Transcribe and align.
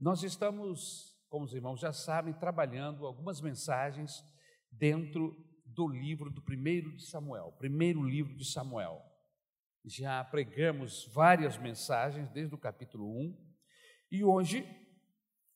Nós 0.00 0.22
estamos, 0.22 1.18
como 1.28 1.44
os 1.44 1.52
irmãos 1.52 1.80
já 1.80 1.92
sabem, 1.92 2.32
trabalhando 2.32 3.04
algumas 3.04 3.40
mensagens 3.40 4.24
dentro 4.70 5.36
do 5.66 5.88
livro 5.88 6.30
do 6.30 6.40
primeiro 6.40 6.94
de 6.94 7.04
Samuel, 7.04 7.52
primeiro 7.58 8.00
livro 8.04 8.36
de 8.36 8.44
Samuel. 8.44 9.02
Já 9.84 10.22
pregamos 10.22 11.10
várias 11.12 11.58
mensagens 11.58 12.30
desde 12.30 12.54
o 12.54 12.58
capítulo 12.58 13.10
1 13.10 13.36
e 14.12 14.22
hoje 14.22 14.64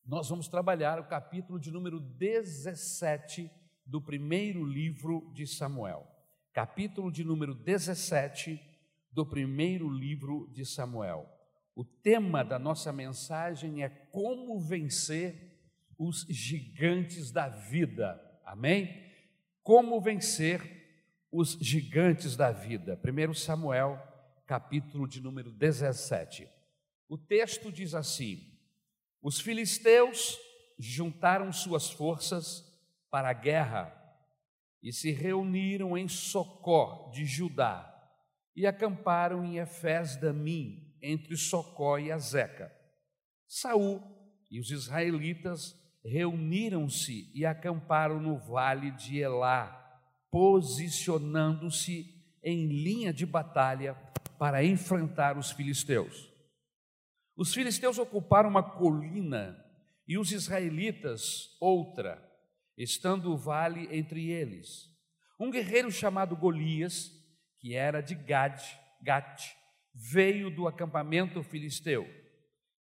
nós 0.05 0.29
vamos 0.29 0.49
trabalhar 0.49 0.99
o 0.99 1.07
capítulo 1.07 1.61
de 1.61 1.71
número 1.71 2.01
17 2.01 3.49
do 3.87 4.03
primeiro 4.03 4.65
livro 4.65 5.33
de 5.33 5.47
Samuel. 5.47 6.05
Capítulo 6.53 7.13
de 7.13 7.23
número 7.23 7.55
17 7.55 8.61
do 9.13 9.25
primeiro 9.25 9.89
livro 9.89 10.51
de 10.53 10.67
Samuel. 10.67 11.32
O 11.75 11.85
tema 11.85 12.45
da 12.45 12.59
nossa 12.59 12.93
mensagem 12.93 13.83
é 13.83 13.89
como 13.89 14.61
vencer 14.61 15.59
os 15.99 16.27
gigantes 16.29 17.31
da 17.31 17.49
vida. 17.49 18.21
Amém? 18.45 19.11
Como 19.63 20.01
vencer 20.01 20.83
os 21.31 21.53
gigantes 21.53 22.37
da 22.37 22.53
vida. 22.53 23.01
1 23.03 23.33
Samuel, 23.33 23.99
capítulo 24.47 25.09
de 25.09 25.21
número 25.21 25.51
17. 25.51 26.47
O 27.09 27.17
texto 27.17 27.73
diz 27.73 27.95
assim: 27.95 28.53
Os 29.23 29.41
filisteus 29.41 30.39
juntaram 30.79 31.51
suas 31.53 31.91
forças 31.91 32.71
para 33.11 33.31
a 33.31 33.35
guerra 33.35 33.99
e 34.83 34.93
se 34.93 35.11
reuniram 35.11 35.97
em 35.97 36.07
Socó 36.07 37.11
de 37.15 37.25
Judá 37.25 37.89
e 38.55 38.67
acamparam 38.67 39.43
em 39.43 39.57
Efés 39.57 40.17
Damim 40.17 40.82
entre 41.03 41.37
Socó 41.37 41.99
e 41.99 42.13
Azeca. 42.13 42.73
Saul 43.47 44.01
e 44.51 44.61
os 44.61 44.71
israelitas 44.71 45.75
reuniram-se 46.05 47.31
e 47.35 47.45
acamparam 47.45 48.21
no 48.21 48.39
vale 48.39 48.91
de 48.93 49.19
Elá, 49.19 49.79
posicionando-se 50.31 52.15
em 52.43 52.67
linha 52.67 53.13
de 53.13 53.25
batalha 53.25 53.95
para 54.39 54.65
enfrentar 54.65 55.39
os 55.39 55.51
filisteus. 55.51 56.31
Os 57.37 57.55
filisteus 57.55 57.99
ocuparam 57.99 58.49
uma 58.49 58.63
colina 58.63 59.57
e 60.07 60.19
os 60.19 60.33
israelitas 60.33 61.57
outra, 61.61 62.23
estando 62.77 63.33
o 63.33 63.37
vale 63.37 63.89
entre 63.97 64.31
eles. 64.31 64.91
Um 65.39 65.51
guerreiro 65.51 65.91
chamado 65.91 66.37
Golias, 66.37 67.11
que 67.59 67.75
era 67.75 68.01
de 68.01 68.15
Gad, 68.15 68.61
Gate, 69.01 69.55
veio 69.95 70.51
do 70.51 70.67
acampamento 70.67 71.43
filisteu. 71.43 72.09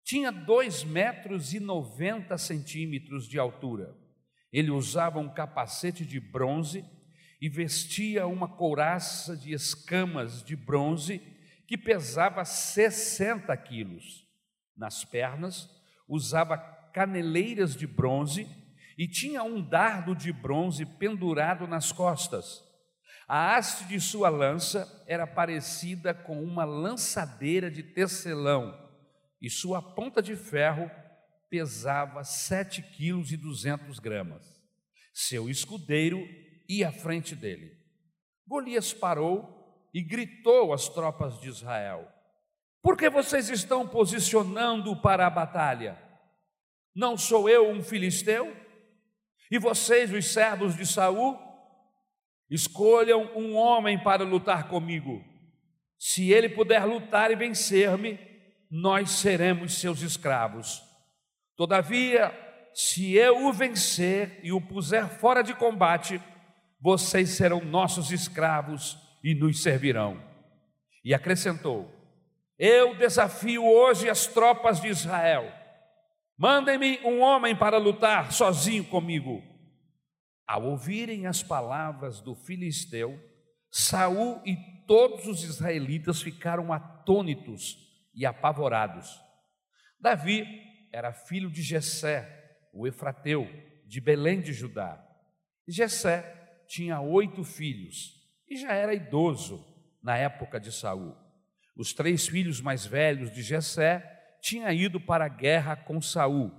Tinha 0.03 0.31
dois 0.31 0.83
metros 0.83 1.53
e 1.53 1.59
noventa 1.59 2.37
centímetros 2.37 3.27
de 3.27 3.37
altura. 3.37 3.95
Ele 4.51 4.71
usava 4.71 5.19
um 5.19 5.33
capacete 5.33 6.05
de 6.05 6.19
bronze 6.19 6.83
e 7.41 7.49
vestia 7.49 8.27
uma 8.27 8.47
couraça 8.47 9.35
de 9.35 9.53
escamas 9.53 10.43
de 10.43 10.55
bronze 10.55 11.19
que 11.67 11.77
pesava 11.77 12.43
60 12.43 13.55
quilos. 13.57 14.27
Nas 14.75 15.05
pernas, 15.05 15.69
usava 16.07 16.57
caneleiras 16.93 17.75
de 17.75 17.87
bronze 17.87 18.47
e 18.97 19.07
tinha 19.07 19.43
um 19.43 19.61
dardo 19.61 20.13
de 20.13 20.33
bronze 20.33 20.85
pendurado 20.85 21.65
nas 21.65 21.91
costas. 21.91 22.61
A 23.33 23.55
haste 23.55 23.85
de 23.85 23.97
sua 23.97 24.27
lança 24.27 25.05
era 25.07 25.25
parecida 25.25 26.13
com 26.13 26.43
uma 26.43 26.65
lançadeira 26.65 27.71
de 27.71 27.81
tecelão, 27.81 28.77
e 29.41 29.49
sua 29.49 29.81
ponta 29.81 30.21
de 30.21 30.35
ferro 30.35 30.91
pesava 31.49 32.25
sete 32.25 32.81
quilos 32.81 33.31
e 33.31 33.37
duzentos 33.37 33.99
gramas. 33.99 34.61
Seu 35.13 35.49
escudeiro 35.49 36.27
ia 36.67 36.89
à 36.89 36.91
frente 36.91 37.33
dele. 37.33 37.71
Golias 38.45 38.91
parou 38.91 39.87
e 39.93 40.03
gritou 40.03 40.73
às 40.73 40.89
tropas 40.89 41.39
de 41.39 41.47
Israel: 41.47 42.05
Por 42.81 42.97
que 42.97 43.09
vocês 43.09 43.47
estão 43.47 43.87
posicionando 43.87 44.93
para 45.01 45.25
a 45.25 45.29
batalha? 45.29 45.97
Não 46.93 47.17
sou 47.17 47.47
eu 47.47 47.71
um 47.71 47.81
filisteu? 47.81 48.53
E 49.49 49.57
vocês, 49.57 50.11
os 50.11 50.33
servos 50.33 50.75
de 50.75 50.85
Saul? 50.85 51.50
Escolham 52.51 53.31
um 53.33 53.55
homem 53.55 53.97
para 53.97 54.25
lutar 54.25 54.67
comigo. 54.67 55.23
Se 55.97 56.33
ele 56.33 56.49
puder 56.49 56.83
lutar 56.83 57.31
e 57.31 57.35
vencer-me, 57.35 58.19
nós 58.69 59.11
seremos 59.11 59.75
seus 59.75 60.01
escravos. 60.01 60.83
Todavia, 61.55 62.37
se 62.73 63.13
eu 63.13 63.45
o 63.45 63.53
vencer 63.53 64.41
e 64.43 64.51
o 64.51 64.59
puser 64.59 65.07
fora 65.07 65.41
de 65.41 65.53
combate, 65.53 66.21
vocês 66.81 67.29
serão 67.29 67.63
nossos 67.63 68.11
escravos 68.11 68.97
e 69.23 69.33
nos 69.33 69.63
servirão. 69.63 70.21
E 71.05 71.13
acrescentou: 71.13 71.89
Eu 72.59 72.95
desafio 72.95 73.65
hoje 73.65 74.09
as 74.09 74.27
tropas 74.27 74.81
de 74.81 74.89
Israel. 74.89 75.49
Mandem-me 76.37 76.99
um 77.05 77.21
homem 77.21 77.55
para 77.55 77.77
lutar 77.77 78.33
sozinho 78.33 78.83
comigo. 78.83 79.50
Ao 80.51 80.65
ouvirem 80.65 81.27
as 81.27 81.41
palavras 81.41 82.19
do 82.19 82.35
filisteu, 82.35 83.17
Saul 83.71 84.41
e 84.45 84.57
todos 84.85 85.25
os 85.25 85.45
israelitas 85.45 86.21
ficaram 86.21 86.73
atônitos 86.73 87.77
e 88.13 88.25
apavorados. 88.25 89.17
Davi 89.97 90.45
era 90.91 91.13
filho 91.13 91.49
de 91.49 91.61
Jessé, 91.61 92.67
o 92.73 92.85
efrateu, 92.85 93.47
de 93.87 94.01
Belém 94.01 94.41
de 94.41 94.51
Judá. 94.51 95.01
Jessé 95.65 96.65
tinha 96.67 96.99
oito 96.99 97.45
filhos 97.45 98.21
e 98.45 98.57
já 98.57 98.73
era 98.73 98.93
idoso 98.93 99.65
na 100.03 100.17
época 100.17 100.59
de 100.59 100.73
Saul. 100.73 101.15
Os 101.77 101.93
três 101.93 102.27
filhos 102.27 102.59
mais 102.59 102.85
velhos 102.85 103.31
de 103.31 103.41
Jessé 103.41 104.01
tinham 104.41 104.69
ido 104.69 104.99
para 104.99 105.23
a 105.23 105.29
guerra 105.29 105.77
com 105.77 106.01
Saul. 106.01 106.51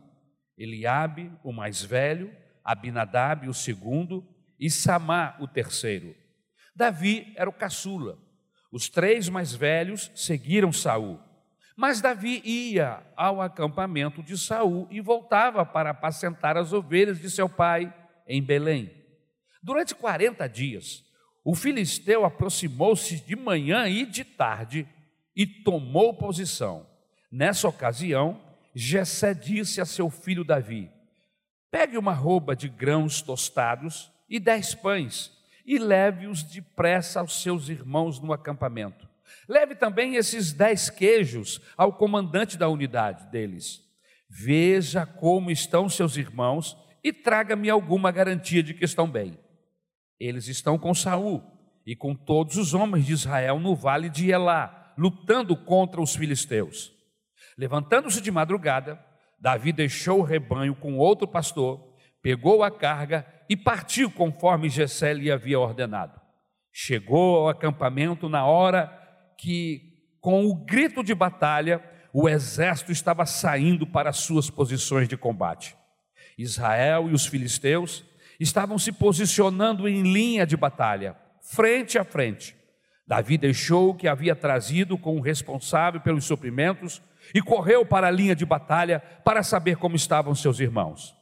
Eliabe, 0.57 1.31
o 1.45 1.53
mais 1.53 1.83
velho, 1.83 2.35
Abinadab 2.65 3.49
o 3.49 3.55
segundo 3.55 4.27
e 4.59 4.71
Samá 4.71 5.37
o 5.41 5.49
terceiro. 5.49 6.15
Davi 6.75 7.33
era 7.37 7.49
o 7.49 7.53
caçula. 7.53 8.19
Os 8.71 8.89
três 8.89 9.29
mais 9.29 9.55
velhos 9.55 10.11
seguiram 10.15 10.73
Saul. 10.73 11.21
Mas 11.77 12.01
Davi 12.01 12.41
ia 12.45 13.03
ao 13.17 13.41
acampamento 13.41 14.23
de 14.23 14.39
Saul 14.39 14.87
e 14.91 15.01
voltava 15.01 15.65
para 15.65 15.91
apacentar 15.91 16.57
as 16.57 16.73
ovelhas 16.73 17.19
de 17.21 17.31
seu 17.31 17.49
pai 17.49 17.93
em 18.27 18.43
Belém. 18.43 18.91
Durante 19.63 19.95
40 19.95 20.49
dias, 20.49 21.05
o 21.45 21.55
filisteu 21.55 22.25
aproximou-se 22.25 23.21
de 23.21 23.37
manhã 23.37 23.89
e 23.89 24.07
de 24.07 24.25
tarde 24.25 24.87
e 25.35 25.47
tomou 25.47 26.15
posição. 26.15 26.87
Nessa 27.31 27.67
ocasião, 27.69 28.41
Jessé 28.75 29.35
disse 29.35 29.81
a 29.81 29.85
seu 29.85 30.09
filho 30.09 30.45
Davi: 30.45 30.91
Pegue 31.73 31.97
uma 31.97 32.13
roupa 32.13 32.55
de 32.55 32.69
grãos 32.69 33.23
tostados 33.23 34.13
e 34.29 34.39
dez 34.39 34.75
pães 34.75 35.33
e 35.65 35.79
leve-os 35.79 36.43
depressa 36.43 37.21
aos 37.21 37.41
seus 37.43 37.71
irmãos 37.71 38.21
no 38.21 38.31
acampamento. 38.31 39.09
Leve 39.49 39.75
também 39.75 40.17
esses 40.17 40.53
dez 40.53 40.91
queijos 40.91 41.63
ao 41.75 41.95
comandante 41.95 42.59
da 42.59 42.69
unidade 42.69 43.25
deles. 43.31 43.81
Veja 44.29 45.07
como 45.07 45.51
estão 45.51 45.89
seus 45.89 46.19
irmãos 46.19 46.77
e 47.03 47.11
traga-me 47.11 47.71
alguma 47.71 48.13
garantia 48.13 48.63
de 48.63 48.75
que 48.75 48.85
estão 48.85 49.11
bem. 49.11 49.39
Eles 50.21 50.49
estão 50.49 50.79
com 50.79 50.95
Saul 50.95 51.43
e 51.87 51.97
com 51.97 52.15
todos 52.15 52.59
os 52.59 52.75
homens 52.75 53.07
de 53.07 53.15
Israel 53.15 53.59
no 53.59 53.75
vale 53.75 54.11
de 54.11 54.31
Elá, 54.31 54.93
lutando 54.99 55.57
contra 55.57 56.03
os 56.03 56.15
filisteus. 56.15 56.93
Levantando-se 57.57 58.21
de 58.21 58.31
madrugada, 58.31 59.03
Davi 59.43 59.73
deixou 59.73 60.21
o 60.21 60.23
rebanho 60.23 60.73
com 60.73 60.97
outro 60.97 61.27
pastor, 61.27 61.85
pegou 62.23 62.63
a 62.63 62.71
carga 62.71 63.27
e 63.49 63.57
partiu 63.57 64.09
conforme 64.09 64.69
Gessé 64.69 65.13
lhe 65.13 65.33
havia 65.33 65.59
ordenado. 65.59 66.21
Chegou 66.73 67.39
ao 67.39 67.49
acampamento 67.49 68.29
na 68.29 68.47
hora 68.47 68.97
que, 69.37 69.99
com 70.21 70.47
o 70.47 70.55
grito 70.55 71.03
de 71.03 71.13
batalha, 71.13 71.83
o 72.13 72.29
exército 72.29 72.93
estava 72.93 73.27
saindo 73.27 73.85
para 73.85 74.11
as 74.11 74.19
suas 74.19 74.49
posições 74.49 75.09
de 75.09 75.17
combate. 75.17 75.77
Israel 76.39 77.11
e 77.11 77.13
os 77.13 77.27
filisteus 77.27 78.05
estavam 78.39 78.79
se 78.79 78.93
posicionando 78.93 79.89
em 79.89 80.03
linha 80.03 80.47
de 80.47 80.57
batalha, 80.57 81.17
frente 81.41 81.99
a 81.99 82.05
frente. 82.05 82.55
Davi 83.09 83.37
deixou 83.37 83.91
o 83.91 83.95
que 83.95 84.07
havia 84.07 84.37
trazido 84.37 84.97
com 84.97 85.17
o 85.17 85.21
responsável 85.21 86.01
pelos 86.01 86.27
suprimentos 86.27 87.03
e 87.35 87.41
correu 87.41 87.85
para 87.85 88.09
a 88.09 88.11
linha 88.11 88.35
de 88.35 88.45
batalha 88.45 89.01
para 89.25 89.43
saber 89.43 89.77
como 89.77 89.97
estavam 89.97 90.35
seus 90.35 90.61
irmãos. 90.61 91.15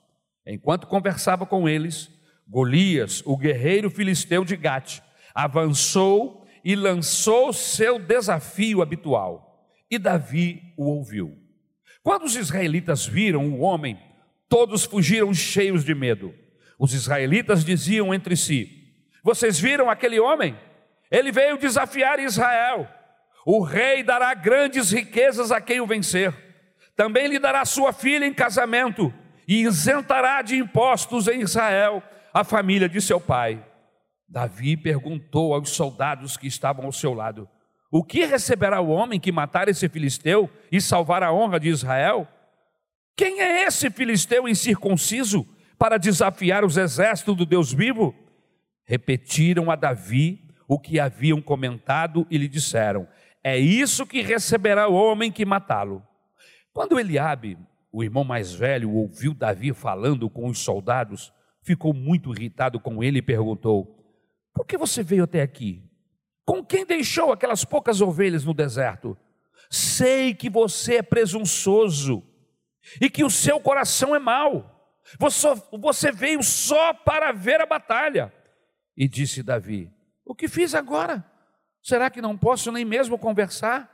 Enquanto 0.47 0.87
conversava 0.87 1.47
com 1.47 1.69
eles, 1.69 2.11
Golias, 2.49 3.23
o 3.25 3.37
guerreiro 3.37 3.91
filisteu 3.91 4.44
de 4.44 4.56
Gate, 4.56 5.00
avançou 5.35 6.44
e 6.64 6.75
lançou 6.75 7.52
seu 7.52 7.99
desafio 7.99 8.82
habitual. 8.82 9.69
E 9.91 9.99
Davi 9.99 10.75
o 10.76 10.85
ouviu. 10.85 11.37
Quando 12.02 12.25
os 12.25 12.37
israelitas 12.37 13.06
viram 13.06 13.50
o 13.50 13.61
homem, 13.61 13.99
todos 14.49 14.85
fugiram 14.85 15.32
cheios 15.35 15.85
de 15.85 15.94
medo. 15.94 16.35
Os 16.79 16.94
israelitas 16.94 17.64
diziam 17.64 18.12
entre 18.12 18.37
si: 18.37 18.94
Vocês 19.23 19.61
viram 19.61 19.91
aquele 19.91 20.19
homem? 20.19 20.56
Ele 21.11 21.31
veio 21.31 21.58
desafiar 21.58 22.19
Israel. 22.19 22.88
O 23.45 23.63
rei 23.63 24.03
dará 24.03 24.35
grandes 24.35 24.91
riquezas 24.91 25.51
a 25.51 25.61
quem 25.61 25.81
o 25.81 25.87
vencer. 25.87 26.35
Também 26.95 27.27
lhe 27.27 27.39
dará 27.39 27.65
sua 27.65 27.93
filha 27.93 28.27
em 28.27 28.35
casamento 28.35 29.13
e 29.49 29.63
isentará 29.63 30.43
de 30.43 30.57
impostos 30.57 31.27
em 31.27 31.41
Israel 31.41 32.03
a 32.33 32.45
família 32.45 32.89
de 32.89 33.01
seu 33.01 33.21
pai. 33.21 33.65
Davi 34.29 34.77
perguntou 34.77 35.55
aos 35.55 35.71
soldados 35.71 36.37
que 36.37 36.47
estavam 36.47 36.85
ao 36.85 36.93
seu 36.93 37.13
lado: 37.13 37.49
O 37.91 38.05
que 38.05 38.25
receberá 38.25 38.81
o 38.81 38.91
homem 38.91 39.19
que 39.19 39.33
matar 39.33 39.69
esse 39.69 39.89
filisteu 39.89 40.49
e 40.71 40.81
salvar 40.81 41.23
a 41.23 41.33
honra 41.33 41.59
de 41.59 41.69
Israel? 41.69 42.29
Quem 43.17 43.41
é 43.41 43.65
esse 43.65 43.91
filisteu 43.91 44.49
incircunciso 44.49 45.47
para 45.79 45.99
desafiar 45.99 46.65
os 46.65 46.77
exércitos 46.77 47.37
do 47.37 47.45
Deus 47.45 47.73
vivo? 47.73 48.15
Repetiram 48.85 49.71
a 49.71 49.77
Davi 49.77 50.49
o 50.69 50.79
que 50.79 51.01
haviam 51.01 51.43
comentado 51.43 52.25
e 52.31 52.39
lhe 52.39 52.47
disseram: 52.47 53.09
É 53.43 53.59
isso 53.59 54.07
que 54.07 54.21
receberá 54.23 54.89
o 54.89 54.95
homem 54.95 55.33
que 55.33 55.45
matá-lo. 55.45 56.03
Quando 56.73 56.99
Eliabe, 56.99 57.59
o 57.93 58.05
irmão 58.05 58.25
mais 58.25 58.53
velho, 58.53 58.93
ouviu 58.93 59.35
Davi 59.35 59.73
falando 59.73 60.29
com 60.29 60.47
os 60.47 60.59
soldados, 60.59 61.33
ficou 61.63 61.93
muito 61.93 62.33
irritado 62.33 62.79
com 62.79 63.03
ele 63.03 63.19
e 63.19 63.23
perguntou: 63.23 64.01
por 64.53 64.67
que 64.67 64.77
você 64.77 65.03
veio 65.03 65.25
até 65.25 65.43
aqui? 65.43 65.83
Com 66.45 66.65
quem 66.65 66.85
deixou 66.85 67.33
aquelas 67.33 67.65
poucas 67.65 68.01
ovelhas 68.01 68.45
no 68.45 68.53
deserto? 68.53 69.17
Sei 69.71 70.35
que 70.35 70.51
você 70.51 70.97
é 70.97 71.03
presunçoso 71.03 72.23
e 73.01 73.09
que 73.09 73.23
o 73.23 73.31
seu 73.31 73.61
coração 73.61 74.15
é 74.15 74.19
mau. 74.19 74.77
Você 75.81 76.13
veio 76.13 76.43
só 76.43 76.93
para 76.93 77.33
ver 77.33 77.61
a 77.61 77.67
batalha. 77.67 78.33
E 78.97 79.09
disse 79.09 79.43
Davi: 79.43 79.91
O 80.25 80.35
que 80.35 80.49
fiz 80.49 80.75
agora? 80.75 81.25
Será 81.82 82.11
que 82.11 82.21
não 82.21 82.37
posso 82.37 82.71
nem 82.71 82.85
mesmo 82.85 83.19
conversar? 83.19 83.88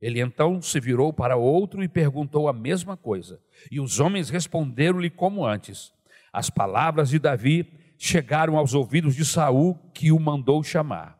Ele 0.00 0.20
então 0.20 0.60
se 0.60 0.78
virou 0.78 1.12
para 1.12 1.36
outro 1.36 1.82
e 1.82 1.88
perguntou 1.88 2.48
a 2.48 2.52
mesma 2.52 2.96
coisa. 2.96 3.40
E 3.70 3.80
os 3.80 4.00
homens 4.00 4.28
responderam-lhe 4.28 5.08
como 5.08 5.46
antes. 5.46 5.92
As 6.32 6.50
palavras 6.50 7.08
de 7.08 7.18
Davi 7.18 7.72
chegaram 7.98 8.58
aos 8.58 8.74
ouvidos 8.74 9.14
de 9.14 9.24
Saul, 9.24 9.78
que 9.94 10.12
o 10.12 10.20
mandou 10.20 10.62
chamar. 10.62 11.18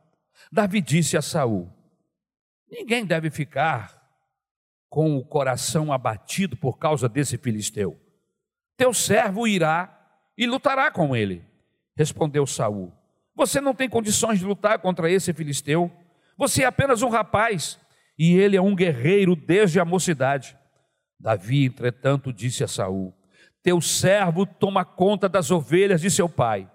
Davi 0.52 0.82
disse 0.82 1.16
a 1.16 1.22
Saul: 1.22 1.72
Ninguém 2.70 3.06
deve 3.06 3.30
ficar 3.30 4.02
com 4.90 5.16
o 5.16 5.24
coração 5.24 5.92
abatido 5.92 6.56
por 6.56 6.78
causa 6.78 7.08
desse 7.08 7.38
filisteu. 7.38 7.98
Teu 8.76 8.92
servo 8.92 9.46
irá 9.46 9.90
e 10.36 10.46
lutará 10.46 10.90
com 10.90 11.16
ele. 11.16 11.44
Respondeu 11.96 12.46
Saul: 12.46 12.92
Você 13.34 13.60
não 13.60 13.74
tem 13.74 13.88
condições 13.88 14.38
de 14.38 14.44
lutar 14.44 14.78
contra 14.78 15.10
esse 15.10 15.32
filisteu. 15.32 15.90
Você 16.36 16.62
é 16.62 16.66
apenas 16.66 17.02
um 17.02 17.08
rapaz 17.08 17.78
e 18.18 18.36
ele 18.36 18.56
é 18.56 18.62
um 18.62 18.74
guerreiro 18.74 19.34
desde 19.34 19.80
a 19.80 19.84
mocidade. 19.84 20.56
Davi, 21.18 21.64
entretanto, 21.64 22.32
disse 22.32 22.62
a 22.62 22.68
Saul: 22.68 23.14
teu 23.64 23.80
servo 23.80 24.44
toma 24.44 24.84
conta 24.84 25.26
das 25.28 25.50
ovelhas 25.50 26.02
de 26.02 26.10
seu 26.10 26.28
pai. 26.28 26.70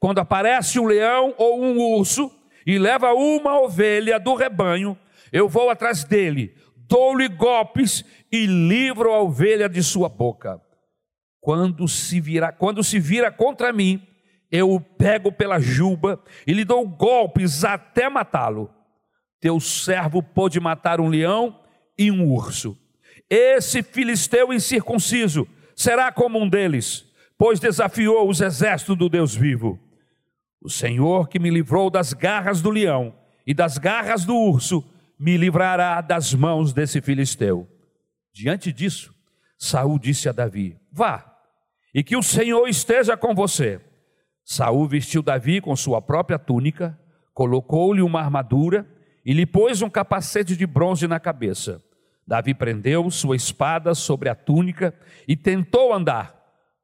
Quando 0.00 0.18
aparece 0.18 0.78
um 0.78 0.86
leão 0.86 1.34
ou 1.38 1.62
um 1.62 1.78
urso 1.78 2.30
e 2.66 2.78
leva 2.78 3.12
uma 3.14 3.60
ovelha 3.60 4.18
do 4.18 4.34
rebanho, 4.34 4.98
eu 5.32 5.48
vou 5.48 5.70
atrás 5.70 6.04
dele, 6.04 6.54
dou-lhe 6.76 7.28
golpes 7.28 8.04
e 8.30 8.44
livro 8.46 9.12
a 9.12 9.20
ovelha 9.20 9.68
de 9.68 9.82
sua 9.82 10.08
boca. 10.08 10.60
Quando 11.40 11.86
se 11.86 12.20
vira, 12.20 12.52
quando 12.52 12.82
se 12.82 12.98
vira 12.98 13.30
contra 13.30 13.72
mim, 13.72 14.06
eu 14.52 14.70
o 14.70 14.78
pego 14.78 15.32
pela 15.32 15.58
juba 15.58 16.22
e 16.46 16.52
lhe 16.52 16.64
dou 16.64 16.86
golpes 16.86 17.64
até 17.64 18.10
matá-lo. 18.10 18.70
Teu 19.40 19.58
servo 19.58 20.22
pôde 20.22 20.60
matar 20.60 21.00
um 21.00 21.08
leão 21.08 21.58
e 21.98 22.10
um 22.10 22.30
urso. 22.30 22.78
Esse 23.30 23.82
filisteu 23.82 24.52
incircunciso 24.52 25.48
será 25.74 26.12
como 26.12 26.38
um 26.38 26.46
deles, 26.46 27.10
pois 27.38 27.58
desafiou 27.58 28.28
os 28.28 28.42
exércitos 28.42 28.96
do 28.96 29.08
Deus 29.08 29.34
vivo. 29.34 29.80
O 30.60 30.68
Senhor 30.68 31.28
que 31.28 31.38
me 31.38 31.50
livrou 31.50 31.88
das 31.88 32.12
garras 32.12 32.60
do 32.60 32.68
leão 32.68 33.14
e 33.46 33.54
das 33.54 33.78
garras 33.78 34.24
do 34.24 34.36
urso, 34.36 34.84
me 35.18 35.36
livrará 35.36 36.00
das 36.00 36.34
mãos 36.34 36.72
desse 36.72 37.00
filisteu. 37.00 37.68
Diante 38.32 38.72
disso, 38.72 39.14
Saul 39.58 39.98
disse 39.98 40.28
a 40.28 40.32
Davi: 40.32 40.76
Vá, 40.90 41.36
e 41.94 42.02
que 42.02 42.16
o 42.16 42.22
Senhor 42.22 42.66
esteja 42.68 43.16
com 43.16 43.34
você. 43.34 43.80
Saul 44.44 44.86
vestiu 44.86 45.22
Davi 45.22 45.60
com 45.60 45.74
sua 45.76 46.02
própria 46.02 46.38
túnica, 46.38 46.98
colocou-lhe 47.32 48.02
uma 48.02 48.20
armadura 48.20 48.86
e 49.24 49.32
lhe 49.32 49.46
pôs 49.46 49.82
um 49.82 49.90
capacete 49.90 50.56
de 50.56 50.66
bronze 50.66 51.06
na 51.06 51.20
cabeça. 51.20 51.82
Davi 52.26 52.54
prendeu 52.54 53.10
sua 53.10 53.36
espada 53.36 53.94
sobre 53.94 54.28
a 54.28 54.34
túnica 54.34 54.94
e 55.26 55.36
tentou 55.36 55.92
andar, 55.92 56.34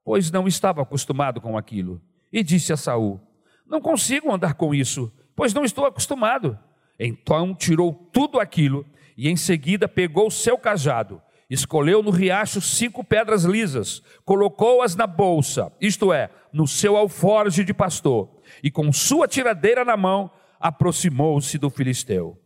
pois 0.04 0.30
não 0.30 0.46
estava 0.46 0.82
acostumado 0.82 1.40
com 1.40 1.56
aquilo. 1.56 2.00
E 2.32 2.42
disse 2.42 2.72
a 2.72 2.76
Saul: 2.76 3.20
Não 3.66 3.80
consigo 3.80 4.32
andar 4.32 4.54
com 4.54 4.74
isso, 4.74 5.12
pois 5.34 5.54
não 5.54 5.64
estou 5.64 5.86
acostumado. 5.86 6.58
Então 6.98 7.54
tirou 7.54 7.92
tudo 8.12 8.40
aquilo 8.40 8.84
e 9.16 9.28
em 9.28 9.36
seguida 9.36 9.88
pegou 9.88 10.30
seu 10.30 10.58
cajado, 10.58 11.22
escolheu 11.48 12.02
no 12.02 12.10
riacho 12.10 12.60
cinco 12.60 13.02
pedras 13.02 13.44
lisas, 13.44 14.02
colocou-as 14.24 14.94
na 14.94 15.06
bolsa, 15.06 15.72
isto 15.80 16.12
é, 16.12 16.30
no 16.52 16.66
seu 16.66 16.96
alforje 16.96 17.64
de 17.64 17.72
pastor, 17.72 18.28
e 18.62 18.70
com 18.70 18.92
sua 18.92 19.26
tiradeira 19.26 19.84
na 19.84 19.96
mão, 19.96 20.30
aproximou-se 20.60 21.56
do 21.56 21.70
filisteu. 21.70 22.38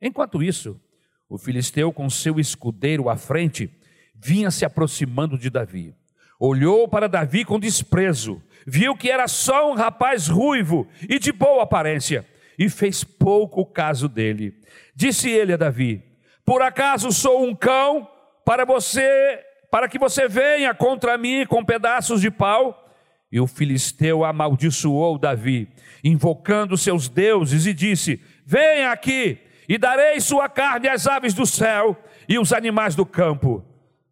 Enquanto 0.00 0.42
isso, 0.42 0.80
o 1.28 1.38
filisteu, 1.38 1.92
com 1.92 2.10
seu 2.10 2.40
escudeiro 2.40 3.08
à 3.08 3.16
frente, 3.16 3.70
vinha 4.14 4.50
se 4.50 4.64
aproximando 4.64 5.38
de 5.38 5.48
Davi. 5.48 5.94
Olhou 6.38 6.88
para 6.88 7.08
Davi 7.08 7.44
com 7.44 7.60
desprezo, 7.60 8.42
viu 8.66 8.96
que 8.96 9.10
era 9.10 9.28
só 9.28 9.70
um 9.70 9.74
rapaz 9.74 10.26
ruivo 10.26 10.88
e 11.08 11.18
de 11.18 11.32
boa 11.32 11.62
aparência, 11.62 12.26
e 12.58 12.68
fez 12.68 13.04
pouco 13.04 13.64
caso 13.64 14.08
dele. 14.08 14.54
Disse 14.94 15.30
ele 15.30 15.52
a 15.52 15.56
Davi: 15.56 16.02
Por 16.44 16.62
acaso 16.62 17.12
sou 17.12 17.44
um 17.44 17.54
cão 17.54 18.08
para 18.50 18.64
você, 18.64 19.38
para 19.70 19.88
que 19.88 19.96
você 19.96 20.26
venha 20.26 20.74
contra 20.74 21.16
mim 21.16 21.46
com 21.46 21.64
pedaços 21.64 22.20
de 22.20 22.32
pau? 22.32 22.92
E 23.30 23.38
o 23.38 23.46
filisteu 23.46 24.24
amaldiçoou 24.24 25.16
Davi, 25.16 25.68
invocando 26.02 26.76
seus 26.76 27.08
deuses, 27.08 27.64
e 27.64 27.72
disse: 27.72 28.20
Venha 28.44 28.90
aqui 28.90 29.38
e 29.68 29.78
darei 29.78 30.20
sua 30.20 30.48
carne 30.48 30.88
às 30.88 31.06
aves 31.06 31.32
do 31.32 31.46
céu 31.46 31.96
e 32.28 32.40
os 32.40 32.52
animais 32.52 32.96
do 32.96 33.06
campo. 33.06 33.64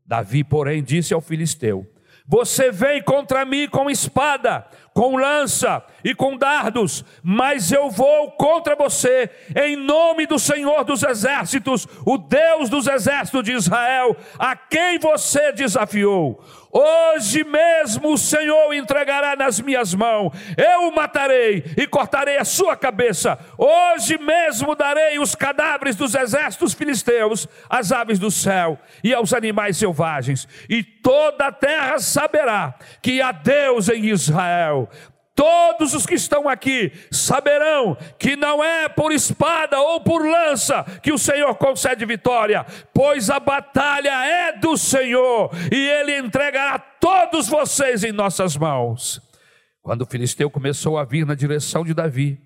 Davi, 0.06 0.44
porém, 0.44 0.84
disse 0.84 1.12
ao 1.12 1.20
filisteu: 1.20 1.84
Você 2.24 2.70
vem 2.70 3.02
contra 3.02 3.44
mim 3.44 3.68
com 3.68 3.90
espada, 3.90 4.68
com 4.98 5.16
lança 5.16 5.80
e 6.02 6.12
com 6.12 6.36
dardos, 6.36 7.04
mas 7.22 7.70
eu 7.70 7.88
vou 7.88 8.32
contra 8.32 8.74
você, 8.74 9.30
em 9.54 9.76
nome 9.76 10.26
do 10.26 10.40
Senhor 10.40 10.82
dos 10.82 11.04
exércitos, 11.04 11.86
o 12.04 12.18
Deus 12.18 12.68
dos 12.68 12.88
exércitos 12.88 13.44
de 13.44 13.52
Israel, 13.52 14.16
a 14.36 14.56
quem 14.56 14.98
você 14.98 15.52
desafiou. 15.52 16.42
Hoje 16.70 17.44
mesmo 17.44 18.12
o 18.12 18.18
Senhor 18.18 18.74
entregará 18.74 19.34
nas 19.34 19.58
minhas 19.58 19.94
mãos, 19.94 20.32
eu 20.56 20.88
o 20.88 20.94
matarei 20.94 21.64
e 21.76 21.86
cortarei 21.86 22.36
a 22.36 22.44
sua 22.44 22.76
cabeça. 22.76 23.38
Hoje 23.56 24.18
mesmo 24.18 24.74
darei 24.74 25.18
os 25.18 25.34
cadáveres 25.34 25.96
dos 25.96 26.14
exércitos 26.14 26.74
filisteus 26.74 27.48
às 27.70 27.90
aves 27.90 28.18
do 28.18 28.30
céu 28.30 28.78
e 29.02 29.14
aos 29.14 29.32
animais 29.32 29.78
selvagens, 29.78 30.46
e 30.68 30.82
toda 30.82 31.46
a 31.46 31.52
terra 31.52 31.98
saberá 31.98 32.74
que 33.00 33.22
há 33.22 33.32
Deus 33.32 33.88
em 33.88 34.06
Israel. 34.06 34.90
Todos 35.38 35.94
os 35.94 36.04
que 36.04 36.16
estão 36.16 36.48
aqui 36.48 36.90
saberão 37.12 37.96
que 38.18 38.34
não 38.34 38.62
é 38.62 38.88
por 38.88 39.12
espada 39.12 39.78
ou 39.78 40.00
por 40.00 40.28
lança 40.28 40.82
que 41.00 41.12
o 41.12 41.18
Senhor 41.18 41.54
concede 41.54 42.04
vitória, 42.04 42.66
pois 42.92 43.30
a 43.30 43.38
batalha 43.38 44.26
é 44.26 44.58
do 44.58 44.76
Senhor 44.76 45.52
e 45.70 45.76
Ele 45.76 46.18
entregará 46.18 46.76
todos 46.76 47.46
vocês 47.46 48.02
em 48.02 48.10
nossas 48.10 48.56
mãos. 48.56 49.22
Quando 49.80 50.02
o 50.02 50.06
filisteu 50.06 50.50
começou 50.50 50.98
a 50.98 51.04
vir 51.04 51.24
na 51.24 51.36
direção 51.36 51.84
de 51.84 51.94
Davi, 51.94 52.40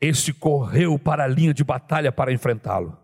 este 0.00 0.32
correu 0.32 0.98
para 0.98 1.24
a 1.24 1.28
linha 1.28 1.52
de 1.52 1.62
batalha 1.62 2.10
para 2.10 2.32
enfrentá-lo. 2.32 2.96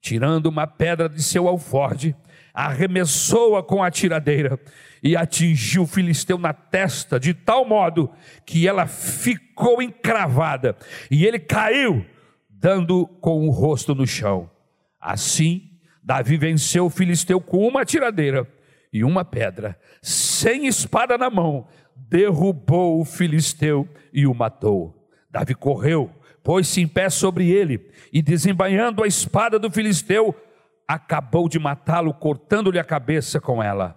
Tirando 0.00 0.46
uma 0.46 0.68
pedra 0.68 1.08
de 1.08 1.20
seu 1.20 1.48
alforge, 1.48 2.14
arremessou-a 2.58 3.62
com 3.62 3.84
a 3.84 3.88
tiradeira 3.88 4.58
e 5.00 5.16
atingiu 5.16 5.84
o 5.84 5.86
filisteu 5.86 6.36
na 6.36 6.52
testa 6.52 7.20
de 7.20 7.32
tal 7.32 7.64
modo 7.64 8.10
que 8.44 8.66
ela 8.66 8.84
ficou 8.84 9.80
encravada 9.80 10.76
e 11.08 11.24
ele 11.24 11.38
caiu, 11.38 12.04
dando 12.50 13.06
com 13.20 13.46
o 13.46 13.50
rosto 13.50 13.94
no 13.94 14.04
chão. 14.04 14.50
Assim, 15.00 15.70
Davi 16.02 16.36
venceu 16.36 16.86
o 16.86 16.90
filisteu 16.90 17.40
com 17.40 17.58
uma 17.58 17.84
tiradeira 17.84 18.44
e 18.92 19.04
uma 19.04 19.24
pedra, 19.24 19.78
sem 20.02 20.66
espada 20.66 21.16
na 21.16 21.30
mão, 21.30 21.68
derrubou 21.94 23.00
o 23.00 23.04
filisteu 23.04 23.88
e 24.12 24.26
o 24.26 24.34
matou. 24.34 25.08
Davi 25.30 25.54
correu, 25.54 26.10
pôs-se 26.42 26.80
em 26.80 26.88
pé 26.88 27.08
sobre 27.08 27.52
ele 27.52 27.88
e, 28.12 28.20
desembainhando 28.20 29.04
a 29.04 29.06
espada 29.06 29.60
do 29.60 29.70
filisteu, 29.70 30.34
acabou 30.88 31.48
de 31.48 31.58
matá-lo, 31.58 32.14
cortando-lhe 32.14 32.78
a 32.78 32.84
cabeça 32.84 33.38
com 33.38 33.62
ela. 33.62 33.94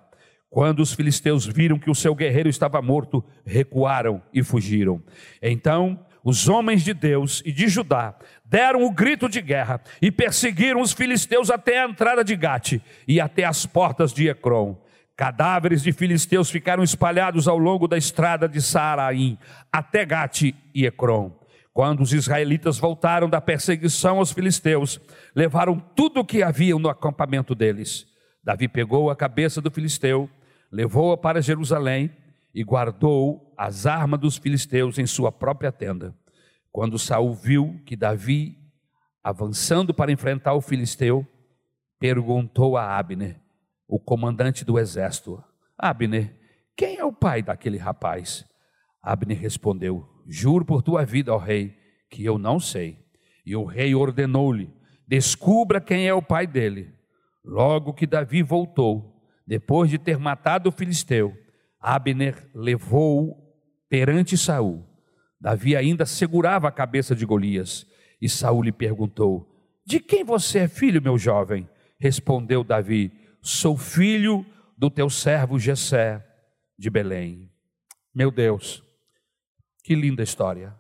Quando 0.50 0.81
os 0.81 0.93
filisteus 0.93 1.45
viram 1.45 1.79
que 1.79 1.89
o 1.89 1.95
seu 1.95 2.13
guerreiro 2.13 2.50
estava 2.50 2.81
morto, 2.81 3.24
recuaram 3.45 4.21
e 4.33 4.43
fugiram. 4.43 5.01
Então 5.41 5.98
os 6.21 6.50
homens 6.50 6.83
de 6.83 6.93
Deus 6.93 7.41
e 7.45 7.53
de 7.53 7.69
Judá 7.69 8.13
deram 8.43 8.83
o 8.83 8.91
grito 8.91 9.29
de 9.29 9.41
guerra 9.41 9.81
e 10.01 10.12
perseguiram 10.12 10.81
os 10.81 10.91
filisteus 10.91 11.50
até 11.50 11.81
a 11.81 11.88
entrada 11.88 12.21
de 12.21 12.36
Gate 12.36 12.81
e 13.07 13.21
até 13.21 13.45
as 13.45 13.65
portas 13.65 14.12
de 14.12 14.27
Ecrom. 14.27 14.75
Cadáveres 15.15 15.81
de 15.81 15.93
filisteus 15.93 16.50
ficaram 16.50 16.83
espalhados 16.83 17.48
ao 17.48 17.57
longo 17.57 17.88
da 17.88 17.98
estrada 17.98 18.50
de 18.50 18.62
Saaraim, 18.62 19.38
até 19.71 20.05
Gate 20.05 20.53
e 20.75 20.86
Ecrom. 20.86 21.40
Quando 21.74 22.01
os 22.01 22.12
israelitas 22.12 22.78
voltaram 22.78 23.30
da 23.30 23.40
perseguição 23.40 24.18
aos 24.18 24.32
filisteus, 24.32 25.00
levaram 25.36 25.80
tudo 25.80 26.20
o 26.20 26.25
que 26.25 26.44
havia 26.44 26.78
no 26.78 26.90
acampamento 26.90 27.56
deles. 27.56 28.06
Davi 28.44 28.68
pegou 28.68 29.10
a 29.10 29.16
cabeça 29.16 29.62
do 29.62 29.72
filisteu, 29.72 30.30
levou-a 30.72 31.18
para 31.18 31.42
Jerusalém 31.42 32.12
e 32.54 32.63
guardou 32.63 33.54
as 33.58 33.86
armas 33.86 34.20
dos 34.20 34.38
filisteus 34.38 34.98
em 34.98 35.06
sua 35.06 35.32
própria 35.32 35.72
tenda. 35.72 36.13
Quando 36.72 37.00
Saul 37.00 37.34
viu 37.34 37.82
que 37.86 37.96
Davi 37.96 38.58
avançando 39.24 39.94
para 39.94 40.12
enfrentar 40.12 40.54
o 40.54 40.62
filisteu, 40.62 41.25
perguntou 42.00 42.75
a 42.75 42.98
Abner, 42.98 43.40
o 43.88 44.00
comandante 44.00 44.66
do 44.66 44.80
exército: 44.80 45.42
Abner, 45.78 46.36
quem 46.75 46.98
é 46.98 47.06
o 47.06 47.13
pai 47.13 47.42
daquele 47.42 47.78
rapaz? 47.78 48.46
Abner 49.01 49.40
respondeu: 49.40 50.11
Juro 50.28 50.66
por 50.66 50.82
tua 50.82 51.06
vida, 51.06 51.34
ó 51.34 51.38
rei, 51.38 51.75
que 52.10 52.24
eu 52.24 52.38
não 52.38 52.60
sei. 52.60 53.00
E 53.46 53.56
o 53.56 53.66
rei 53.66 53.96
ordenou-lhe: 53.96 54.70
Descubra 55.08 55.82
quem 55.82 56.08
é 56.08 56.13
o 56.13 56.22
pai 56.22 56.48
dele. 56.48 56.94
Logo 57.44 57.94
que 57.94 58.06
Davi 58.06 58.44
voltou, 58.44 59.22
depois 59.46 59.90
de 59.90 59.98
ter 59.98 60.18
matado 60.18 60.70
o 60.70 60.72
filisteu, 60.72 61.36
Abner 61.80 62.50
levou-o 62.54 63.36
perante 63.90 64.38
Saul. 64.38 64.86
Davi 65.40 65.75
ainda 65.75 66.06
segurava 66.06 66.68
a 66.68 66.72
cabeça 66.72 67.16
de 67.16 67.25
Golias, 67.25 67.86
e 68.22 68.30
Saul 68.30 68.63
lhe 68.63 68.72
perguntou: 68.72 69.51
De 69.86 70.00
quem 70.00 70.24
você 70.24 70.60
é 70.60 70.68
filho, 70.68 71.01
meu 71.01 71.18
jovem? 71.18 71.68
Respondeu 72.00 72.63
Davi: 72.63 73.12
Sou 73.42 73.75
filho 73.75 74.46
do 74.78 74.90
teu 74.90 75.10
servo 75.10 75.60
Jessé 75.60 76.25
de 76.78 76.90
Belém. 76.90 77.51
Meu 78.13 78.30
Deus, 78.30 78.84
que 79.84 79.96
linda 79.96 80.24
história. 80.24 80.76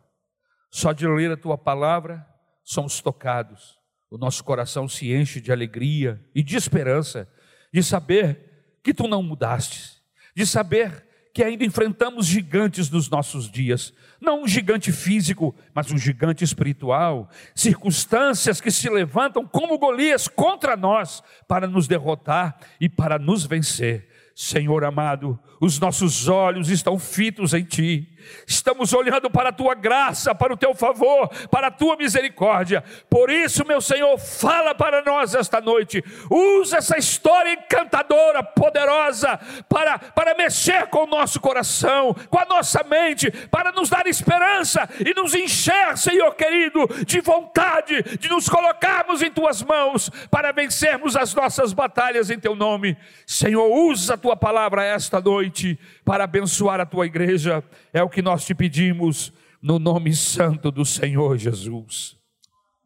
Só 0.69 0.93
de 0.93 1.07
ler 1.07 1.31
a 1.31 1.37
tua 1.37 1.57
palavra 1.57 2.25
somos 2.63 3.01
tocados. 3.01 3.77
O 4.09 4.17
nosso 4.17 4.43
coração 4.43 4.87
se 4.87 5.13
enche 5.13 5.39
de 5.39 5.51
alegria 5.51 6.23
e 6.35 6.43
de 6.43 6.55
esperança 6.55 7.27
de 7.73 7.81
saber 7.81 8.79
que 8.83 8.93
tu 8.93 9.07
não 9.07 9.23
mudaste 9.23 10.01
de 10.35 10.45
saber 10.45 11.07
que 11.33 11.43
ainda 11.43 11.63
enfrentamos 11.63 12.25
gigantes 12.25 12.89
nos 12.89 13.09
nossos 13.09 13.49
dias, 13.49 13.93
não 14.19 14.43
um 14.43 14.47
gigante 14.47 14.91
físico, 14.91 15.55
mas 15.73 15.89
um 15.89 15.97
gigante 15.97 16.43
espiritual, 16.43 17.29
circunstâncias 17.55 18.59
que 18.59 18.69
se 18.69 18.89
levantam 18.89 19.47
como 19.47 19.77
Golias 19.77 20.27
contra 20.27 20.75
nós 20.75 21.23
para 21.47 21.67
nos 21.67 21.87
derrotar 21.87 22.59
e 22.81 22.89
para 22.89 23.17
nos 23.17 23.45
vencer. 23.45 24.09
Senhor 24.35 24.83
amado, 24.83 25.39
os 25.61 25.79
nossos 25.79 26.27
olhos 26.27 26.69
estão 26.69 26.99
fitos 26.99 27.53
em 27.53 27.63
Ti, 27.63 28.10
estamos 28.45 28.93
olhando 28.93 29.29
para 29.29 29.49
a 29.49 29.53
Tua 29.53 29.73
graça, 29.73 30.33
para 30.33 30.53
o 30.53 30.57
Teu 30.57 30.73
favor, 30.73 31.29
para 31.49 31.67
a 31.67 31.71
Tua 31.71 31.95
misericórdia. 31.95 32.83
Por 33.09 33.29
isso, 33.29 33.65
meu 33.65 33.81
Senhor, 33.81 34.17
fala 34.17 34.73
para 34.75 35.01
nós 35.03 35.35
esta 35.35 35.59
noite, 35.61 36.03
usa 36.29 36.77
essa 36.77 36.97
história 36.97 37.53
encantadora, 37.53 38.43
poderosa, 38.43 39.39
para, 39.67 39.99
para 39.99 40.35
mexer 40.35 40.87
com 40.87 41.03
o 41.03 41.07
nosso 41.07 41.39
coração, 41.39 42.15
com 42.29 42.39
a 42.39 42.45
nossa 42.45 42.83
mente, 42.83 43.31
para 43.49 43.71
nos 43.71 43.89
dar 43.89 44.07
esperança 44.07 44.87
e 45.05 45.13
nos 45.13 45.33
encher, 45.33 45.97
Senhor 45.97 46.33
querido, 46.35 46.87
de 47.05 47.21
vontade 47.21 48.01
de 48.19 48.29
nos 48.29 48.47
colocarmos 48.47 49.21
em 49.21 49.31
Tuas 49.31 49.61
mãos, 49.63 50.09
para 50.29 50.51
vencermos 50.51 51.15
as 51.15 51.33
nossas 51.33 51.73
batalhas 51.73 52.29
em 52.29 52.39
Teu 52.39 52.55
nome. 52.55 52.97
Senhor, 53.25 53.67
usa 53.67 54.13
a 54.13 54.17
Tua 54.17 54.35
palavra 54.35 54.83
esta 54.83 55.19
noite 55.19 55.79
para 56.03 56.23
abençoar 56.23 56.79
a 56.79 56.85
tua 56.85 57.05
igreja. 57.05 57.63
É 57.93 58.03
o 58.03 58.09
que 58.11 58.21
nós 58.21 58.45
te 58.45 58.53
pedimos 58.53 59.33
no 59.61 59.79
nome 59.79 60.13
santo 60.15 60.69
do 60.69 60.85
Senhor 60.85 61.37
Jesus. 61.37 62.19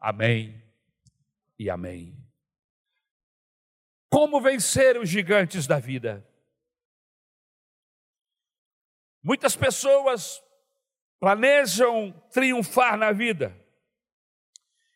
Amém 0.00 0.62
e 1.58 1.68
amém. 1.68 2.16
Como 4.08 4.40
vencer 4.40 4.96
os 4.96 5.08
gigantes 5.08 5.66
da 5.66 5.78
vida? 5.78 6.26
Muitas 9.22 9.56
pessoas 9.56 10.42
planejam 11.18 12.12
triunfar 12.30 12.96
na 12.96 13.10
vida. 13.10 13.54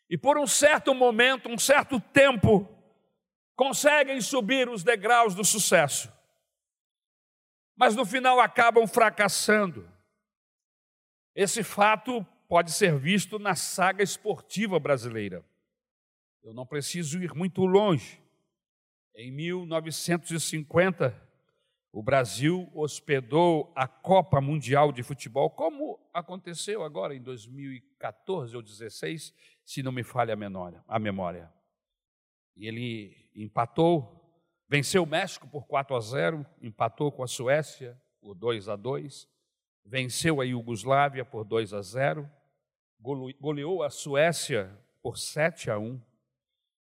E 0.09 0.17
por 0.17 0.37
um 0.37 0.47
certo 0.47 0.95
momento, 0.95 1.49
um 1.49 1.57
certo 1.57 1.99
tempo, 1.99 2.67
conseguem 3.55 4.21
subir 4.21 4.69
os 4.69 4.83
degraus 4.83 5.35
do 5.35 5.43
sucesso 5.43 6.11
mas 7.81 7.95
no 7.95 8.05
final 8.05 8.39
acabam 8.39 8.85
fracassando. 8.85 9.90
Esse 11.35 11.63
fato 11.63 12.25
pode 12.47 12.71
ser 12.71 12.97
visto 12.97 13.39
na 13.39 13.55
saga 13.55 14.03
esportiva 14.03 14.79
brasileira. 14.79 15.43
Eu 16.43 16.53
não 16.53 16.65
preciso 16.65 17.21
ir 17.21 17.33
muito 17.33 17.65
longe. 17.65 18.21
Em 19.15 19.31
1950, 19.31 21.15
o 21.91 22.01
Brasil 22.01 22.69
hospedou 22.73 23.71
a 23.75 23.87
Copa 23.87 24.41
Mundial 24.41 24.91
de 24.91 25.03
Futebol, 25.03 25.49
como 25.49 25.99
aconteceu 26.13 26.83
agora 26.83 27.13
em 27.15 27.21
2014 27.21 28.55
ou 28.55 28.61
2016, 28.61 29.33
se 29.63 29.83
não 29.83 29.91
me 29.91 30.03
falha 30.03 30.33
a 30.87 30.99
memória. 30.99 31.51
E 32.55 32.67
ele 32.67 33.29
empatou 33.35 34.21
Venceu 34.71 35.03
o 35.03 35.05
México 35.05 35.45
por 35.49 35.67
4 35.67 35.93
a 35.93 35.99
0, 35.99 36.45
empatou 36.61 37.11
com 37.11 37.21
a 37.21 37.27
Suécia 37.27 38.01
por 38.21 38.33
2 38.33 38.69
a 38.69 38.77
2, 38.77 39.27
venceu 39.83 40.39
a 40.41 40.45
Iugoslávia 40.45 41.25
por 41.25 41.43
2 41.43 41.73
a 41.73 41.81
0, 41.81 42.29
goleou 42.99 43.83
a 43.83 43.89
Suécia 43.89 44.77
por 45.01 45.17
7 45.17 45.71
a 45.71 45.79
1 45.79 46.01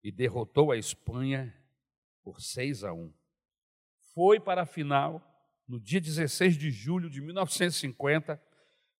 e 0.02 0.10
derrotou 0.10 0.72
a 0.72 0.76
Espanha 0.76 1.54
por 2.22 2.40
6 2.40 2.84
a 2.84 2.92
1. 2.92 3.12
Foi 4.14 4.40
para 4.40 4.62
a 4.62 4.66
final 4.66 5.22
no 5.68 5.80
dia 5.80 6.00
16 6.00 6.56
de 6.56 6.70
julho 6.70 7.10
de 7.10 7.20
1950 7.20 8.42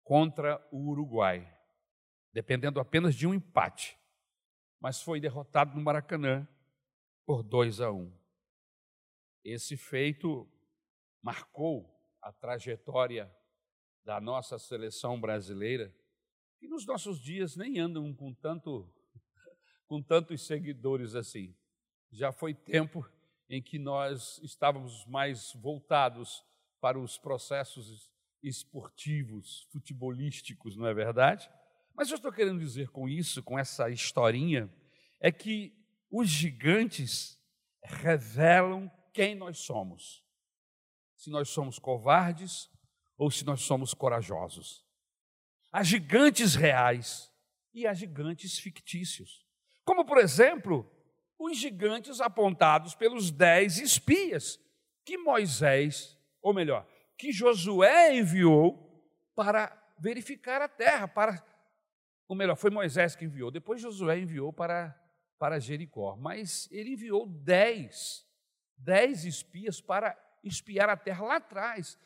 contra 0.03 0.65
o 0.71 0.91
Uruguai, 0.91 1.53
dependendo 2.33 2.79
apenas 2.79 3.15
de 3.15 3.27
um 3.27 3.35
empate, 3.35 3.99
mas 4.79 5.01
foi 5.01 5.21
derrotado 5.21 5.75
no 5.75 5.83
Maracanã 5.83 6.47
por 7.25 7.43
2 7.43 7.81
a 7.81 7.91
1. 7.91 8.13
Esse 9.43 9.77
feito 9.77 10.49
marcou 11.23 11.93
a 12.21 12.33
trajetória 12.33 13.33
da 14.07 14.21
nossa 14.21 14.57
seleção 14.57 15.21
brasileira, 15.21 15.93
que 16.61 16.69
nos 16.69 16.87
nossos 16.87 17.21
dias 17.21 17.57
nem 17.57 17.81
andam 17.81 18.15
com 18.15 18.33
tanto 18.33 18.89
com 19.89 20.01
tantos 20.01 20.47
seguidores 20.47 21.17
assim. 21.17 21.53
Já 22.13 22.31
foi 22.31 22.55
tempo 22.55 23.05
em 23.51 23.61
que 23.61 23.81
nós 23.81 24.39
estávamos 24.45 25.05
mais 25.07 25.53
voltados 25.55 26.45
para 26.81 27.01
os 27.01 27.19
processos 27.19 28.09
esportivos, 28.41 29.67
futebolísticos, 29.73 30.77
não 30.77 30.87
é 30.87 30.95
verdade? 30.95 31.51
Mas 31.93 32.09
eu 32.09 32.15
estou 32.15 32.31
querendo 32.31 32.61
dizer 32.61 32.91
com 32.91 33.09
isso, 33.09 33.43
com 33.43 33.59
essa 33.59 33.91
historinha, 33.91 34.73
é 35.19 35.33
que 35.33 35.75
os 36.09 36.29
gigantes 36.29 37.41
revelam 37.83 38.89
quem 39.13 39.35
nós 39.35 39.59
somos. 39.59 40.25
Se 41.17 41.29
nós 41.29 41.49
somos 41.49 41.77
covardes 41.77 42.71
ou 43.17 43.31
se 43.31 43.45
nós 43.45 43.63
somos 43.63 43.95
corajosos. 43.95 44.85
Há 45.73 45.83
gigantes 45.83 46.55
reais 46.55 47.33
e 47.73 47.87
há 47.87 47.95
gigantes 47.95 48.59
fictícios. 48.59 49.45
Como, 49.85 50.05
por 50.05 50.19
exemplo, 50.19 50.91
os 51.39 51.57
gigantes 51.57 52.21
apontados 52.21 52.95
pelos 52.95 53.31
dez 53.31 53.79
espias 53.79 54.59
que 55.05 55.17
Moisés, 55.19 56.19
ou 56.43 56.53
melhor, 56.53 56.87
que 57.17 57.33
Josué 57.33 58.17
enviou 58.17 59.05
para 59.35 59.71
verificar 59.99 60.61
a 60.61 60.69
terra, 60.69 61.07
para, 61.07 61.45
ou 62.29 62.37
melhor, 62.37 62.57
foi 62.57 62.71
Moisés 62.71 63.15
que 63.15 63.25
enviou, 63.25 63.51
depois 63.51 63.81
Josué 63.81 64.19
enviou 64.19 64.53
para 64.53 64.95
para 65.39 65.59
Jericó, 65.59 66.17
mas 66.17 66.69
ele 66.71 66.93
enviou 66.93 67.27
dez, 67.27 68.27
dez 68.77 69.25
espias 69.25 69.81
para 69.81 70.19
espiar 70.43 70.89
a 70.89 70.97
terra 70.97 71.25
lá 71.25 71.37
atrás, 71.37 71.99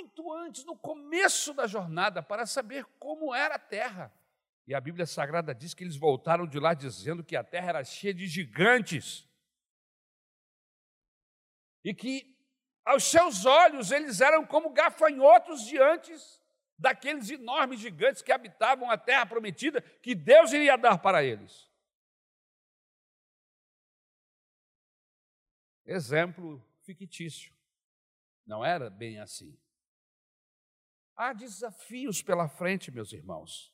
muito 0.00 0.32
antes, 0.32 0.64
no 0.64 0.76
começo 0.76 1.52
da 1.52 1.66
jornada, 1.66 2.22
para 2.22 2.46
saber 2.46 2.84
como 2.98 3.34
era 3.34 3.56
a 3.56 3.58
terra. 3.58 4.12
E 4.66 4.74
a 4.74 4.80
Bíblia 4.80 5.06
Sagrada 5.06 5.54
diz 5.54 5.74
que 5.74 5.84
eles 5.84 5.96
voltaram 5.96 6.46
de 6.46 6.58
lá 6.58 6.74
dizendo 6.74 7.24
que 7.24 7.36
a 7.36 7.44
terra 7.44 7.70
era 7.70 7.84
cheia 7.84 8.14
de 8.14 8.26
gigantes. 8.26 9.28
E 11.84 11.94
que, 11.94 12.36
aos 12.84 13.04
seus 13.04 13.44
olhos, 13.44 13.90
eles 13.90 14.20
eram 14.20 14.46
como 14.46 14.70
gafanhotos 14.70 15.66
diante 15.66 16.12
daqueles 16.78 17.28
enormes 17.30 17.80
gigantes 17.80 18.22
que 18.22 18.32
habitavam 18.32 18.90
a 18.90 18.96
terra 18.96 19.26
prometida 19.26 19.82
que 19.82 20.14
Deus 20.14 20.52
iria 20.52 20.76
dar 20.76 20.98
para 20.98 21.22
eles. 21.22 21.68
Exemplo 25.84 26.64
fictício. 26.82 27.52
Não 28.46 28.64
era 28.64 28.88
bem 28.88 29.18
assim. 29.18 29.58
Há 31.22 31.34
desafios 31.34 32.22
pela 32.22 32.48
frente, 32.48 32.90
meus 32.90 33.12
irmãos. 33.12 33.70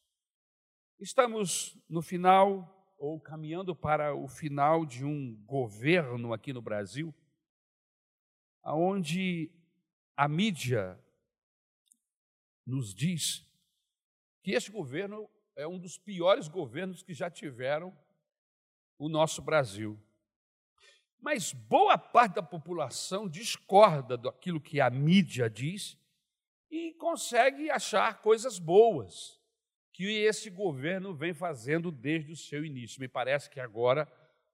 Estamos 0.99 1.79
no 1.88 2.03
final, 2.03 2.93
ou 2.99 3.21
caminhando 3.21 3.73
para 3.73 4.12
o 4.17 4.26
final 4.26 4.85
de 4.85 5.05
um 5.05 5.37
governo 5.45 6.33
aqui 6.33 6.53
no 6.53 6.61
Brasil, 6.61 7.15
onde 8.65 9.49
a 10.17 10.26
mídia 10.26 11.00
nos 12.67 12.93
diz 12.93 13.49
que 14.43 14.50
este 14.50 14.73
governo 14.73 15.31
é 15.55 15.69
um 15.69 15.79
dos 15.79 15.97
piores 15.97 16.49
governos 16.49 17.00
que 17.00 17.15
já 17.15 17.31
tiveram 17.31 17.97
o 18.99 19.09
nosso 19.09 19.41
Brasil. 19.41 19.97
Mas 21.21 21.53
boa 21.53 21.97
parte 21.97 22.35
da 22.35 22.43
população 22.43 23.29
discorda 23.29 24.19
daquilo 24.19 24.61
que 24.61 24.81
a 24.81 24.91
mídia 24.91 25.49
diz 25.49 25.97
e 26.76 26.92
consegue 26.95 27.71
achar 27.71 28.21
coisas 28.21 28.59
boas 28.59 29.40
que 29.92 30.04
esse 30.04 30.50
governo 30.50 31.14
vem 31.14 31.33
fazendo 31.33 31.90
desde 31.90 32.33
o 32.33 32.37
seu 32.37 32.64
início. 32.64 33.00
Me 33.00 33.09
parece 33.09 33.49
que 33.49 33.59
agora, 33.59 34.06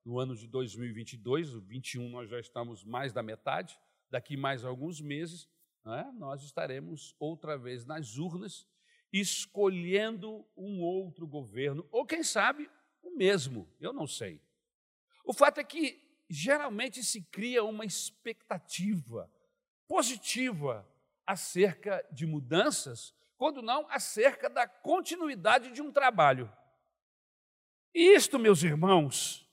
no 0.05 0.21
ano 0.21 0.37
de 0.37 0.47
2022, 0.47 1.55
o 1.55 1.61
21 1.61 2.09
nós 2.09 2.31
já 2.31 2.39
estamos 2.39 2.85
mais 2.85 3.13
da 3.13 3.23
metade, 3.23 3.77
daqui 4.09 4.37
mais 4.37 4.65
alguns 4.65 5.01
meses, 5.01 5.49
né, 5.85 6.13
nós 6.17 6.45
estaremos 6.45 7.17
outra 7.19 7.59
vez 7.59 7.85
nas 7.85 8.19
urnas 8.19 8.69
escolhendo 9.13 10.47
um 10.57 10.81
outro 10.81 11.27
governo, 11.27 11.87
ou 11.91 12.07
quem 12.07 12.23
sabe 12.23 12.71
o 13.03 13.11
mesmo, 13.17 13.69
eu 13.81 13.93
não 13.93 14.07
sei. 14.07 14.41
O 15.25 15.35
fato 15.35 15.59
é 15.59 15.65
que 15.65 16.01
geralmente 16.31 17.03
se 17.03 17.21
cria 17.21 17.63
uma 17.65 17.85
expectativa 17.85 19.31
positiva 19.87 20.89
acerca 21.27 22.07
de 22.11 22.27
mudanças 22.27 23.15
quando 23.37 23.61
não 23.61 23.89
acerca 23.91 24.49
da 24.49 24.69
continuidade 24.69 25.73
de 25.73 25.83
um 25.83 25.91
trabalho. 25.91 26.53
E 27.95 28.15
isto, 28.15 28.39
meus 28.39 28.63
irmãos, 28.63 29.49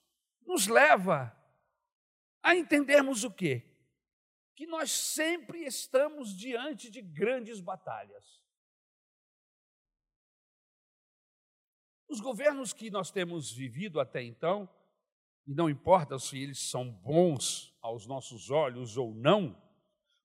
nos 0.45 0.67
leva 0.67 1.35
a 2.41 2.55
entendermos 2.55 3.23
o 3.23 3.31
quê? 3.31 3.65
Que 4.55 4.65
nós 4.67 4.91
sempre 4.91 5.65
estamos 5.65 6.35
diante 6.35 6.89
de 6.89 7.01
grandes 7.01 7.59
batalhas. 7.59 8.39
Os 12.07 12.19
governos 12.19 12.73
que 12.73 12.89
nós 12.89 13.11
temos 13.11 13.51
vivido 13.51 13.99
até 13.99 14.21
então, 14.23 14.67
e 15.45 15.53
não 15.53 15.69
importa 15.69 16.17
se 16.17 16.38
eles 16.38 16.59
são 16.59 16.91
bons 16.91 17.75
aos 17.81 18.05
nossos 18.05 18.49
olhos 18.49 18.97
ou 18.97 19.13
não, 19.13 19.59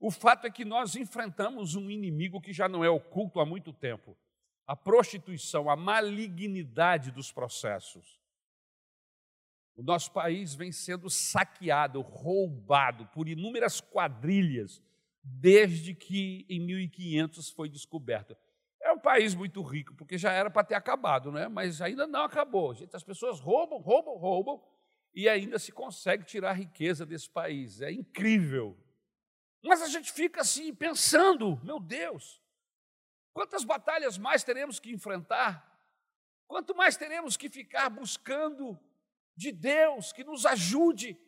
o 0.07 0.11
fato 0.11 0.47
é 0.47 0.51
que 0.51 0.67
nós 0.67 0.97
enfrentamos 0.97 1.75
um 1.75 1.91
inimigo 1.91 2.39
que 2.39 2.53
já 2.53 2.69
não 2.69 2.85
é 2.85 2.91
oculto 2.91 3.41
há 3.41 3.47
muito 3.47 3.73
tempo: 3.73 4.15
a 4.67 4.77
prostituição, 4.77 5.71
a 5.71 5.77
malignidade 5.77 7.11
dos 7.11 7.33
processos. 7.33 8.21
O 9.75 9.83
nosso 9.83 10.13
país 10.13 10.55
vem 10.55 10.71
sendo 10.71 11.09
saqueado, 11.09 12.03
roubado 12.03 13.07
por 13.15 13.31
inúmeras 13.31 13.81
quadrilhas 13.81 14.83
desde 15.23 15.95
que 15.95 16.45
em 16.51 16.61
1500 16.61 17.49
foi 17.49 17.71
descoberto. 17.71 18.37
É 18.83 18.93
um 18.93 19.01
país 19.01 19.35
muito 19.35 19.63
rico, 19.63 19.95
porque 19.95 20.19
já 20.19 20.31
era 20.31 20.51
para 20.51 20.65
ter 20.65 20.75
acabado, 20.75 21.33
né? 21.33 21.49
mas 21.49 21.81
ainda 21.81 22.07
não 22.07 22.25
acabou. 22.25 22.75
Gente, 22.75 22.95
as 22.95 23.03
pessoas 23.03 23.41
roubam, 23.41 23.79
roubam, 23.79 24.19
roubam, 24.19 24.63
e 25.15 25.31
ainda 25.31 25.59
se 25.59 25.73
consegue 25.73 26.25
tirar 26.25 26.51
a 26.51 26.55
riqueza 26.55 27.07
desse 27.07 27.31
país. 27.31 27.81
É 27.81 27.91
incrível. 27.91 28.77
Mas 29.65 29.81
a 29.81 29.89
gente 29.89 30.13
fica 30.13 30.43
assim 30.43 30.75
pensando, 30.75 31.59
meu 31.65 31.81
Deus, 31.81 32.39
quantas 33.33 33.65
batalhas 33.65 34.19
mais 34.19 34.45
teremos 34.45 34.79
que 34.79 34.93
enfrentar? 34.93 35.75
Quanto 36.47 36.77
mais 36.77 36.99
teremos 36.99 37.35
que 37.35 37.49
ficar 37.49 37.89
buscando 37.89 38.79
de 39.35 39.51
Deus 39.51 40.13
que 40.13 40.23
nos 40.23 40.45
ajude 40.45 41.19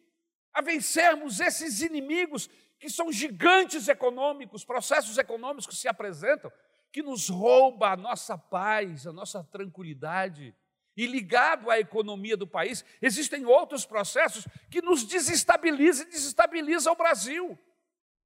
a 0.53 0.61
vencermos 0.61 1.41
esses 1.41 1.81
inimigos 1.81 2.49
que 2.79 2.91
são 2.91 3.11
gigantes 3.11 3.89
econômicos, 3.89 4.67
processos 4.67 5.17
econômicos 5.17 5.67
que 5.67 5.75
se 5.75 5.89
apresentam, 5.89 6.53
que 6.93 7.03
nos 7.03 7.31
rouba 7.31 7.93
a 7.93 7.97
nossa 7.97 8.37
paz, 8.37 9.07
a 9.07 9.13
nossa 9.13 9.43
tranquilidade. 9.45 10.55
E 10.95 11.07
ligado 11.07 11.71
à 11.71 11.79
economia 11.79 12.37
do 12.37 12.47
país, 12.47 12.85
existem 13.01 13.47
outros 13.47 13.85
processos 13.85 14.47
que 14.71 14.81
nos 14.83 15.05
desestabilizam 15.05 16.07
e 16.07 16.11
desestabilizam 16.11 16.93
o 16.93 16.97
Brasil. 16.97 17.59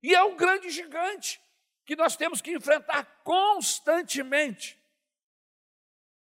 E 0.02 0.14
é 0.14 0.22
um 0.22 0.36
grande 0.36 0.70
gigante 0.70 1.40
que 1.84 1.96
nós 1.96 2.16
temos 2.16 2.40
que 2.40 2.52
enfrentar 2.52 3.04
constantemente. 3.22 4.80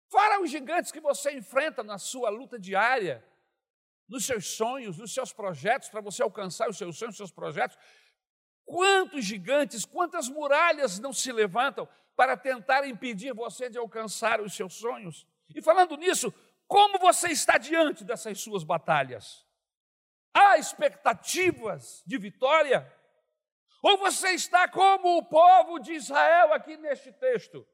Fora 0.07 0.41
os 0.41 0.49
gigantes 0.49 0.91
que 0.91 0.99
você 0.99 1.31
enfrenta 1.31 1.83
na 1.83 1.97
sua 1.97 2.29
luta 2.29 2.57
diária, 2.57 3.23
nos 4.07 4.25
seus 4.25 4.47
sonhos, 4.55 4.97
nos 4.97 5.13
seus 5.13 5.31
projetos, 5.31 5.89
para 5.89 6.01
você 6.01 6.23
alcançar 6.23 6.67
os 6.67 6.77
seus 6.77 6.97
sonhos, 6.97 7.13
os 7.13 7.17
seus 7.17 7.31
projetos. 7.31 7.77
Quantos 8.65 9.23
gigantes, 9.23 9.85
quantas 9.85 10.27
muralhas 10.27 10.97
não 10.97 11.13
se 11.13 11.31
levantam 11.31 11.87
para 12.15 12.35
tentar 12.35 12.87
impedir 12.87 13.33
você 13.33 13.69
de 13.69 13.77
alcançar 13.77 14.41
os 14.41 14.53
seus 14.53 14.73
sonhos? 14.73 15.27
E 15.53 15.61
falando 15.61 15.95
nisso, 15.95 16.33
como 16.67 16.97
você 16.99 17.29
está 17.29 17.57
diante 17.57 18.03
dessas 18.03 18.39
suas 18.39 18.63
batalhas? 18.63 19.45
Há 20.33 20.57
expectativas 20.57 22.03
de 22.05 22.17
vitória? 22.17 22.91
Ou 23.81 23.97
você 23.97 24.29
está 24.31 24.67
como 24.67 25.17
o 25.17 25.23
povo 25.23 25.79
de 25.79 25.93
Israel 25.93 26.53
aqui 26.53 26.77
neste 26.77 27.11
texto, 27.11 27.65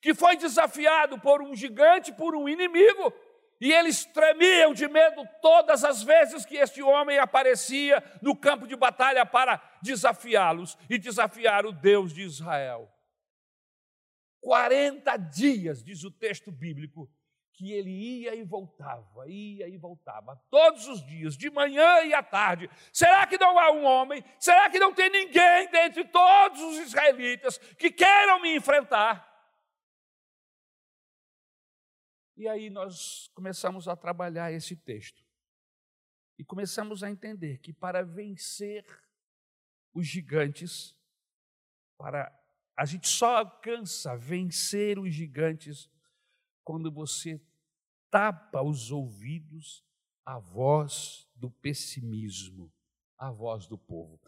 que 0.00 0.12
foi 0.14 0.36
desafiado 0.36 1.18
por 1.20 1.40
um 1.42 1.54
gigante, 1.54 2.12
por 2.12 2.34
um 2.34 2.48
inimigo, 2.48 3.12
e 3.60 3.72
eles 3.72 4.04
tremiam 4.04 4.74
de 4.74 4.88
medo 4.88 5.24
todas 5.40 5.84
as 5.84 6.02
vezes 6.02 6.44
que 6.44 6.56
este 6.56 6.82
homem 6.82 7.18
aparecia 7.18 8.02
no 8.20 8.34
campo 8.34 8.66
de 8.66 8.74
batalha 8.74 9.24
para 9.24 9.62
desafiá-los 9.80 10.76
e 10.90 10.98
desafiar 10.98 11.64
o 11.64 11.72
Deus 11.72 12.12
de 12.12 12.22
Israel. 12.22 12.92
40 14.40 15.16
dias, 15.16 15.84
diz 15.84 16.02
o 16.02 16.10
texto 16.10 16.50
bíblico, 16.50 17.08
que 17.52 17.72
ele 17.72 17.90
ia 17.90 18.34
e 18.34 18.42
voltava, 18.42 19.28
ia 19.28 19.68
e 19.68 19.76
voltava, 19.76 20.36
todos 20.50 20.86
os 20.88 21.04
dias, 21.04 21.36
de 21.36 21.50
manhã 21.50 22.02
e 22.02 22.14
à 22.14 22.22
tarde. 22.22 22.68
Será 22.92 23.26
que 23.26 23.38
não 23.38 23.58
há 23.58 23.70
um 23.70 23.84
homem? 23.84 24.24
Será 24.38 24.70
que 24.70 24.78
não 24.78 24.94
tem 24.94 25.10
ninguém 25.10 25.70
dentre 25.70 26.04
todos 26.04 26.60
os 26.60 26.78
israelitas 26.78 27.58
que 27.78 27.90
queiram 27.90 28.40
me 28.40 28.56
enfrentar? 28.56 29.30
E 32.36 32.48
aí 32.48 32.70
nós 32.70 33.28
começamos 33.34 33.86
a 33.86 33.94
trabalhar 33.94 34.50
esse 34.50 34.74
texto. 34.74 35.22
E 36.38 36.44
começamos 36.44 37.02
a 37.02 37.10
entender 37.10 37.58
que 37.58 37.72
para 37.72 38.02
vencer 38.02 38.84
os 39.92 40.06
gigantes, 40.06 40.96
para 41.98 42.36
a 42.74 42.86
gente 42.86 43.06
só 43.06 43.36
alcança 43.36 44.16
vencer 44.16 44.98
os 44.98 45.14
gigantes 45.14 45.91
quando 46.64 46.90
você 46.90 47.40
tapa 48.10 48.62
os 48.62 48.90
ouvidos 48.90 49.84
à 50.24 50.38
voz 50.38 51.28
do 51.34 51.50
pessimismo, 51.50 52.72
à 53.18 53.30
voz 53.30 53.66
do 53.66 53.78
povo. 53.78 54.20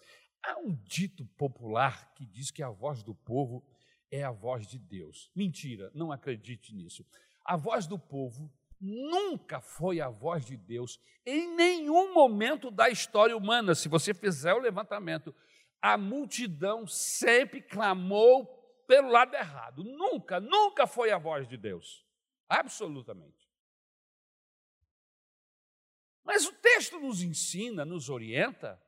Há 0.43 0.59
um 0.59 0.75
dito 0.75 1.25
popular 1.37 2.13
que 2.15 2.25
diz 2.27 2.51
que 2.51 2.63
a 2.63 2.71
voz 2.71 3.03
do 3.03 3.15
povo 3.15 3.65
é 4.11 4.23
a 4.23 4.31
voz 4.31 4.67
de 4.67 4.79
Deus. 4.79 5.31
Mentira, 5.35 5.91
não 5.95 6.13
acredite 6.13 6.75
nisso. 6.75 7.05
A 7.45 7.57
voz 7.57 7.87
do 7.87 7.99
povo 7.99 8.53
nunca 8.81 9.61
foi 9.61 10.01
a 10.01 10.09
voz 10.09 10.45
de 10.45 10.57
Deus 10.57 11.01
em 11.25 11.55
nenhum 11.55 12.13
momento 12.13 12.71
da 12.71 12.91
história 12.91 13.37
humana. 13.37 13.75
Se 13.75 13.89
você 13.89 14.13
fizer 14.13 14.53
o 14.53 14.61
levantamento, 14.61 15.35
a 15.81 15.97
multidão 15.97 16.87
sempre 16.87 17.61
clamou 17.61 18.47
pelo 18.87 19.11
lado 19.11 19.35
errado. 19.35 19.83
Nunca, 19.83 20.41
nunca 20.41 20.87
foi 20.87 21.11
a 21.11 21.19
voz 21.19 21.49
de 21.49 21.57
Deus. 21.57 22.05
Absolutamente. 22.49 23.49
Mas 26.25 26.47
o 26.47 26.53
texto 26.53 26.99
nos 26.99 27.23
ensina, 27.23 27.85
nos 27.85 28.09
orienta, 28.09 28.81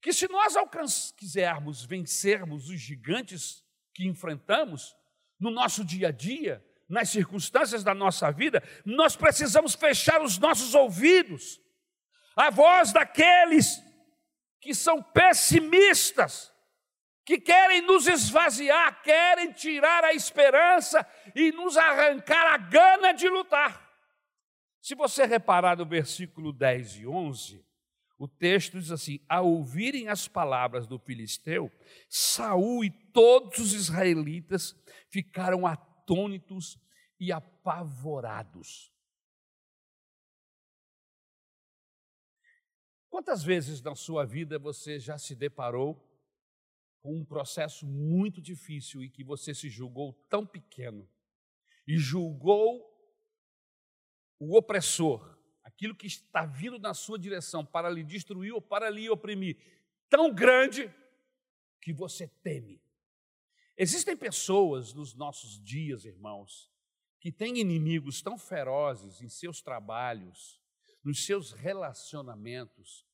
que 0.00 0.12
se 0.12 0.28
nós 0.28 0.54
quisermos 1.16 1.84
vencermos 1.84 2.68
os 2.68 2.80
gigantes 2.80 3.64
que 3.94 4.06
enfrentamos 4.06 4.94
no 5.38 5.50
nosso 5.50 5.84
dia 5.84 6.08
a 6.08 6.12
dia, 6.12 6.64
nas 6.88 7.08
circunstâncias 7.08 7.84
da 7.84 7.94
nossa 7.94 8.30
vida, 8.30 8.62
nós 8.84 9.16
precisamos 9.16 9.74
fechar 9.74 10.20
os 10.22 10.38
nossos 10.38 10.74
ouvidos 10.74 11.60
à 12.36 12.50
voz 12.50 12.92
daqueles 12.92 13.80
que 14.60 14.74
são 14.74 15.02
pessimistas, 15.02 16.49
que 17.30 17.38
querem 17.38 17.80
nos 17.82 18.08
esvaziar, 18.08 19.04
querem 19.04 19.52
tirar 19.52 20.02
a 20.02 20.12
esperança 20.12 21.06
e 21.32 21.52
nos 21.52 21.76
arrancar 21.76 22.54
a 22.54 22.56
gana 22.56 23.12
de 23.12 23.28
lutar. 23.28 23.88
Se 24.82 24.96
você 24.96 25.26
reparar 25.26 25.76
no 25.76 25.86
versículo 25.86 26.52
10 26.52 26.96
e 26.96 27.06
11, 27.06 27.64
o 28.18 28.26
texto 28.26 28.80
diz 28.80 28.90
assim: 28.90 29.24
Ao 29.28 29.46
ouvirem 29.46 30.08
as 30.08 30.26
palavras 30.26 30.88
do 30.88 30.98
filisteu, 30.98 31.70
Saul 32.08 32.84
e 32.84 32.90
todos 33.12 33.60
os 33.60 33.74
israelitas 33.74 34.74
ficaram 35.08 35.68
atônitos 35.68 36.80
e 37.20 37.30
apavorados. 37.30 38.92
Quantas 43.08 43.44
vezes 43.44 43.80
na 43.80 43.94
sua 43.94 44.26
vida 44.26 44.58
você 44.58 44.98
já 44.98 45.16
se 45.16 45.36
deparou 45.36 46.09
com 47.00 47.16
um 47.16 47.24
processo 47.24 47.86
muito 47.86 48.40
difícil 48.40 49.02
e 49.02 49.08
que 49.08 49.24
você 49.24 49.54
se 49.54 49.68
julgou 49.68 50.12
tão 50.28 50.46
pequeno 50.46 51.08
e 51.86 51.98
julgou 51.98 52.86
o 54.38 54.56
opressor, 54.56 55.38
aquilo 55.62 55.94
que 55.94 56.06
está 56.06 56.46
vindo 56.46 56.78
na 56.78 56.94
sua 56.94 57.18
direção 57.18 57.64
para 57.64 57.90
lhe 57.90 58.02
destruir 58.02 58.52
ou 58.52 58.60
para 58.60 58.88
lhe 58.88 59.08
oprimir, 59.10 59.56
tão 60.08 60.32
grande 60.32 60.92
que 61.80 61.92
você 61.92 62.28
teme. 62.42 62.80
Existem 63.76 64.16
pessoas 64.16 64.92
nos 64.92 65.14
nossos 65.14 65.62
dias, 65.62 66.04
irmãos, 66.04 66.70
que 67.18 67.32
têm 67.32 67.58
inimigos 67.58 68.22
tão 68.22 68.38
ferozes 68.38 69.22
em 69.22 69.28
seus 69.28 69.60
trabalhos, 69.60 70.60
nos 71.02 71.24
seus 71.24 71.52
relacionamentos, 71.52 73.06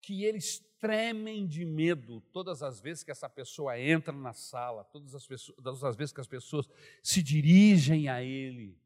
que 0.00 0.24
eles 0.24 0.58
tremem 0.78 1.46
de 1.46 1.64
medo 1.64 2.20
todas 2.32 2.62
as 2.62 2.80
vezes 2.80 3.02
que 3.02 3.10
essa 3.10 3.28
pessoa 3.28 3.78
entra 3.78 4.12
na 4.12 4.32
sala, 4.32 4.84
todas 4.84 5.14
as, 5.14 5.26
pessoas, 5.26 5.56
todas 5.62 5.84
as 5.84 5.96
vezes 5.96 6.12
que 6.12 6.20
as 6.20 6.26
pessoas 6.26 6.68
se 7.02 7.22
dirigem 7.22 8.08
a 8.08 8.22
ele. 8.22 8.78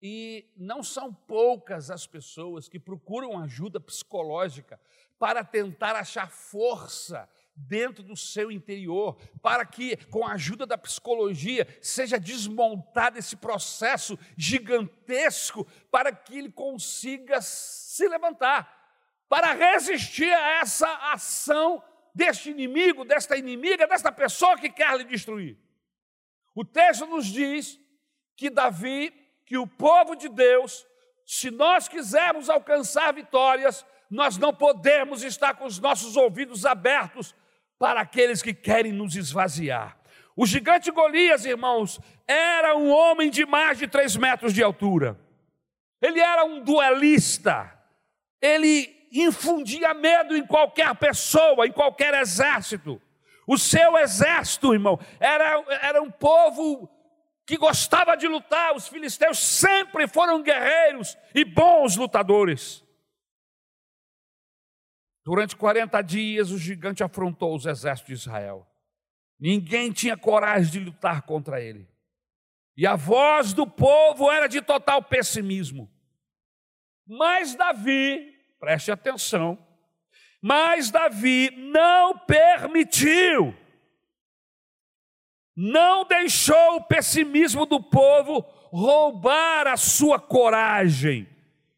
E 0.00 0.48
não 0.56 0.82
são 0.82 1.12
poucas 1.12 1.90
as 1.90 2.06
pessoas 2.06 2.68
que 2.68 2.78
procuram 2.78 3.38
ajuda 3.38 3.80
psicológica 3.80 4.80
para 5.18 5.42
tentar 5.42 5.96
achar 5.96 6.30
força 6.30 7.28
dentro 7.56 8.04
do 8.04 8.16
seu 8.16 8.52
interior, 8.52 9.16
para 9.42 9.66
que, 9.66 9.96
com 10.06 10.24
a 10.24 10.34
ajuda 10.34 10.64
da 10.64 10.78
psicologia, 10.78 11.66
seja 11.82 12.18
desmontado 12.18 13.18
esse 13.18 13.34
processo 13.34 14.16
gigantesco 14.36 15.66
para 15.90 16.12
que 16.12 16.38
ele 16.38 16.52
consiga 16.52 17.40
se 17.42 18.08
levantar, 18.08 18.77
para 19.28 19.52
resistir 19.52 20.32
a 20.32 20.60
essa 20.60 20.88
ação 21.12 21.82
deste 22.14 22.50
inimigo, 22.50 23.04
desta 23.04 23.36
inimiga, 23.36 23.86
desta 23.86 24.10
pessoa 24.10 24.56
que 24.56 24.70
quer 24.70 24.96
lhe 24.96 25.04
destruir. 25.04 25.58
O 26.54 26.64
texto 26.64 27.06
nos 27.06 27.26
diz 27.26 27.78
que 28.36 28.50
Davi 28.50 29.12
que 29.48 29.56
o 29.56 29.66
povo 29.66 30.14
de 30.14 30.28
Deus, 30.28 30.86
se 31.24 31.50
nós 31.50 31.88
quisermos 31.88 32.50
alcançar 32.50 33.14
vitórias, 33.14 33.84
nós 34.10 34.36
não 34.36 34.52
podemos 34.52 35.22
estar 35.22 35.54
com 35.54 35.64
os 35.64 35.78
nossos 35.78 36.18
ouvidos 36.18 36.66
abertos 36.66 37.34
para 37.78 38.02
aqueles 38.02 38.42
que 38.42 38.52
querem 38.52 38.92
nos 38.92 39.16
esvaziar. 39.16 39.96
O 40.36 40.44
gigante 40.44 40.90
Golias, 40.90 41.46
irmãos, 41.46 41.98
era 42.26 42.76
um 42.76 42.90
homem 42.90 43.30
de 43.30 43.46
mais 43.46 43.78
de 43.78 43.88
três 43.88 44.16
metros 44.16 44.52
de 44.52 44.62
altura. 44.62 45.18
Ele 46.02 46.20
era 46.20 46.44
um 46.44 46.60
duelista. 46.60 47.72
Ele 48.42 48.97
infundia 49.12 49.94
medo 49.94 50.36
em 50.36 50.46
qualquer 50.46 50.94
pessoa, 50.96 51.66
em 51.66 51.72
qualquer 51.72 52.14
exército. 52.14 53.00
O 53.46 53.56
seu 53.56 53.96
exército, 53.96 54.74
irmão, 54.74 54.98
era, 55.18 55.64
era 55.82 56.02
um 56.02 56.10
povo 56.10 56.88
que 57.46 57.56
gostava 57.56 58.14
de 58.14 58.28
lutar, 58.28 58.76
os 58.76 58.88
filisteus 58.88 59.38
sempre 59.38 60.06
foram 60.06 60.42
guerreiros 60.42 61.16
e 61.34 61.44
bons 61.44 61.96
lutadores. 61.96 62.84
Durante 65.24 65.56
40 65.56 66.02
dias, 66.02 66.50
o 66.50 66.58
gigante 66.58 67.02
afrontou 67.02 67.54
os 67.54 67.64
exércitos 67.64 68.06
de 68.06 68.20
Israel. 68.20 68.66
Ninguém 69.40 69.92
tinha 69.92 70.16
coragem 70.16 70.70
de 70.70 70.80
lutar 70.80 71.22
contra 71.22 71.60
ele. 71.60 71.88
E 72.76 72.86
a 72.86 72.96
voz 72.96 73.52
do 73.52 73.66
povo 73.66 74.30
era 74.30 74.46
de 74.46 74.60
total 74.60 75.02
pessimismo. 75.02 75.90
Mas 77.06 77.54
Davi, 77.54 78.37
preste 78.58 78.90
atenção, 78.90 79.58
mas 80.40 80.90
Davi 80.90 81.50
não 81.50 82.18
permitiu 82.18 83.54
não 85.60 86.04
deixou 86.04 86.76
o 86.76 86.84
pessimismo 86.84 87.66
do 87.66 87.82
povo 87.82 88.42
roubar 88.70 89.66
a 89.66 89.76
sua 89.76 90.20
coragem. 90.20 91.28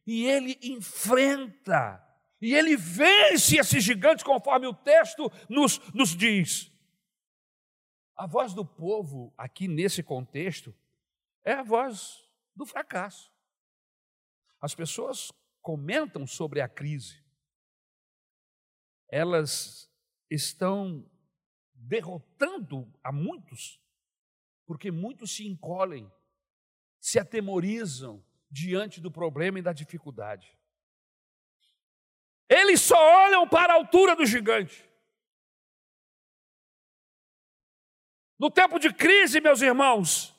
E 0.06 0.26
ele 0.26 0.58
enfrenta, 0.62 1.98
e 2.42 2.54
ele 2.54 2.76
vence 2.76 3.56
esse 3.56 3.80
gigante, 3.80 4.22
conforme 4.22 4.66
o 4.66 4.74
texto 4.74 5.32
nos, 5.48 5.78
nos 5.94 6.14
diz. 6.14 6.70
A 8.14 8.26
voz 8.26 8.52
do 8.52 8.66
povo, 8.66 9.32
aqui 9.38 9.66
nesse 9.66 10.02
contexto, 10.02 10.74
é 11.42 11.54
a 11.54 11.62
voz 11.62 12.22
do 12.54 12.66
fracasso. 12.66 13.32
As 14.60 14.74
pessoas 14.74 15.32
comentam 15.60 16.26
sobre 16.26 16.60
a 16.60 16.68
crise, 16.68 17.22
elas 19.08 19.90
estão 20.30 21.04
derrotando 21.74 22.92
a 23.02 23.10
muitos, 23.10 23.80
porque 24.66 24.90
muitos 24.90 25.34
se 25.34 25.46
encolhem, 25.46 26.10
se 27.00 27.18
atemorizam 27.18 28.24
diante 28.50 29.00
do 29.00 29.10
problema 29.10 29.58
e 29.58 29.62
da 29.62 29.72
dificuldade. 29.72 30.56
Eles 32.48 32.80
só 32.80 32.96
olham 33.26 33.48
para 33.48 33.72
a 33.72 33.76
altura 33.76 34.16
do 34.16 34.26
gigante. 34.26 34.88
No 38.38 38.50
tempo 38.50 38.78
de 38.78 38.92
crise, 38.92 39.40
meus 39.40 39.60
irmãos, 39.60 40.34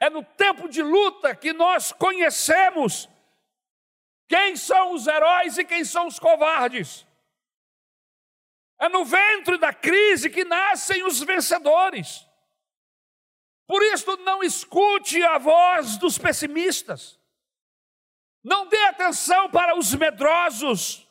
é 0.00 0.08
no 0.08 0.24
tempo 0.24 0.68
de 0.68 0.82
luta 0.82 1.36
que 1.36 1.52
nós 1.52 1.92
conhecemos 1.92 3.08
quem 4.30 4.54
são 4.54 4.94
os 4.94 5.08
heróis 5.08 5.58
e 5.58 5.64
quem 5.64 5.84
são 5.84 6.06
os 6.06 6.20
covardes. 6.20 7.04
É 8.78 8.88
no 8.88 9.04
ventre 9.04 9.58
da 9.58 9.74
crise 9.74 10.30
que 10.30 10.44
nascem 10.44 11.02
os 11.02 11.18
vencedores. 11.20 12.24
Por 13.66 13.82
isso, 13.82 14.16
não 14.18 14.40
escute 14.40 15.20
a 15.24 15.36
voz 15.36 15.96
dos 15.96 16.16
pessimistas. 16.16 17.18
Não 18.42 18.68
dê 18.68 18.80
atenção 18.84 19.50
para 19.50 19.76
os 19.76 19.92
medrosos. 19.96 21.04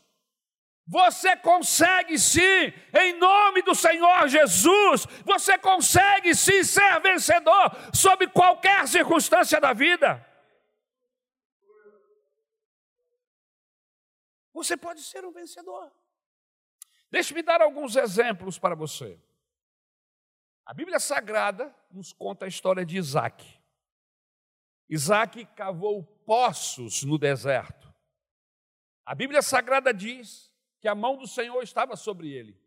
Você 0.87 1.35
consegue 1.35 2.17
sim, 2.17 2.73
em 2.97 3.13
nome 3.19 3.61
do 3.63 3.75
Senhor 3.75 4.29
Jesus, 4.29 5.05
você 5.25 5.57
consegue 5.57 6.33
sim 6.33 6.63
ser 6.63 7.01
vencedor 7.01 7.69
sob 7.93 8.27
qualquer 8.27 8.87
circunstância 8.87 9.59
da 9.59 9.73
vida. 9.73 10.25
Você 14.59 14.75
pode 14.75 15.01
ser 15.01 15.23
um 15.23 15.31
vencedor. 15.31 15.89
Deixe-me 17.09 17.41
dar 17.41 17.61
alguns 17.61 17.95
exemplos 17.95 18.59
para 18.59 18.75
você. 18.75 19.17
A 20.65 20.73
Bíblia 20.73 20.99
Sagrada 20.99 21.73
nos 21.89 22.11
conta 22.11 22.43
a 22.43 22.47
história 22.47 22.85
de 22.85 22.97
Isaac. 22.97 23.57
Isaac 24.89 25.45
cavou 25.55 26.03
poços 26.03 27.03
no 27.03 27.17
deserto. 27.17 27.91
A 29.05 29.15
Bíblia 29.15 29.41
Sagrada 29.41 29.93
diz 29.93 30.51
que 30.81 30.89
a 30.89 30.93
mão 30.93 31.15
do 31.15 31.25
Senhor 31.25 31.63
estava 31.63 31.95
sobre 31.95 32.29
ele, 32.29 32.61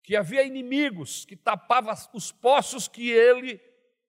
que 0.00 0.14
havia 0.14 0.44
inimigos 0.44 1.24
que 1.24 1.36
tapavam 1.36 1.92
os 2.12 2.30
poços 2.30 2.86
que 2.86 3.10
ele 3.10 3.58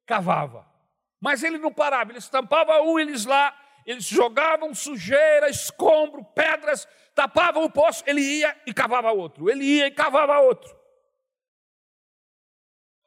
cavava. 0.06 0.72
Mas 1.20 1.42
ele 1.42 1.58
não 1.58 1.74
parava, 1.74 2.12
ele 2.12 2.20
estampava 2.20 2.80
um, 2.84 3.00
eles 3.00 3.26
lá, 3.26 3.60
eles 3.86 4.06
jogavam 4.06 4.74
sujeira, 4.74 5.50
escombro, 5.50 6.24
pedras, 6.34 6.88
tapavam 7.14 7.64
o 7.64 7.72
poço, 7.72 8.04
ele 8.08 8.22
ia 8.22 8.62
e 8.66 8.74
cavava 8.74 9.12
outro, 9.12 9.50
ele 9.50 9.64
ia 9.64 9.88
e 9.88 9.92
cavava 9.92 10.40
outro. 10.40 10.74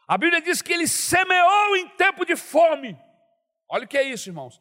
A 0.06 0.16
Bíblia 0.16 0.40
diz 0.40 0.62
que 0.62 0.72
ele 0.72 0.86
semeou 0.86 1.76
em 1.76 1.88
tempo 1.90 2.24
de 2.24 2.36
fome. 2.36 2.96
Olha 3.68 3.84
o 3.84 3.88
que 3.88 3.98
é 3.98 4.04
isso, 4.04 4.28
irmãos. 4.28 4.60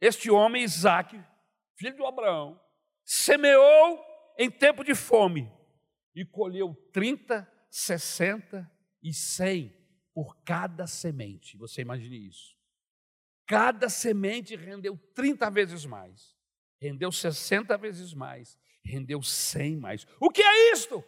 Este 0.00 0.30
homem, 0.30 0.62
Isaac, 0.62 1.22
filho 1.76 1.94
de 1.94 2.04
Abraão, 2.04 2.58
semeou 3.04 4.02
em 4.38 4.50
tempo 4.50 4.82
de 4.82 4.94
fome 4.94 5.52
e 6.14 6.24
colheu 6.24 6.74
30, 6.92 7.46
60 7.70 8.70
e 9.02 9.12
100 9.12 9.76
por 10.14 10.36
cada 10.42 10.86
semente. 10.86 11.56
Você 11.58 11.82
imagine 11.82 12.28
isso. 12.28 12.56
Cada 13.46 13.88
semente 13.88 14.56
rendeu 14.56 14.96
30 15.14 15.50
vezes 15.50 15.84
mais, 15.84 16.36
rendeu 16.80 17.10
60 17.10 17.76
vezes 17.76 18.14
mais, 18.14 18.58
rendeu 18.84 19.22
100 19.22 19.76
mais. 19.76 20.06
O 20.20 20.30
que 20.30 20.42
é 20.42 20.72
isto? 20.72 21.04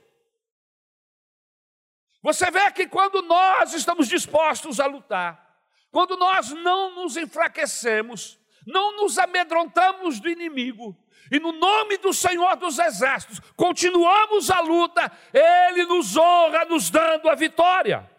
Você 2.22 2.50
vê 2.50 2.70
que 2.72 2.86
quando 2.86 3.22
nós 3.22 3.74
estamos 3.74 4.08
dispostos 4.08 4.80
a 4.80 4.86
lutar, 4.86 5.44
quando 5.90 6.16
nós 6.16 6.50
não 6.50 6.94
nos 6.94 7.16
enfraquecemos, 7.16 8.40
não 8.66 8.96
nos 8.96 9.18
amedrontamos 9.18 10.18
do 10.20 10.28
inimigo, 10.28 10.96
e 11.30 11.38
no 11.38 11.52
nome 11.52 11.96
do 11.98 12.12
Senhor 12.12 12.56
dos 12.56 12.78
Exércitos 12.78 13.40
continuamos 13.56 14.50
a 14.50 14.60
luta, 14.60 15.10
Ele 15.32 15.84
nos 15.84 16.16
honra, 16.16 16.64
nos 16.64 16.90
dando 16.90 17.28
a 17.28 17.34
vitória. 17.34 18.10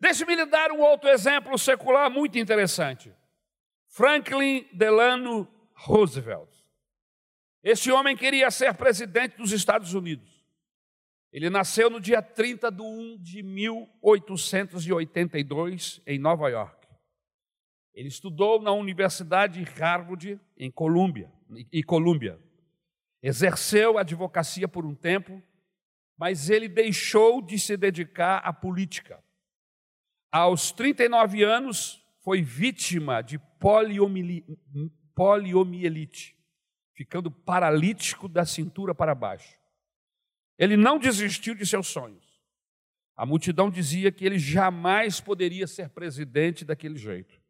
Deixe-me 0.00 0.34
lhe 0.34 0.46
dar 0.46 0.72
um 0.72 0.80
outro 0.80 1.10
exemplo 1.10 1.58
secular 1.58 2.10
muito 2.10 2.38
interessante. 2.38 3.14
Franklin 3.88 4.66
Delano 4.72 5.46
Roosevelt. 5.74 6.48
Esse 7.62 7.92
homem 7.92 8.16
queria 8.16 8.50
ser 8.50 8.72
presidente 8.74 9.36
dos 9.36 9.52
Estados 9.52 9.92
Unidos. 9.92 10.42
Ele 11.30 11.50
nasceu 11.50 11.90
no 11.90 12.00
dia 12.00 12.22
30 12.22 12.72
de 12.72 12.82
1 12.82 13.18
de 13.18 13.42
1882, 13.42 16.00
em 16.06 16.18
Nova 16.18 16.48
York. 16.48 16.88
Ele 17.92 18.08
estudou 18.08 18.62
na 18.62 18.72
Universidade 18.72 19.62
Harvard, 19.62 20.40
em 20.56 20.70
Colômbia, 20.70 21.30
Colômbia. 21.86 22.40
Exerceu 23.22 23.98
a 23.98 24.00
advocacia 24.00 24.66
por 24.66 24.86
um 24.86 24.94
tempo, 24.94 25.42
mas 26.16 26.48
ele 26.48 26.68
deixou 26.68 27.42
de 27.42 27.58
se 27.58 27.76
dedicar 27.76 28.38
à 28.38 28.50
política. 28.52 29.22
Aos 30.32 30.70
39 30.72 31.42
anos, 31.42 32.00
foi 32.22 32.42
vítima 32.42 33.22
de 33.22 33.38
poliomielite, 35.14 36.36
ficando 36.94 37.30
paralítico 37.30 38.28
da 38.28 38.44
cintura 38.44 38.94
para 38.94 39.14
baixo. 39.14 39.58
Ele 40.58 40.76
não 40.76 40.98
desistiu 40.98 41.54
de 41.54 41.66
seus 41.66 41.88
sonhos. 41.88 42.30
A 43.16 43.26
multidão 43.26 43.70
dizia 43.70 44.12
que 44.12 44.24
ele 44.24 44.38
jamais 44.38 45.20
poderia 45.20 45.66
ser 45.66 45.88
presidente 45.88 46.64
daquele 46.64 46.96
jeito. 46.96 47.40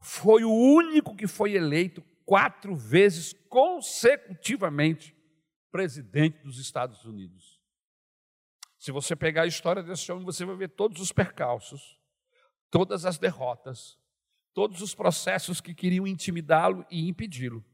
Foi 0.00 0.44
o 0.44 0.52
único 0.52 1.14
que 1.16 1.26
foi 1.26 1.54
eleito 1.54 2.02
quatro 2.24 2.74
vezes 2.76 3.32
consecutivamente 3.48 5.16
presidente 5.70 6.38
dos 6.42 6.58
Estados 6.58 7.04
Unidos. 7.04 7.60
Se 8.78 8.92
você 8.92 9.16
pegar 9.16 9.42
a 9.42 9.46
história 9.46 9.82
desse 9.82 10.10
homem, 10.12 10.24
você 10.24 10.44
vai 10.44 10.56
ver 10.56 10.68
todos 10.68 11.00
os 11.00 11.10
percalços, 11.10 11.97
todas 12.70 13.04
as 13.04 13.18
derrotas, 13.18 13.98
todos 14.52 14.82
os 14.82 14.94
processos 14.94 15.60
que 15.60 15.74
queriam 15.74 16.06
intimidá-lo 16.06 16.84
e 16.90 17.08
impedi-lo. 17.08 17.64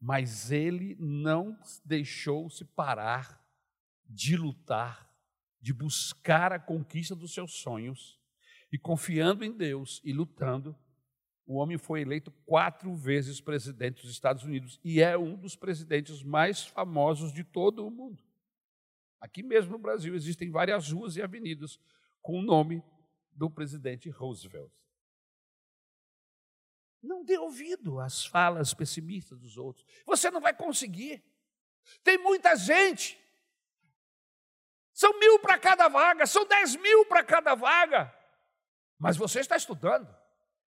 Mas 0.00 0.50
ele 0.50 0.96
não 0.98 1.58
deixou-se 1.84 2.64
parar 2.64 3.44
de 4.08 4.36
lutar, 4.36 5.12
de 5.60 5.72
buscar 5.72 6.52
a 6.52 6.58
conquista 6.58 7.14
dos 7.14 7.34
seus 7.34 7.54
sonhos, 7.54 8.18
e 8.70 8.78
confiando 8.78 9.44
em 9.44 9.56
Deus 9.56 10.00
e 10.04 10.12
lutando, 10.12 10.76
o 11.46 11.54
homem 11.54 11.78
foi 11.78 12.02
eleito 12.02 12.30
quatro 12.44 12.94
vezes 12.94 13.40
presidente 13.40 14.02
dos 14.02 14.10
Estados 14.10 14.44
Unidos 14.44 14.78
e 14.84 15.00
é 15.00 15.16
um 15.16 15.34
dos 15.34 15.56
presidentes 15.56 16.22
mais 16.22 16.66
famosos 16.66 17.32
de 17.32 17.42
todo 17.42 17.86
o 17.86 17.90
mundo. 17.90 18.22
Aqui 19.18 19.42
mesmo 19.42 19.72
no 19.72 19.78
Brasil 19.78 20.14
existem 20.14 20.50
várias 20.50 20.92
ruas 20.92 21.16
e 21.16 21.22
avenidas 21.22 21.80
com 22.20 22.38
o 22.38 22.42
nome 22.42 22.82
do 23.38 23.48
presidente 23.48 24.10
Roosevelt. 24.10 24.72
Não 27.00 27.24
dê 27.24 27.38
ouvido 27.38 28.00
às 28.00 28.26
falas 28.26 28.74
pessimistas 28.74 29.38
dos 29.38 29.56
outros. 29.56 29.86
Você 30.04 30.28
não 30.30 30.40
vai 30.40 30.52
conseguir. 30.52 31.24
Tem 32.02 32.18
muita 32.18 32.56
gente. 32.56 33.16
São 34.92 35.16
mil 35.20 35.38
para 35.38 35.56
cada 35.56 35.86
vaga, 35.86 36.26
são 36.26 36.44
dez 36.44 36.74
mil 36.74 37.06
para 37.06 37.22
cada 37.22 37.54
vaga. 37.54 38.12
Mas 38.98 39.16
você 39.16 39.38
está 39.38 39.56
estudando. 39.56 40.12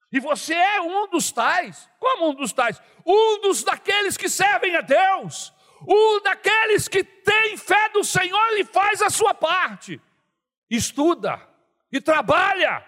E 0.10 0.22
você 0.22 0.54
é 0.54 0.80
um 0.82 1.10
dos 1.10 1.30
tais. 1.34 1.90
Como 2.00 2.30
um 2.30 2.34
dos 2.34 2.54
tais? 2.54 2.82
Um 3.06 3.42
dos 3.42 3.64
daqueles 3.64 4.16
que 4.16 4.30
servem 4.30 4.78
a 4.78 4.82
Deus. 4.82 5.54
Um 5.86 6.22
daqueles 6.22 6.88
que 6.88 7.04
tem 7.04 7.58
fé 7.58 7.90
do 7.90 8.06
Senhor 8.06 8.58
e 8.58 8.64
faz 8.64 9.02
a 9.02 9.10
sua 9.10 9.34
parte. 9.34 10.02
Estuda 10.70 11.51
e 11.91 11.99
trabalha 11.99 12.86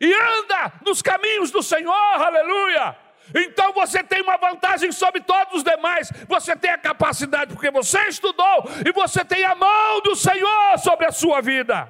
e 0.00 0.12
anda 0.12 0.72
nos 0.84 1.00
caminhos 1.00 1.52
do 1.52 1.62
Senhor, 1.62 1.92
aleluia. 1.92 2.98
Então 3.34 3.72
você 3.72 4.02
tem 4.02 4.20
uma 4.20 4.36
vantagem 4.36 4.90
sobre 4.90 5.20
todos 5.20 5.58
os 5.58 5.62
demais. 5.62 6.10
Você 6.26 6.56
tem 6.56 6.72
a 6.72 6.78
capacidade 6.78 7.54
porque 7.54 7.70
você 7.70 8.08
estudou 8.08 8.64
e 8.84 8.92
você 8.92 9.24
tem 9.24 9.44
a 9.44 9.54
mão 9.54 10.00
do 10.00 10.16
Senhor 10.16 10.76
sobre 10.78 11.06
a 11.06 11.12
sua 11.12 11.40
vida. 11.40 11.88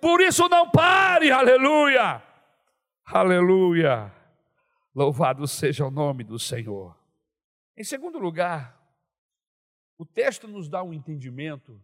Por 0.00 0.20
isso 0.20 0.48
não 0.48 0.70
pare, 0.70 1.32
aleluia. 1.32 2.22
Aleluia! 3.04 4.12
Louvado 4.94 5.46
seja 5.48 5.84
o 5.84 5.90
nome 5.90 6.22
do 6.22 6.38
Senhor. 6.38 6.96
Em 7.76 7.82
segundo 7.82 8.18
lugar, 8.18 8.80
o 9.98 10.06
texto 10.06 10.46
nos 10.46 10.68
dá 10.68 10.82
um 10.84 10.92
entendimento 10.92 11.82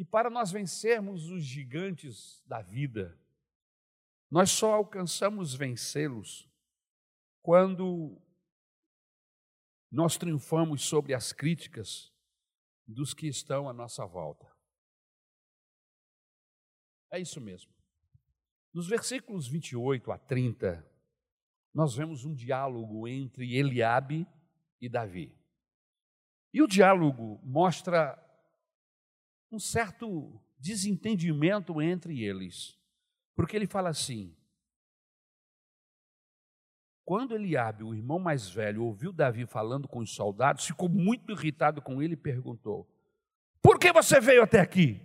que 0.00 0.04
para 0.06 0.30
nós 0.30 0.50
vencermos 0.50 1.28
os 1.28 1.44
gigantes 1.44 2.42
da 2.46 2.62
vida, 2.62 3.20
nós 4.30 4.50
só 4.50 4.72
alcançamos 4.72 5.54
vencê-los 5.54 6.50
quando 7.42 8.18
nós 9.92 10.16
triunfamos 10.16 10.80
sobre 10.84 11.12
as 11.12 11.34
críticas 11.34 12.10
dos 12.86 13.12
que 13.12 13.26
estão 13.26 13.68
à 13.68 13.74
nossa 13.74 14.06
volta. 14.06 14.50
É 17.12 17.20
isso 17.20 17.38
mesmo. 17.38 17.70
Nos 18.72 18.88
versículos 18.88 19.46
28 19.46 20.10
a 20.12 20.16
30, 20.16 20.82
nós 21.74 21.94
vemos 21.94 22.24
um 22.24 22.32
diálogo 22.32 23.06
entre 23.06 23.54
Eliabe 23.54 24.26
e 24.80 24.88
Davi. 24.88 25.38
E 26.54 26.62
o 26.62 26.66
diálogo 26.66 27.38
mostra 27.44 28.29
um 29.50 29.58
certo 29.58 30.40
desentendimento 30.58 31.80
entre 31.80 32.22
eles, 32.22 32.78
porque 33.34 33.56
ele 33.56 33.66
fala 33.66 33.88
assim: 33.88 34.34
quando 37.10 37.34
Eliabe, 37.34 37.82
o 37.82 37.92
irmão 37.92 38.20
mais 38.20 38.48
velho, 38.48 38.84
ouviu 38.84 39.12
Davi 39.12 39.44
falando 39.44 39.88
com 39.88 39.98
os 39.98 40.14
soldados, 40.14 40.64
ficou 40.64 40.88
muito 40.88 41.32
irritado 41.32 41.82
com 41.82 42.00
ele 42.00 42.14
e 42.14 42.16
perguntou: 42.16 42.88
Por 43.60 43.80
que 43.80 43.92
você 43.92 44.20
veio 44.20 44.44
até 44.44 44.60
aqui? 44.60 45.00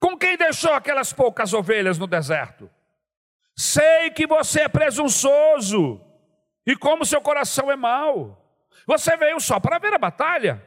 Com 0.00 0.16
quem 0.16 0.38
deixou 0.38 0.72
aquelas 0.72 1.12
poucas 1.12 1.52
ovelhas 1.52 1.98
no 1.98 2.06
deserto? 2.06 2.70
Sei 3.54 4.10
que 4.12 4.26
você 4.26 4.62
é 4.62 4.68
presunçoso 4.68 6.00
e 6.64 6.74
como 6.74 7.04
seu 7.04 7.20
coração 7.20 7.70
é 7.70 7.76
mau. 7.76 8.42
Você 8.86 9.14
veio 9.16 9.38
só 9.40 9.60
para 9.60 9.78
ver 9.78 9.92
a 9.92 9.98
batalha. 9.98 10.66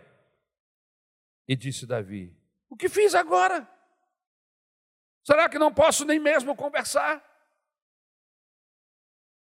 E 1.47 1.55
disse 1.55 1.87
Davi: 1.87 2.37
O 2.71 2.77
que 2.77 2.87
fiz 2.87 3.13
agora? 3.13 3.69
Será 5.25 5.49
que 5.49 5.59
não 5.59 5.73
posso 5.73 6.05
nem 6.05 6.21
mesmo 6.21 6.55
conversar? 6.55 7.21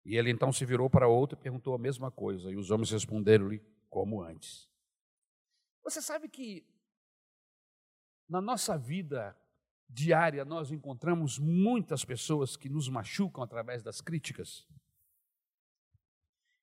E 0.05 0.17
ele 0.17 0.31
então 0.31 0.53
se 0.53 0.67
virou 0.67 0.91
para 0.91 1.07
outro 1.07 1.39
e 1.39 1.41
perguntou 1.41 1.75
a 1.75 1.79
mesma 1.79 2.11
coisa, 2.11 2.51
e 2.51 2.57
os 2.57 2.73
homens 2.73 2.91
responderam-lhe 2.91 3.65
como 3.89 4.21
antes. 4.21 4.69
Você 5.85 6.03
sabe 6.03 6.29
que 6.29 6.67
na 8.29 8.41
nossa 8.41 8.77
vida 8.77 9.39
diária 9.89 10.45
nós 10.45 10.73
encontramos 10.73 11.39
muitas 11.39 12.05
pessoas 12.05 12.57
que 12.57 12.69
nos 12.69 12.89
machucam 12.89 13.45
através 13.45 13.81
das 13.81 14.01
críticas. 14.01 14.67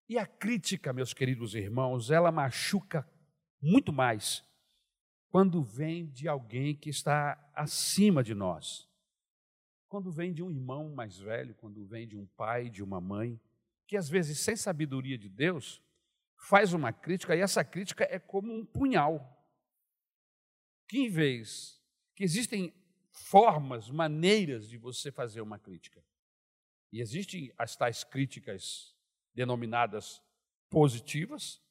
E 0.10 0.18
a 0.18 0.28
crítica, 0.28 0.92
meus 0.92 1.14
queridos 1.14 1.56
irmãos, 1.56 2.12
ela 2.12 2.30
machuca 2.30 3.10
muito 3.62 3.94
mais 3.94 4.46
quando 5.32 5.64
vem 5.64 6.08
de 6.08 6.28
alguém 6.28 6.76
que 6.76 6.90
está 6.90 7.40
acima 7.56 8.22
de 8.22 8.36
nós. 8.36 8.88
Quando 9.88 10.12
vem 10.12 10.34
de 10.34 10.44
um 10.44 10.52
irmão 10.52 10.90
mais 10.94 11.18
velho, 11.18 11.56
quando 11.56 11.86
vem 11.86 12.06
de 12.06 12.18
um 12.18 12.26
pai, 12.26 12.70
de 12.70 12.84
uma 12.84 13.00
mãe, 13.00 13.40
que 13.88 13.96
às 13.96 14.10
vezes, 14.10 14.40
sem 14.40 14.58
sabedoria 14.58 15.18
de 15.18 15.30
Deus, 15.30 15.82
faz 16.36 16.74
uma 16.74 16.92
crítica 16.92 17.36
e 17.36 17.40
essa 17.40 17.64
crítica 17.64 18.04
é 18.04 18.20
como 18.20 18.54
um 18.54 18.66
punhal. 18.66 19.42
Que 20.88 21.00
em 21.00 21.10
vez 21.10 21.82
que 22.14 22.26
existem 22.26 22.74
formas, 23.10 23.90
maneiras 23.90 24.68
de 24.68 24.78
você 24.78 25.12
fazer 25.12 25.40
uma 25.40 25.58
crítica. 25.58 26.04
E 26.92 27.00
existem 27.00 27.54
as 27.58 27.76
tais 27.78 28.04
críticas 28.04 28.94
denominadas 29.34 30.22
positivas 30.70 31.62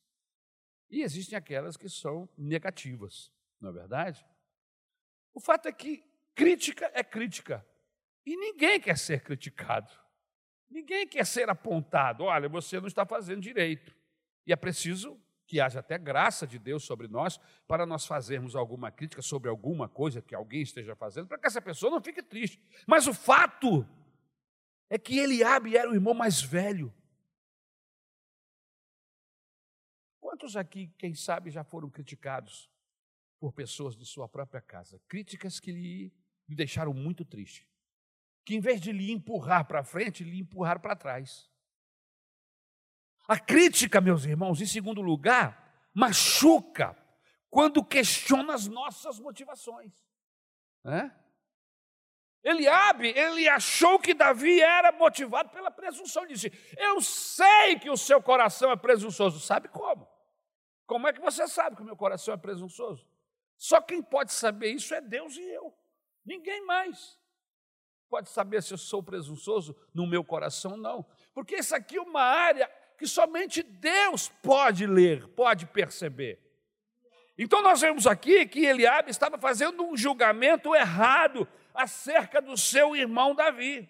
E 0.90 1.02
existem 1.02 1.36
aquelas 1.36 1.76
que 1.76 1.88
são 1.88 2.28
negativas, 2.36 3.30
não 3.60 3.70
é 3.70 3.72
verdade? 3.72 4.24
O 5.34 5.40
fato 5.40 5.66
é 5.66 5.72
que 5.72 6.04
crítica 6.34 6.90
é 6.94 7.04
crítica. 7.04 7.66
E 8.24 8.36
ninguém 8.36 8.80
quer 8.80 8.96
ser 8.96 9.22
criticado. 9.22 9.92
Ninguém 10.68 11.06
quer 11.06 11.26
ser 11.26 11.50
apontado. 11.50 12.24
Olha, 12.24 12.48
você 12.48 12.80
não 12.80 12.86
está 12.86 13.04
fazendo 13.04 13.40
direito. 13.40 13.94
E 14.46 14.52
é 14.52 14.56
preciso 14.56 15.20
que 15.46 15.60
haja 15.60 15.80
até 15.80 15.98
graça 15.98 16.46
de 16.46 16.58
Deus 16.58 16.84
sobre 16.84 17.08
nós 17.08 17.38
para 17.66 17.84
nós 17.84 18.06
fazermos 18.06 18.54
alguma 18.54 18.90
crítica 18.90 19.20
sobre 19.20 19.50
alguma 19.50 19.88
coisa 19.88 20.22
que 20.22 20.34
alguém 20.34 20.62
esteja 20.62 20.94
fazendo, 20.94 21.26
para 21.26 21.38
que 21.38 21.46
essa 21.46 21.60
pessoa 21.60 21.90
não 21.90 22.00
fique 22.00 22.22
triste. 22.22 22.62
Mas 22.86 23.08
o 23.08 23.14
fato 23.14 23.84
é 24.88 24.96
que 24.96 25.18
Eliabe 25.18 25.76
era 25.76 25.90
o 25.90 25.94
irmão 25.94 26.14
mais 26.14 26.40
velho. 26.40 26.94
Quantos 30.20 30.56
aqui, 30.56 30.92
quem 30.96 31.14
sabe, 31.14 31.50
já 31.50 31.64
foram 31.64 31.90
criticados 31.90 32.70
por 33.40 33.52
pessoas 33.52 33.96
de 33.96 34.04
sua 34.04 34.28
própria 34.28 34.60
casa? 34.60 35.00
Críticas 35.08 35.58
que 35.58 35.72
lhe, 35.72 36.14
deixaram 36.46 36.92
muito 36.92 37.24
triste. 37.24 37.66
Que 38.44 38.54
em 38.54 38.60
vez 38.60 38.80
de 38.80 38.92
lhe 38.92 39.10
empurrar 39.10 39.66
para 39.66 39.82
frente, 39.82 40.22
lhe 40.22 40.38
empurraram 40.38 40.80
para 40.80 40.94
trás. 40.94 41.50
A 43.26 43.38
crítica, 43.38 44.00
meus 44.00 44.24
irmãos, 44.24 44.60
em 44.60 44.66
segundo 44.66 45.00
lugar, 45.00 45.88
machuca 45.94 46.96
quando 47.48 47.84
questiona 47.84 48.54
as 48.54 48.68
nossas 48.68 49.18
motivações. 49.18 49.92
É? 50.84 51.10
Eliabe, 52.42 53.08
ele 53.08 53.48
achou 53.48 53.98
que 53.98 54.14
Davi 54.14 54.60
era 54.60 54.92
motivado 54.92 55.50
pela 55.50 55.70
presunção. 55.70 56.22
Ele 56.22 56.34
disse: 56.34 56.50
Eu 56.76 57.00
sei 57.00 57.78
que 57.78 57.90
o 57.90 57.96
seu 57.96 58.22
coração 58.22 58.70
é 58.70 58.76
presunçoso. 58.76 59.40
Sabe 59.40 59.68
como? 59.68 60.08
Como 60.86 61.06
é 61.06 61.12
que 61.12 61.20
você 61.20 61.46
sabe 61.46 61.76
que 61.76 61.82
o 61.82 61.84
meu 61.84 61.96
coração 61.96 62.32
é 62.32 62.36
presunçoso? 62.36 63.09
Só 63.60 63.78
quem 63.78 64.02
pode 64.02 64.32
saber 64.32 64.70
isso 64.70 64.94
é 64.94 65.02
Deus 65.02 65.36
e 65.36 65.42
eu. 65.42 65.70
Ninguém 66.24 66.64
mais 66.64 67.20
pode 68.08 68.30
saber 68.30 68.62
se 68.62 68.72
eu 68.72 68.78
sou 68.78 69.02
presunçoso 69.02 69.76
no 69.94 70.06
meu 70.06 70.24
coração, 70.24 70.78
não. 70.78 71.04
Porque 71.34 71.56
isso 71.56 71.76
aqui 71.76 71.98
é 71.98 72.00
uma 72.00 72.22
área 72.22 72.68
que 72.98 73.06
somente 73.06 73.62
Deus 73.62 74.30
pode 74.42 74.86
ler, 74.86 75.28
pode 75.28 75.66
perceber. 75.66 76.40
Então 77.36 77.60
nós 77.60 77.82
vemos 77.82 78.06
aqui 78.06 78.46
que 78.46 78.64
Eliabe 78.64 79.10
estava 79.10 79.36
fazendo 79.36 79.84
um 79.84 79.94
julgamento 79.94 80.74
errado 80.74 81.46
acerca 81.74 82.40
do 82.40 82.56
seu 82.56 82.96
irmão 82.96 83.34
Davi. 83.34 83.86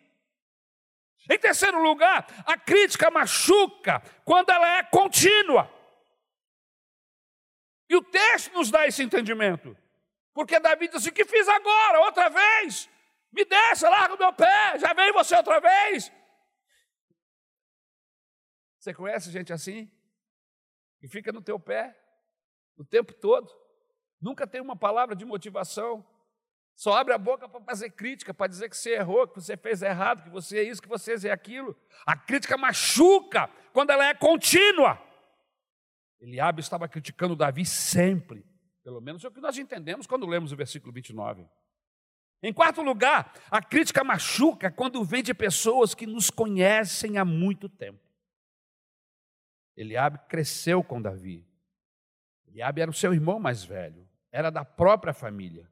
Em 1.30 1.38
terceiro 1.38 1.80
lugar, 1.80 2.26
a 2.44 2.56
crítica 2.59 3.09
machuca 3.09 4.02
quando 4.24 4.50
ela 4.50 4.78
é 4.78 4.83
contínua. 4.83 5.70
E 7.90 7.96
o 7.96 8.03
texto 8.03 8.55
nos 8.55 8.70
dá 8.70 8.87
esse 8.87 9.03
entendimento. 9.03 9.76
Porque 10.33 10.61
Davi 10.61 10.87
disse: 10.87 11.09
O 11.09 11.12
que 11.12 11.24
fiz 11.24 11.48
agora? 11.48 12.00
Outra 12.03 12.29
vez? 12.29 12.88
Me 13.33 13.44
deixa, 13.44 13.88
larga 13.88 14.14
o 14.14 14.18
meu 14.18 14.33
pé, 14.33 14.79
já 14.79 14.92
veio 14.92 15.12
você 15.12 15.35
outra 15.35 15.61
vez. 15.61 16.11
Você 18.79 18.94
conhece 18.94 19.31
gente 19.31 19.53
assim? 19.53 19.90
Que 21.00 21.09
fica 21.09 21.33
no 21.33 21.42
teu 21.42 21.59
pé 21.59 21.96
o 22.76 22.85
tempo 22.85 23.12
todo, 23.12 23.53
nunca 24.18 24.46
tem 24.46 24.61
uma 24.61 24.74
palavra 24.74 25.14
de 25.14 25.24
motivação, 25.26 26.03
só 26.74 26.94
abre 26.94 27.12
a 27.12 27.18
boca 27.18 27.46
para 27.46 27.61
fazer 27.61 27.90
crítica, 27.90 28.33
para 28.33 28.46
dizer 28.46 28.70
que 28.70 28.76
você 28.76 28.94
errou, 28.94 29.29
que 29.29 29.35
você 29.35 29.55
fez 29.55 29.83
errado, 29.83 30.24
que 30.24 30.31
você 30.31 30.61
é 30.61 30.62
isso, 30.62 30.81
que 30.81 30.88
você 30.88 31.14
é 31.29 31.31
aquilo. 31.31 31.76
A 32.07 32.16
crítica 32.16 32.57
machuca 32.57 33.50
quando 33.74 33.90
ela 33.90 34.07
é 34.07 34.14
contínua. 34.14 34.98
Eliabe 36.20 36.61
estava 36.61 36.88
criticando 36.88 37.35
Davi 37.35 37.64
sempre, 37.64 38.44
pelo 38.83 39.00
menos 39.00 39.24
é 39.24 39.28
o 39.28 39.30
que 39.30 39.40
nós 39.40 39.56
entendemos 39.56 40.06
quando 40.06 40.26
lemos 40.26 40.52
o 40.52 40.56
versículo 40.56 40.92
29. 40.92 41.48
Em 42.42 42.52
quarto 42.52 42.83
lugar, 42.83 43.35
a 43.50 43.62
crítica 43.62 44.02
machuca 44.02 44.70
quando 44.70 45.04
vem 45.04 45.22
de 45.22 45.35
pessoas 45.35 45.94
que 45.94 46.06
nos 46.06 46.30
conhecem 46.30 47.18
há 47.18 47.24
muito 47.24 47.68
tempo. 47.68 48.00
Eliabe 49.76 50.18
cresceu 50.28 50.83
com 50.83 51.00
Davi. 51.00 51.46
Eliabe 52.46 52.80
era 52.80 52.90
o 52.90 52.94
seu 52.94 53.14
irmão 53.14 53.38
mais 53.38 53.64
velho, 53.64 54.09
era 54.33 54.50
da 54.50 54.64
própria 54.64 55.14
família. 55.14 55.70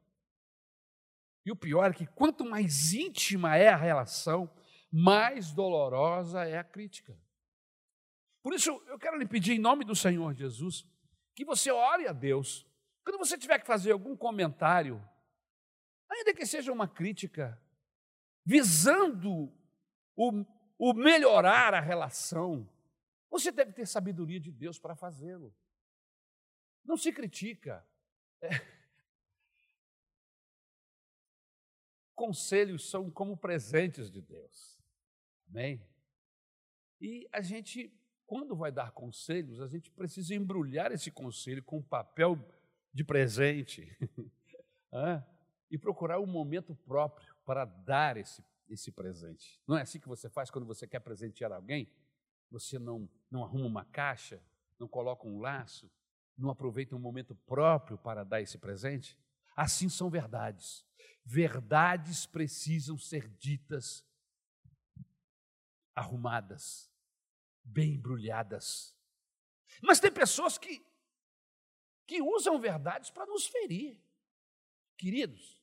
E 1.45 1.51
o 1.51 1.55
pior 1.55 1.89
é 1.89 1.93
que 1.93 2.05
quanto 2.05 2.45
mais 2.45 2.93
íntima 2.93 3.57
é 3.57 3.69
a 3.69 3.75
relação, 3.75 4.49
mais 4.91 5.51
dolorosa 5.51 6.45
é 6.45 6.57
a 6.57 6.63
crítica. 6.63 7.17
Por 8.41 8.53
isso, 8.53 8.71
eu 8.87 8.97
quero 8.97 9.17
lhe 9.17 9.27
pedir, 9.27 9.53
em 9.53 9.59
nome 9.59 9.83
do 9.83 9.95
Senhor 9.95 10.33
Jesus, 10.33 10.85
que 11.35 11.43
você 11.43 11.71
ore 11.71 12.07
a 12.07 12.13
Deus. 12.13 12.65
Quando 13.03 13.17
você 13.17 13.37
tiver 13.37 13.59
que 13.59 13.67
fazer 13.67 13.91
algum 13.91 14.15
comentário, 14.15 15.03
ainda 16.09 16.33
que 16.33 16.45
seja 16.45 16.71
uma 16.71 16.87
crítica, 16.87 17.61
visando 18.45 19.53
o, 20.15 20.45
o 20.77 20.93
melhorar 20.93 21.73
a 21.73 21.79
relação, 21.79 22.69
você 23.29 23.51
deve 23.51 23.73
ter 23.73 23.85
sabedoria 23.85 24.39
de 24.39 24.51
Deus 24.51 24.79
para 24.79 24.95
fazê-lo. 24.95 25.55
Não 26.83 26.97
se 26.97 27.11
critica. 27.11 27.85
É. 28.41 28.49
Conselhos 32.15 32.89
são 32.89 33.09
como 33.09 33.37
presentes 33.37 34.09
de 34.11 34.21
Deus. 34.21 34.81
Amém? 35.47 35.81
E 36.99 37.29
a 37.31 37.41
gente 37.41 37.98
quando 38.29 38.55
vai 38.55 38.71
dar 38.71 38.91
conselhos, 38.91 39.59
a 39.59 39.67
gente 39.67 39.89
precisa 39.89 40.35
embrulhar 40.35 40.91
esse 40.91 41.09
conselho 41.09 41.63
com 41.63 41.81
papel 41.81 42.37
de 42.93 43.03
presente 43.03 43.97
e 45.71 45.79
procurar 45.79 46.19
um 46.19 46.27
momento 46.27 46.75
próprio 46.75 47.35
para 47.43 47.65
dar 47.65 48.17
esse, 48.17 48.45
esse 48.69 48.91
presente. 48.91 49.59
Não 49.67 49.75
é 49.75 49.81
assim 49.81 49.99
que 49.99 50.07
você 50.07 50.29
faz 50.29 50.51
quando 50.51 50.67
você 50.67 50.85
quer 50.85 50.99
presentear 50.99 51.51
alguém? 51.51 51.91
Você 52.51 52.77
não, 52.77 53.09
não 53.31 53.43
arruma 53.43 53.65
uma 53.65 53.85
caixa, 53.85 54.39
não 54.77 54.87
coloca 54.87 55.27
um 55.27 55.39
laço, 55.39 55.89
não 56.37 56.51
aproveita 56.51 56.95
um 56.95 56.99
momento 56.99 57.33
próprio 57.47 57.97
para 57.97 58.23
dar 58.23 58.41
esse 58.41 58.59
presente? 58.59 59.17
Assim 59.55 59.89
são 59.89 60.07
verdades. 60.07 60.85
Verdades 61.25 62.27
precisam 62.27 62.95
ser 62.95 63.27
ditas, 63.39 64.05
arrumadas 65.95 66.88
bem 67.69 67.95
embrulhadas. 67.95 68.95
Mas 69.81 69.99
tem 69.99 70.11
pessoas 70.11 70.57
que, 70.57 70.83
que 72.05 72.21
usam 72.21 72.59
verdades 72.59 73.09
para 73.09 73.25
nos 73.25 73.47
ferir. 73.47 73.97
Queridos, 74.97 75.61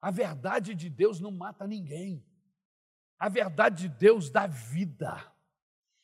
a 0.00 0.10
verdade 0.10 0.74
de 0.74 0.88
Deus 0.88 1.20
não 1.20 1.30
mata 1.30 1.66
ninguém. 1.66 2.24
A 3.18 3.28
verdade 3.28 3.88
de 3.88 3.88
Deus 3.88 4.30
dá 4.30 4.46
vida. 4.46 5.30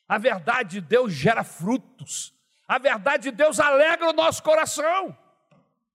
A 0.07 0.17
verdade 0.17 0.79
de 0.79 0.81
Deus 0.81 1.11
gera 1.11 1.43
frutos. 1.43 2.33
A 2.67 2.77
verdade 2.77 3.31
de 3.31 3.31
Deus 3.31 3.59
alegra 3.59 4.09
o 4.09 4.13
nosso 4.13 4.43
coração. 4.43 5.17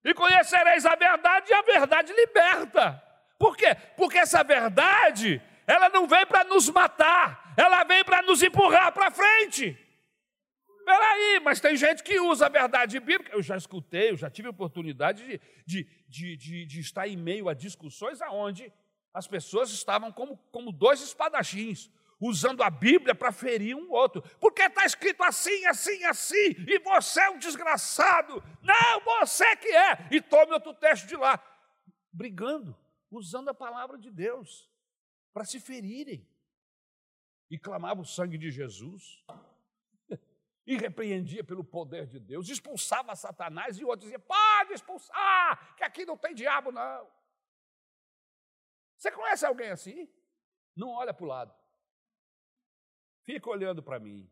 E 0.04 0.12
conhecereis 0.14 0.84
a 0.84 0.96
verdade 0.96 1.50
e 1.50 1.54
a 1.54 1.62
verdade 1.62 2.12
liberta. 2.12 3.00
Por 3.38 3.56
quê? 3.56 3.74
Porque 3.96 4.18
essa 4.18 4.42
verdade, 4.42 5.40
ela 5.66 5.88
não 5.88 6.06
vem 6.06 6.26
para 6.26 6.44
nos 6.44 6.68
matar, 6.68 7.54
ela 7.56 7.84
vem 7.84 8.04
para 8.04 8.22
nos 8.22 8.42
empurrar 8.42 8.92
para 8.92 9.10
frente. 9.10 9.78
Peraí, 10.84 11.40
mas 11.40 11.60
tem 11.60 11.76
gente 11.76 12.02
que 12.02 12.18
usa 12.18 12.46
a 12.46 12.48
verdade 12.48 12.98
bíblica. 12.98 13.32
Eu 13.32 13.42
já 13.42 13.56
escutei, 13.56 14.10
eu 14.10 14.16
já 14.16 14.28
tive 14.28 14.48
oportunidade 14.48 15.24
de, 15.24 15.40
de, 15.64 15.88
de, 16.08 16.36
de, 16.36 16.66
de 16.66 16.80
estar 16.80 17.06
em 17.06 17.16
meio 17.16 17.48
a 17.48 17.54
discussões 17.54 18.20
aonde 18.20 18.72
as 19.14 19.28
pessoas 19.28 19.70
estavam 19.70 20.10
como, 20.10 20.36
como 20.50 20.72
dois 20.72 21.00
espadachins, 21.00 21.90
usando 22.20 22.62
a 22.62 22.70
Bíblia 22.70 23.14
para 23.14 23.30
ferir 23.30 23.76
um 23.76 23.90
outro. 23.92 24.22
Porque 24.40 24.62
está 24.62 24.84
escrito 24.84 25.22
assim, 25.22 25.64
assim, 25.66 26.04
assim, 26.04 26.56
e 26.66 26.78
você 26.80 27.20
é 27.20 27.30
um 27.30 27.38
desgraçado. 27.38 28.42
Não, 28.62 29.00
você 29.00 29.56
que 29.56 29.68
é. 29.68 30.08
E 30.10 30.20
tome 30.20 30.52
outro 30.52 30.74
texto 30.74 31.06
de 31.06 31.16
lá. 31.16 31.40
Brigando, 32.12 32.76
usando 33.10 33.50
a 33.50 33.54
palavra 33.54 33.98
de 33.98 34.10
Deus 34.10 34.71
para 35.32 35.44
se 35.44 35.58
ferirem 35.58 36.26
e 37.50 37.58
clamava 37.58 38.00
o 38.00 38.04
sangue 38.04 38.38
de 38.38 38.50
Jesus, 38.50 39.24
e 40.66 40.76
repreendia 40.76 41.44
pelo 41.44 41.62
poder 41.62 42.06
de 42.06 42.18
Deus, 42.18 42.48
expulsava 42.48 43.14
Satanás, 43.14 43.78
e 43.78 43.84
o 43.84 43.88
outro 43.88 44.06
dizia: 44.06 44.18
pode 44.18 44.72
expulsar, 44.72 45.76
que 45.76 45.84
aqui 45.84 46.06
não 46.06 46.16
tem 46.16 46.34
diabo, 46.34 46.72
não. 46.72 47.10
Você 48.96 49.10
conhece 49.10 49.44
alguém 49.44 49.70
assim? 49.70 50.08
Não 50.74 50.88
olha 50.90 51.12
para 51.12 51.24
o 51.24 51.28
lado, 51.28 51.54
fica 53.24 53.50
olhando 53.50 53.82
para 53.82 53.98
mim. 53.98 54.30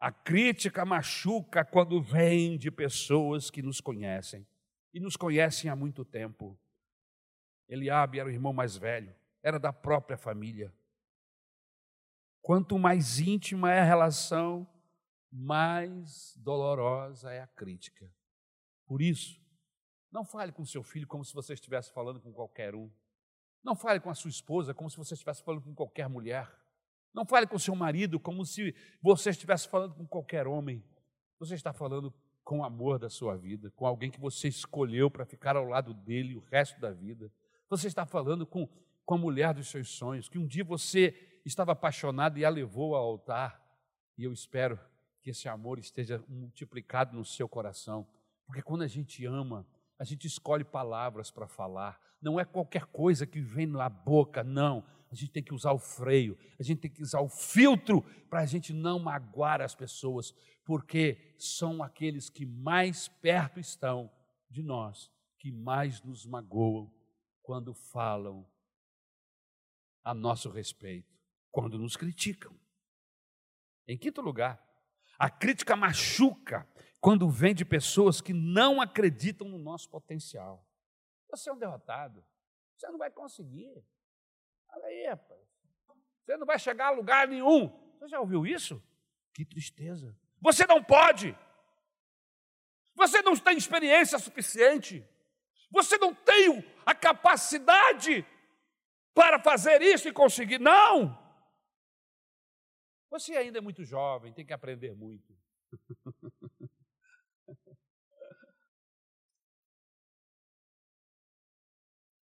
A 0.00 0.12
crítica 0.12 0.84
machuca 0.84 1.64
quando 1.64 2.00
vem 2.00 2.56
de 2.56 2.70
pessoas 2.70 3.50
que 3.50 3.60
nos 3.60 3.80
conhecem 3.80 4.46
e 4.94 5.00
nos 5.00 5.16
conhecem 5.16 5.68
há 5.68 5.74
muito 5.74 6.04
tempo. 6.04 6.56
Eliabe 7.68 8.18
era 8.18 8.28
o 8.28 8.32
irmão 8.32 8.52
mais 8.52 8.76
velho 8.76 9.14
era 9.42 9.58
da 9.58 9.72
própria 9.72 10.16
família. 10.16 10.72
Quanto 12.40 12.78
mais 12.78 13.18
íntima 13.18 13.72
é 13.72 13.80
a 13.80 13.84
relação, 13.84 14.66
mais 15.30 16.34
dolorosa 16.36 17.32
é 17.32 17.40
a 17.40 17.46
crítica. 17.46 18.10
Por 18.86 19.02
isso, 19.02 19.40
não 20.10 20.24
fale 20.24 20.52
com 20.52 20.64
seu 20.64 20.82
filho 20.82 21.06
como 21.06 21.24
se 21.24 21.34
você 21.34 21.52
estivesse 21.52 21.92
falando 21.92 22.20
com 22.20 22.32
qualquer 22.32 22.74
um. 22.74 22.90
Não 23.62 23.76
fale 23.76 24.00
com 24.00 24.08
a 24.08 24.14
sua 24.14 24.30
esposa 24.30 24.72
como 24.72 24.88
se 24.88 24.96
você 24.96 25.14
estivesse 25.14 25.42
falando 25.42 25.62
com 25.62 25.74
qualquer 25.74 26.08
mulher. 26.08 26.50
Não 27.12 27.26
fale 27.26 27.46
com 27.46 27.58
seu 27.58 27.74
marido 27.74 28.18
como 28.18 28.44
se 28.46 28.74
você 29.02 29.30
estivesse 29.30 29.68
falando 29.68 29.94
com 29.94 30.06
qualquer 30.06 30.46
homem. 30.46 30.82
Você 31.38 31.54
está 31.54 31.72
falando 31.72 32.14
com 32.44 32.60
o 32.60 32.64
amor 32.64 32.98
da 32.98 33.10
sua 33.10 33.36
vida, 33.36 33.70
com 33.72 33.86
alguém 33.86 34.10
que 34.10 34.20
você 34.20 34.48
escolheu 34.48 35.10
para 35.10 35.26
ficar 35.26 35.54
ao 35.56 35.64
lado 35.64 35.92
dele 35.92 36.34
o 36.34 36.40
resto 36.40 36.80
da 36.80 36.90
vida. 36.90 37.30
Você 37.68 37.86
está 37.86 38.06
falando 38.06 38.46
com, 38.46 38.66
com 39.04 39.14
a 39.14 39.18
mulher 39.18 39.52
dos 39.52 39.68
seus 39.68 39.90
sonhos, 39.90 40.28
que 40.28 40.38
um 40.38 40.46
dia 40.46 40.64
você 40.64 41.40
estava 41.44 41.72
apaixonado 41.72 42.38
e 42.38 42.44
a 42.44 42.48
levou 42.48 42.94
ao 42.94 43.04
altar. 43.04 43.62
E 44.16 44.24
eu 44.24 44.32
espero 44.32 44.80
que 45.22 45.30
esse 45.30 45.48
amor 45.48 45.78
esteja 45.78 46.24
multiplicado 46.28 47.14
no 47.14 47.24
seu 47.24 47.46
coração, 47.48 48.08
porque 48.46 48.62
quando 48.62 48.82
a 48.82 48.86
gente 48.86 49.26
ama, 49.26 49.66
a 49.98 50.04
gente 50.04 50.26
escolhe 50.26 50.64
palavras 50.64 51.30
para 51.30 51.46
falar, 51.46 52.00
não 52.22 52.40
é 52.40 52.44
qualquer 52.44 52.86
coisa 52.86 53.26
que 53.26 53.40
vem 53.40 53.66
na 53.66 53.88
boca, 53.88 54.42
não. 54.42 54.84
A 55.10 55.14
gente 55.14 55.30
tem 55.30 55.42
que 55.42 55.54
usar 55.54 55.72
o 55.72 55.78
freio, 55.78 56.38
a 56.58 56.62
gente 56.62 56.80
tem 56.80 56.90
que 56.90 57.02
usar 57.02 57.20
o 57.20 57.28
filtro 57.28 58.02
para 58.30 58.40
a 58.40 58.46
gente 58.46 58.72
não 58.72 58.98
magoar 58.98 59.60
as 59.60 59.74
pessoas, 59.74 60.34
porque 60.64 61.34
são 61.38 61.82
aqueles 61.82 62.30
que 62.30 62.46
mais 62.46 63.08
perto 63.08 63.60
estão 63.60 64.10
de 64.50 64.62
nós, 64.62 65.10
que 65.38 65.52
mais 65.52 66.02
nos 66.02 66.24
magoam 66.24 66.90
quando 67.48 67.72
falam 67.72 68.46
a 70.04 70.12
nosso 70.12 70.50
respeito, 70.50 71.18
quando 71.50 71.78
nos 71.78 71.96
criticam. 71.96 72.54
Em 73.86 73.96
quinto 73.96 74.20
lugar, 74.20 74.62
a 75.18 75.30
crítica 75.30 75.74
machuca 75.74 76.68
quando 77.00 77.30
vem 77.30 77.54
de 77.54 77.64
pessoas 77.64 78.20
que 78.20 78.34
não 78.34 78.82
acreditam 78.82 79.48
no 79.48 79.56
nosso 79.56 79.88
potencial. 79.88 80.62
Você 81.30 81.48
é 81.48 81.52
um 81.54 81.58
derrotado. 81.58 82.22
Você 82.76 82.86
não 82.90 82.98
vai 82.98 83.10
conseguir. 83.10 83.82
Olha 84.68 84.84
aí, 84.84 85.06
rapaz. 85.06 85.40
Você 86.26 86.36
não 86.36 86.46
vai 86.46 86.58
chegar 86.58 86.88
a 86.88 86.90
lugar 86.90 87.26
nenhum. 87.26 87.68
Você 87.98 88.08
já 88.08 88.20
ouviu 88.20 88.46
isso? 88.46 88.82
Que 89.32 89.42
tristeza. 89.42 90.14
Você 90.38 90.66
não 90.66 90.84
pode. 90.84 91.34
Você 92.94 93.22
não 93.22 93.34
tem 93.34 93.56
experiência 93.56 94.18
suficiente. 94.18 95.02
Você 95.70 95.98
não 95.98 96.14
tem 96.14 96.64
a 96.84 96.94
capacidade 96.94 98.26
para 99.14 99.38
fazer 99.38 99.82
isso 99.82 100.08
e 100.08 100.12
conseguir. 100.12 100.58
Não! 100.58 101.16
Você 103.10 103.36
ainda 103.36 103.58
é 103.58 103.60
muito 103.60 103.84
jovem, 103.84 104.32
tem 104.32 104.46
que 104.46 104.52
aprender 104.52 104.94
muito. 104.94 105.34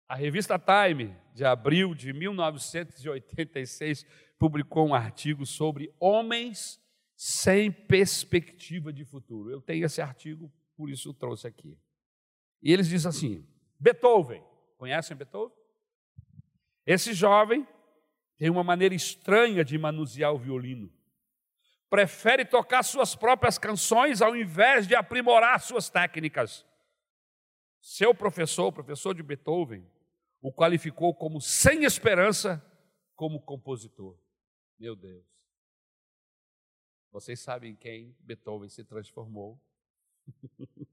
A 0.09 0.15
revista 0.15 0.57
Time, 0.57 1.13
de 1.33 1.43
abril 1.43 1.93
de 1.93 2.13
1986, 2.13 4.05
publicou 4.39 4.87
um 4.87 4.95
artigo 4.95 5.45
sobre 5.45 5.93
homens 5.99 6.81
sem 7.13 7.69
perspectiva 7.69 8.93
de 8.93 9.03
futuro. 9.03 9.51
Eu 9.51 9.61
tenho 9.61 9.85
esse 9.85 10.01
artigo, 10.01 10.49
por 10.77 10.89
isso 10.89 11.09
eu 11.09 11.13
trouxe 11.13 11.45
aqui. 11.45 11.77
E 12.67 12.73
eles 12.73 12.89
dizem 12.89 13.07
assim: 13.07 13.47
Beethoven, 13.79 14.43
conhecem 14.77 15.15
Beethoven? 15.15 15.55
Esse 16.85 17.13
jovem 17.13 17.65
tem 18.35 18.49
uma 18.49 18.61
maneira 18.61 18.93
estranha 18.93 19.63
de 19.63 19.77
manusear 19.77 20.33
o 20.33 20.37
violino. 20.37 20.91
Prefere 21.89 22.43
tocar 22.43 22.83
suas 22.83 23.15
próprias 23.15 23.57
canções 23.57 24.21
ao 24.21 24.35
invés 24.35 24.85
de 24.85 24.95
aprimorar 24.95 25.61
suas 25.61 25.89
técnicas. 25.89 26.65
Seu 27.79 28.13
professor, 28.13 28.67
o 28.67 28.73
professor 28.73 29.15
de 29.15 29.23
Beethoven, 29.23 29.89
o 30.41 30.51
qualificou 30.51 31.15
como 31.15 31.39
sem 31.39 31.85
esperança 31.85 32.61
como 33.15 33.41
compositor. 33.41 34.19
Meu 34.77 34.93
Deus. 34.93 35.25
Vocês 37.13 37.39
sabem 37.39 37.77
quem 37.77 38.13
Beethoven 38.19 38.67
se 38.67 38.83
transformou? 38.83 39.57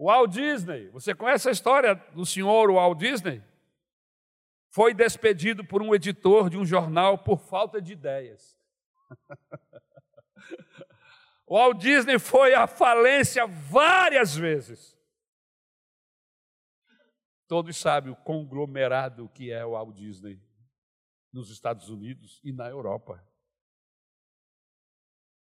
Walt 0.00 0.32
Disney. 0.32 0.88
Você 0.88 1.14
conhece 1.14 1.50
a 1.50 1.52
história 1.52 1.94
do 1.94 2.24
senhor 2.24 2.70
Walt 2.70 2.98
Disney? 2.98 3.42
Foi 4.70 4.94
despedido 4.94 5.62
por 5.62 5.82
um 5.82 5.94
editor 5.94 6.48
de 6.48 6.56
um 6.56 6.64
jornal 6.64 7.18
por 7.18 7.38
falta 7.38 7.82
de 7.82 7.92
ideias. 7.92 8.58
Walt 11.46 11.78
Disney 11.78 12.18
foi 12.18 12.54
à 12.54 12.66
falência 12.66 13.46
várias 13.46 14.34
vezes. 14.34 14.98
Todos 17.46 17.76
sabem 17.76 18.10
o 18.10 18.16
conglomerado 18.16 19.28
que 19.28 19.52
é 19.52 19.66
o 19.66 19.72
Walt 19.72 19.96
Disney 19.96 20.40
nos 21.30 21.50
Estados 21.50 21.90
Unidos 21.90 22.40
e 22.42 22.52
na 22.52 22.68
Europa. 22.68 23.22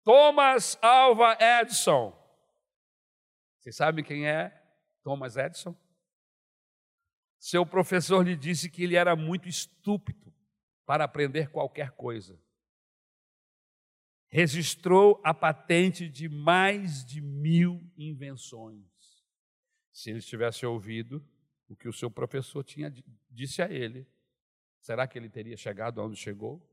Thomas 0.04 0.76
Alva 0.82 1.38
Edison. 1.39 2.18
Vocês 3.60 3.76
sabem 3.76 4.03
quem 4.03 4.28
é 4.28 4.49
Thomas 5.03 5.36
Edison? 5.36 5.76
Seu 7.38 7.66
professor 7.66 8.26
lhe 8.26 8.36
disse 8.36 8.70
que 8.70 8.84
ele 8.84 8.95
era 8.95 9.16
muito 9.16 9.47
estúpido 9.49 10.34
para 10.86 11.03
aprender 11.03 11.49
qualquer 11.49 11.91
coisa. 11.91 12.39
Registrou 14.30 15.20
a 15.24 15.34
patente 15.34 16.07
de 16.10 16.30
mais 16.30 17.03
de 17.03 17.20
mil 17.20 17.82
invenções. 17.97 18.88
Se 19.91 20.10
ele 20.10 20.22
tivesse 20.22 20.66
ouvido, 20.66 21.26
o 21.68 21.76
que 21.76 21.88
o 21.88 21.93
seu 21.93 22.10
professor 22.10 22.64
tinha 22.64 22.93
disse 23.30 23.62
a 23.62 23.70
ele, 23.70 24.07
será 24.80 25.07
que 25.07 25.18
ele 25.18 25.30
teria 25.30 25.57
chegado 25.57 26.01
onde 26.01 26.16
chegou? 26.16 26.66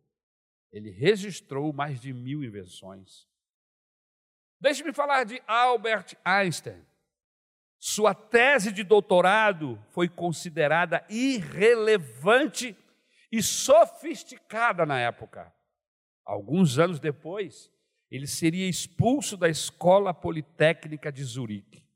Ele 0.70 0.90
registrou 0.90 1.72
mais 1.72 2.00
de 2.00 2.12
mil 2.12 2.44
invenções. 2.44 3.26
Deixe-me 4.60 4.92
falar 4.92 5.24
de 5.24 5.42
Albert 5.46 6.16
Einstein. 6.24 6.84
Sua 7.78 8.14
tese 8.14 8.72
de 8.72 8.82
doutorado 8.82 9.78
foi 9.90 10.08
considerada 10.08 11.04
irrelevante 11.08 12.76
e 13.30 13.42
sofisticada 13.42 14.86
na 14.86 14.98
época. 14.98 15.52
Alguns 16.24 16.78
anos 16.78 16.98
depois, 16.98 17.70
ele 18.10 18.26
seria 18.26 18.68
expulso 18.68 19.36
da 19.36 19.48
Escola 19.48 20.14
Politécnica 20.14 21.12
de 21.12 21.22
Zurique. 21.22 21.86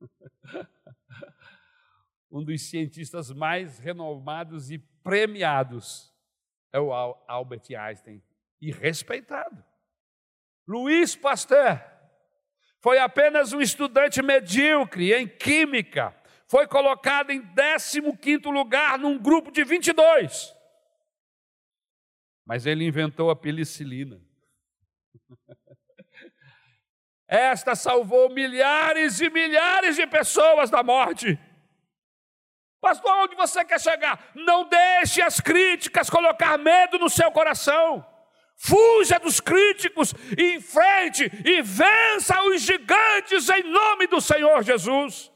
um 2.30 2.44
dos 2.44 2.62
cientistas 2.70 3.30
mais 3.32 3.78
renomados 3.78 4.70
e 4.70 4.78
premiados 4.78 6.14
é 6.72 6.78
o 6.78 6.92
Albert 6.92 7.64
Einstein 7.76 8.22
e 8.60 8.70
respeitado. 8.70 9.64
Louis 10.66 11.14
Pasteur 11.14 11.80
foi 12.80 12.98
apenas 12.98 13.52
um 13.52 13.60
estudante 13.60 14.22
medíocre 14.22 15.12
em 15.12 15.26
química, 15.26 16.14
foi 16.46 16.66
colocado 16.66 17.30
em 17.30 17.42
15º 17.42 18.50
lugar 18.50 18.98
num 18.98 19.18
grupo 19.18 19.50
de 19.50 19.64
22. 19.64 20.54
Mas 22.44 22.64
ele 22.64 22.84
inventou 22.84 23.28
a 23.28 23.36
penicilina. 23.36 24.20
Esta 27.26 27.74
salvou 27.74 28.30
milhares 28.30 29.20
e 29.20 29.28
milhares 29.28 29.96
de 29.96 30.06
pessoas 30.06 30.70
da 30.70 30.84
morte. 30.84 31.36
Pastor, 32.80 33.24
onde 33.24 33.34
você 33.34 33.64
quer 33.64 33.80
chegar? 33.80 34.30
Não 34.32 34.68
deixe 34.68 35.20
as 35.20 35.40
críticas 35.40 36.08
colocar 36.08 36.56
medo 36.56 37.00
no 37.00 37.10
seu 37.10 37.32
coração. 37.32 38.06
Fuja 38.56 39.18
dos 39.18 39.38
críticos, 39.38 40.14
enfrente 40.36 41.24
e 41.44 41.62
vença 41.62 42.42
os 42.44 42.62
gigantes 42.62 43.48
em 43.50 43.62
nome 43.62 44.06
do 44.06 44.20
Senhor 44.20 44.62
Jesus. 44.62 45.30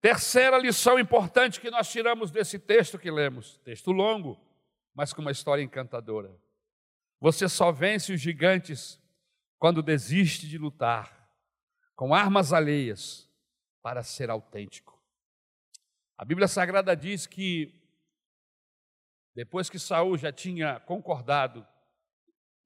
Terceira 0.00 0.56
lição 0.56 0.98
importante 0.98 1.60
que 1.60 1.70
nós 1.70 1.90
tiramos 1.90 2.30
desse 2.30 2.58
texto 2.58 2.98
que 2.98 3.10
lemos, 3.10 3.58
texto 3.58 3.92
longo, 3.92 4.40
mas 4.94 5.12
com 5.12 5.20
uma 5.20 5.30
história 5.30 5.62
encantadora. 5.62 6.34
Você 7.20 7.46
só 7.46 7.70
vence 7.70 8.14
os 8.14 8.20
gigantes 8.20 8.98
quando 9.58 9.82
desiste 9.82 10.48
de 10.48 10.56
lutar 10.56 11.28
com 11.94 12.14
armas 12.14 12.50
alheias 12.50 13.28
para 13.82 14.02
ser 14.02 14.30
autêntico. 14.30 14.98
A 16.16 16.24
Bíblia 16.24 16.48
Sagrada 16.48 16.96
diz 16.96 17.26
que 17.26 17.78
depois 19.34 19.70
que 19.70 19.78
Saul 19.78 20.16
já 20.16 20.32
tinha 20.32 20.80
concordado 20.80 21.66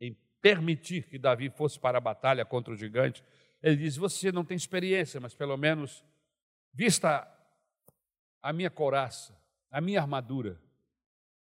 em 0.00 0.14
permitir 0.40 1.08
que 1.08 1.18
Davi 1.18 1.50
fosse 1.50 1.78
para 1.78 1.98
a 1.98 2.00
batalha 2.00 2.44
contra 2.44 2.72
o 2.72 2.76
gigante, 2.76 3.22
ele 3.62 3.76
diz: 3.76 3.96
Você 3.96 4.32
não 4.32 4.44
tem 4.44 4.56
experiência, 4.56 5.20
mas 5.20 5.34
pelo 5.34 5.56
menos 5.56 6.04
vista 6.72 7.30
a 8.42 8.52
minha 8.52 8.70
couraça, 8.70 9.38
a 9.70 9.80
minha 9.80 10.00
armadura. 10.00 10.60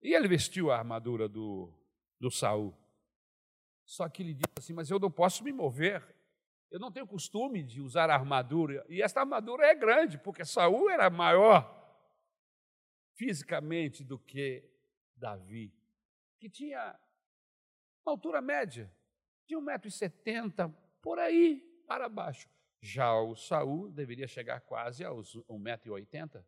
E 0.01 0.13
ele 0.13 0.27
vestiu 0.27 0.71
a 0.71 0.77
armadura 0.77 1.27
do 1.29 1.71
do 2.19 2.29
Saul. 2.29 2.77
Só 3.83 4.07
que 4.07 4.21
ele 4.21 4.35
disse 4.35 4.53
assim: 4.57 4.73
Mas 4.73 4.89
eu 4.89 4.99
não 4.99 5.11
posso 5.11 5.43
me 5.43 5.51
mover. 5.51 6.03
Eu 6.69 6.79
não 6.79 6.91
tenho 6.91 7.05
costume 7.05 7.61
de 7.61 7.81
usar 7.81 8.09
armadura. 8.09 8.85
E 8.87 9.01
esta 9.01 9.19
armadura 9.19 9.65
é 9.65 9.75
grande, 9.75 10.17
porque 10.17 10.45
Saul 10.45 10.89
era 10.89 11.09
maior 11.09 11.77
fisicamente 13.15 14.05
do 14.05 14.17
que 14.17 14.63
Davi, 15.21 15.71
que 16.39 16.49
tinha 16.49 16.99
uma 18.03 18.13
altura 18.13 18.41
média 18.41 18.91
de 19.45 19.55
1,70m, 19.55 20.73
por 20.99 21.19
aí 21.19 21.61
para 21.87 22.09
baixo. 22.09 22.49
Já 22.81 23.13
o 23.13 23.35
Saul 23.35 23.91
deveria 23.91 24.27
chegar 24.27 24.59
quase 24.61 25.05
aos 25.05 25.35
1,80m. 25.47 26.43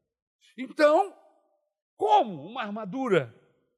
Então, 0.58 1.16
como 1.96 2.44
uma 2.44 2.64
armadura 2.64 3.34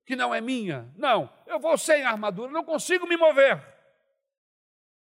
que 0.06 0.16
não 0.16 0.34
é 0.34 0.40
minha? 0.40 0.90
Não, 0.96 1.30
eu 1.46 1.60
vou 1.60 1.78
sem 1.78 2.04
armadura, 2.04 2.52
não 2.52 2.64
consigo 2.64 3.06
me 3.06 3.18
mover. 3.18 3.62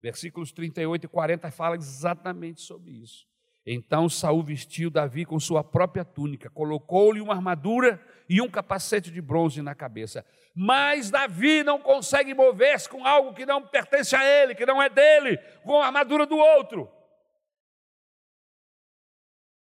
Versículos 0.02 0.52
38 0.52 1.04
e 1.04 1.08
40 1.08 1.52
falam 1.52 1.76
exatamente 1.76 2.62
sobre 2.62 2.92
isso. 2.92 3.28
Então 3.70 4.08
Saul 4.08 4.42
vestiu 4.42 4.90
Davi 4.90 5.26
com 5.26 5.38
sua 5.42 5.62
própria 5.62 6.06
túnica, 6.06 6.50
colocou-lhe 6.50 7.20
uma 7.20 7.34
armadura 7.34 8.02
e 8.30 8.42
um 8.42 8.50
capacete 8.50 9.12
de 9.12 9.22
bronze 9.22 9.62
na 9.62 9.76
cabeça. 9.76 10.26
Mas 10.56 11.12
Davi 11.12 11.64
não 11.64 11.78
consegue 11.78 12.34
mover-se 12.34 12.88
com 12.88 13.06
algo 13.06 13.34
que 13.34 13.46
não 13.46 13.62
pertence 13.62 14.16
a 14.16 14.24
ele, 14.24 14.56
que 14.56 14.66
não 14.66 14.82
é 14.82 14.88
dele, 14.88 15.38
com 15.66 15.82
a 15.82 15.88
armadura 15.88 16.26
do 16.26 16.38
outro. 16.38 16.90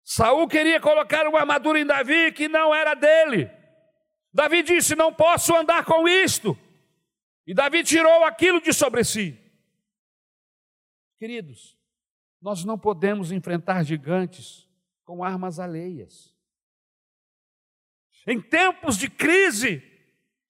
Saul 0.04 0.48
queria 0.48 0.80
colocar 0.80 1.28
uma 1.28 1.40
armadura 1.40 1.80
em 1.80 1.86
Davi 1.86 2.32
que 2.32 2.48
não 2.48 2.76
era 2.76 2.94
dele. 2.94 3.50
Davi 4.32 4.62
disse: 4.62 4.96
Não 4.96 5.12
posso 5.12 5.56
andar 5.56 5.84
com 5.84 6.08
isto. 6.08 6.56
E 7.48 7.56
Davi 7.56 7.84
tirou 7.84 8.24
aquilo 8.24 8.62
de 8.62 8.72
sobre 8.72 9.04
si. 9.04 9.36
Queridos, 11.18 11.75
nós 12.46 12.64
não 12.64 12.78
podemos 12.78 13.32
enfrentar 13.32 13.82
gigantes 13.82 14.70
com 15.04 15.24
armas 15.24 15.60
alheias. 15.60 16.32
Em 18.28 18.40
tempos 18.40 18.98
de 19.00 19.10
crise, 19.10 19.82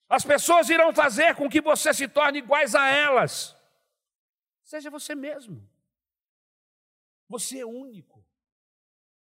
as 0.09 0.25
pessoas 0.25 0.69
irão 0.69 0.93
fazer 0.93 1.35
com 1.35 1.49
que 1.49 1.61
você 1.61 1.93
se 1.93 2.05
torne 2.05 2.39
iguais 2.39 2.75
a 2.75 2.89
elas. 2.89 3.55
Seja 4.61 4.91
você 4.91 5.15
mesmo. 5.15 5.65
Você 7.29 7.59
é 7.59 7.65
único. 7.65 8.27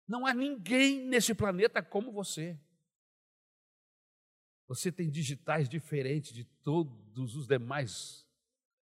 Não 0.05 0.27
há 0.27 0.35
ninguém 0.35 1.07
nesse 1.07 1.37
planeta 1.37 1.81
como 1.81 2.11
você. 2.11 2.59
Você 4.67 4.91
tem 4.91 5.09
digitais 5.09 5.69
diferentes 5.69 6.33
de 6.33 6.43
todos 6.43 7.37
os 7.37 7.47
demais 7.47 8.28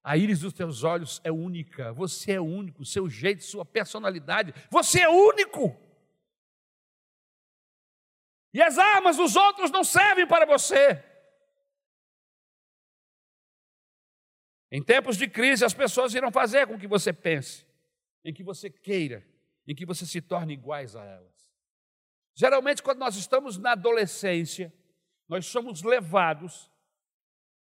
a 0.03 0.17
íris 0.17 0.41
dos 0.41 0.53
teus 0.53 0.83
olhos 0.83 1.21
é 1.23 1.31
única, 1.31 1.93
você 1.93 2.33
é 2.33 2.41
único, 2.41 2.85
seu 2.85 3.09
jeito, 3.09 3.45
sua 3.45 3.65
personalidade, 3.65 4.53
você 4.71 5.03
é 5.03 5.09
único. 5.09 5.77
E 8.53 8.61
as 8.61 8.79
armas 8.79 9.17
dos 9.17 9.37
outros 9.37 9.71
não 9.71 9.85
servem 9.85 10.27
para 10.27 10.45
você. 10.45 11.03
Em 14.71 14.83
tempos 14.83 15.17
de 15.17 15.29
crise, 15.29 15.65
as 15.65 15.75
pessoas 15.75 16.15
irão 16.15 16.33
fazer 16.33 16.67
com 16.67 16.79
que 16.79 16.87
você 16.87 17.13
pense, 17.13 17.67
em 18.25 18.33
que 18.33 18.43
você 18.43 18.69
queira, 18.71 19.27
em 19.67 19.75
que 19.75 19.87
você 19.87 20.05
se 20.05 20.21
torne 20.21 20.55
iguais 20.55 20.97
a 20.97 21.05
elas. 21.05 21.33
Geralmente, 22.35 22.83
quando 22.83 22.99
nós 22.99 23.15
estamos 23.17 23.59
na 23.59 23.73
adolescência, 23.73 24.73
nós 25.29 25.47
somos 25.47 25.83
levados 25.83 26.71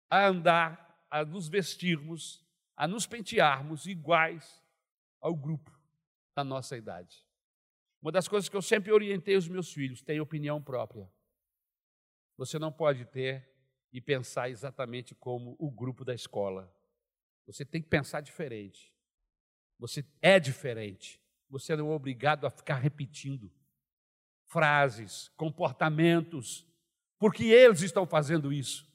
a 0.09 0.27
andar 0.27 0.88
a 1.09 1.25
nos 1.25 1.47
vestirmos, 1.47 2.45
a 2.75 2.87
nos 2.87 3.05
pentearmos 3.07 3.85
iguais 3.85 4.63
ao 5.21 5.35
grupo 5.35 5.77
da 6.35 6.43
nossa 6.43 6.77
idade. 6.77 7.25
Uma 8.01 8.11
das 8.11 8.27
coisas 8.27 8.47
que 8.47 8.55
eu 8.55 8.61
sempre 8.61 8.91
orientei 8.91 9.35
os 9.35 9.47
meus 9.47 9.73
filhos, 9.73 10.01
tem 10.01 10.19
opinião 10.19 10.61
própria. 10.61 11.11
Você 12.37 12.57
não 12.57 12.71
pode 12.71 13.05
ter 13.05 13.49
e 13.91 13.99
pensar 13.99 14.49
exatamente 14.49 15.13
como 15.15 15.55
o 15.59 15.69
grupo 15.69 16.05
da 16.05 16.13
escola. 16.13 16.73
Você 17.45 17.65
tem 17.65 17.81
que 17.81 17.89
pensar 17.89 18.21
diferente. 18.21 18.93
Você 19.77 20.05
é 20.21 20.39
diferente. 20.39 21.21
Você 21.49 21.75
não 21.75 21.91
é 21.91 21.95
obrigado 21.95 22.45
a 22.45 22.49
ficar 22.49 22.75
repetindo 22.75 23.51
frases, 24.45 25.29
comportamentos, 25.37 26.65
porque 27.19 27.45
eles 27.45 27.81
estão 27.81 28.05
fazendo 28.05 28.51
isso. 28.51 28.88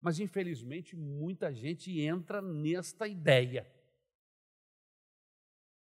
Mas 0.00 0.20
infelizmente 0.20 0.96
muita 0.96 1.52
gente 1.52 2.00
entra 2.00 2.40
nesta 2.40 3.06
ideia. 3.08 3.70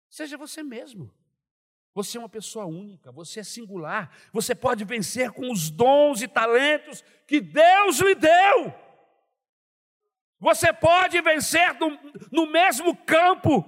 Seja 0.09 0.36
você 0.36 0.62
mesmo. 0.62 1.12
Você 1.94 2.16
é 2.16 2.20
uma 2.20 2.28
pessoa 2.28 2.64
única, 2.64 3.11
você 3.11 3.40
é 3.40 3.44
singular, 3.44 4.16
você 4.32 4.55
pode 4.55 4.84
vencer 4.84 5.32
com 5.32 5.51
os 5.51 5.68
dons 5.68 6.22
e 6.22 6.28
talentos 6.28 7.03
que 7.26 7.40
Deus 7.40 7.99
lhe 7.99 8.14
deu. 8.14 8.72
Você 10.38 10.72
pode 10.72 11.20
vencer 11.20 11.74
no, 11.80 11.90
no 12.30 12.46
mesmo 12.46 12.96
campo, 13.05 13.64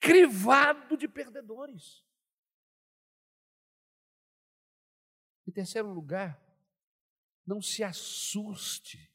crivado 0.00 0.96
de 0.96 1.06
perdedores. 1.06 2.04
Em 5.46 5.52
terceiro 5.52 5.92
lugar, 5.92 6.42
não 7.46 7.62
se 7.62 7.84
assuste 7.84 9.07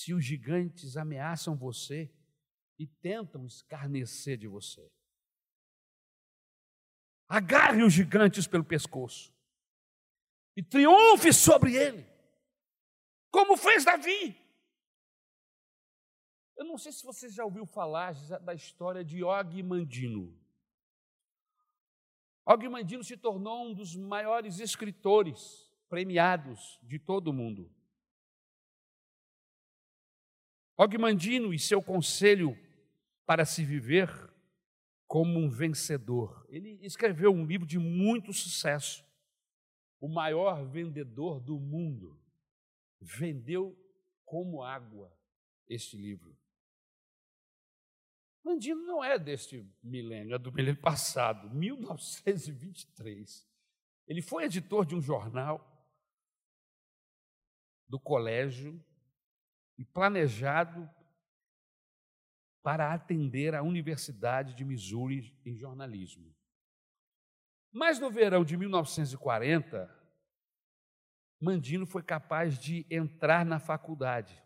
se 0.00 0.14
os 0.14 0.24
gigantes 0.24 0.96
ameaçam 0.96 1.54
você 1.54 2.10
e 2.78 2.86
tentam 2.86 3.44
escarnecer 3.44 4.38
de 4.38 4.48
você. 4.48 4.90
Agarre 7.28 7.82
os 7.82 7.92
gigantes 7.92 8.46
pelo 8.46 8.64
pescoço 8.64 9.30
e 10.56 10.62
triunfe 10.62 11.34
sobre 11.34 11.76
ele, 11.76 12.06
como 13.30 13.58
fez 13.58 13.84
Davi. 13.84 14.34
Eu 16.56 16.64
não 16.64 16.78
sei 16.78 16.92
se 16.92 17.04
você 17.04 17.28
já 17.28 17.44
ouviu 17.44 17.66
falar 17.66 18.14
da 18.40 18.54
história 18.54 19.04
de 19.04 19.22
Og 19.22 19.62
Mandino. 19.62 20.34
Og 22.46 22.68
Mandino 22.70 23.04
se 23.04 23.18
tornou 23.18 23.66
um 23.66 23.74
dos 23.74 23.94
maiores 23.94 24.60
escritores 24.60 25.70
premiados 25.90 26.80
de 26.82 26.98
todo 26.98 27.28
o 27.28 27.34
mundo. 27.34 27.70
Ogmandino 30.82 31.52
e 31.52 31.58
seu 31.58 31.82
conselho 31.82 32.56
para 33.26 33.44
se 33.44 33.62
viver 33.62 34.08
como 35.06 35.38
um 35.38 35.50
vencedor. 35.50 36.46
Ele 36.48 36.78
escreveu 36.80 37.30
um 37.34 37.44
livro 37.44 37.66
de 37.66 37.78
muito 37.78 38.32
sucesso. 38.32 39.04
O 40.00 40.08
maior 40.08 40.64
vendedor 40.66 41.38
do 41.38 41.60
mundo 41.60 42.18
vendeu 42.98 43.76
como 44.24 44.62
água 44.62 45.14
este 45.68 45.98
livro. 45.98 46.34
Mandino 48.42 48.80
não 48.86 49.04
é 49.04 49.18
deste 49.18 49.70
milênio, 49.82 50.34
é 50.34 50.38
do 50.38 50.50
milênio 50.50 50.80
passado, 50.80 51.54
1923. 51.54 53.46
Ele 54.06 54.22
foi 54.22 54.44
editor 54.44 54.86
de 54.86 54.94
um 54.94 55.02
jornal 55.02 55.86
do 57.86 58.00
colégio 58.00 58.82
e 59.80 59.84
planejado 59.86 60.86
para 62.62 62.92
atender 62.92 63.54
a 63.54 63.62
Universidade 63.62 64.54
de 64.54 64.62
Missouri 64.62 65.34
em 65.42 65.56
jornalismo. 65.56 66.36
Mas 67.72 67.98
no 67.98 68.10
verão 68.10 68.44
de 68.44 68.58
1940, 68.58 69.88
Mandino 71.40 71.86
foi 71.86 72.02
capaz 72.02 72.58
de 72.58 72.86
entrar 72.90 73.46
na 73.46 73.58
faculdade. 73.58 74.38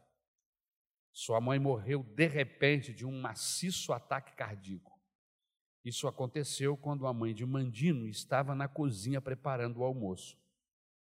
Sua 1.12 1.40
mãe 1.40 1.58
morreu 1.58 2.04
de 2.04 2.28
repente 2.28 2.94
de 2.94 3.04
um 3.04 3.20
maciço 3.20 3.92
ataque 3.92 4.36
cardíaco. 4.36 4.96
Isso 5.84 6.06
aconteceu 6.06 6.76
quando 6.76 7.08
a 7.08 7.12
mãe 7.12 7.34
de 7.34 7.44
Mandino 7.44 8.06
estava 8.06 8.54
na 8.54 8.68
cozinha 8.68 9.20
preparando 9.20 9.80
o 9.80 9.84
almoço. 9.84 10.38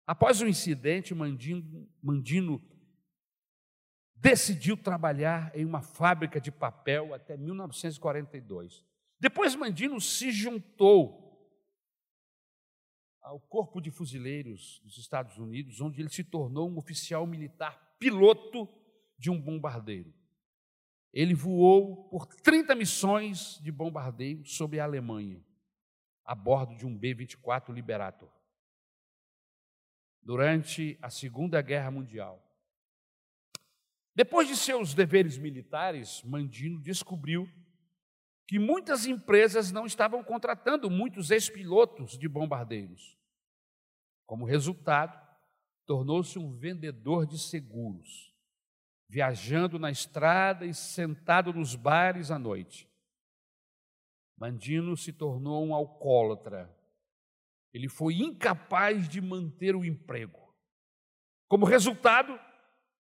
Após 0.04 0.40
o 0.40 0.48
incidente, 0.48 1.14
Mandino, 1.14 1.88
Mandino 2.02 2.75
decidiu 4.28 4.76
trabalhar 4.76 5.52
em 5.54 5.64
uma 5.64 5.80
fábrica 5.80 6.40
de 6.40 6.50
papel 6.50 7.14
até 7.14 7.36
1942. 7.36 8.84
Depois 9.20 9.54
Mandino 9.54 10.00
se 10.00 10.32
juntou 10.32 11.24
ao 13.22 13.38
Corpo 13.38 13.80
de 13.80 13.88
Fuzileiros 13.88 14.80
dos 14.82 14.98
Estados 14.98 15.38
Unidos, 15.38 15.80
onde 15.80 16.00
ele 16.00 16.08
se 16.08 16.24
tornou 16.24 16.68
um 16.68 16.76
oficial 16.76 17.24
militar 17.24 17.96
piloto 18.00 18.68
de 19.16 19.30
um 19.30 19.40
bombardeiro. 19.40 20.12
Ele 21.12 21.32
voou 21.32 22.08
por 22.08 22.26
30 22.26 22.74
missões 22.74 23.60
de 23.62 23.70
bombardeio 23.70 24.44
sobre 24.44 24.80
a 24.80 24.84
Alemanha, 24.84 25.40
a 26.24 26.34
bordo 26.34 26.74
de 26.74 26.84
um 26.84 26.98
B-24 26.98 27.72
Liberator. 27.72 28.28
Durante 30.20 30.98
a 31.00 31.10
Segunda 31.10 31.62
Guerra 31.62 31.92
Mundial, 31.92 32.45
Depois 34.16 34.48
de 34.48 34.56
seus 34.56 34.94
deveres 34.94 35.36
militares, 35.36 36.22
Mandino 36.22 36.80
descobriu 36.80 37.46
que 38.48 38.58
muitas 38.58 39.04
empresas 39.04 39.70
não 39.70 39.84
estavam 39.84 40.24
contratando 40.24 40.88
muitos 40.88 41.30
ex-pilotos 41.30 42.16
de 42.16 42.26
bombardeiros. 42.26 43.14
Como 44.24 44.46
resultado, 44.46 45.14
tornou-se 45.84 46.38
um 46.38 46.56
vendedor 46.56 47.26
de 47.26 47.38
seguros, 47.38 48.34
viajando 49.06 49.78
na 49.78 49.90
estrada 49.90 50.64
e 50.64 50.72
sentado 50.72 51.52
nos 51.52 51.74
bares 51.74 52.30
à 52.30 52.38
noite. 52.38 52.88
Mandino 54.34 54.96
se 54.96 55.12
tornou 55.12 55.62
um 55.62 55.74
alcoólatra. 55.74 56.74
Ele 57.70 57.86
foi 57.86 58.14
incapaz 58.14 59.10
de 59.10 59.20
manter 59.20 59.76
o 59.76 59.84
emprego. 59.84 60.54
Como 61.48 61.66
resultado, 61.66 62.40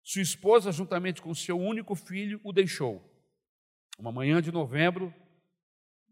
sua 0.05 0.21
esposa, 0.21 0.71
juntamente 0.71 1.23
com 1.23 1.35
seu 1.35 1.59
único 1.59 1.95
filho, 1.95 2.39
o 2.45 2.53
deixou. 2.53 3.03
Uma 3.99 4.13
manhã 4.13 4.43
de 4.43 4.53
novembro, 4.53 5.13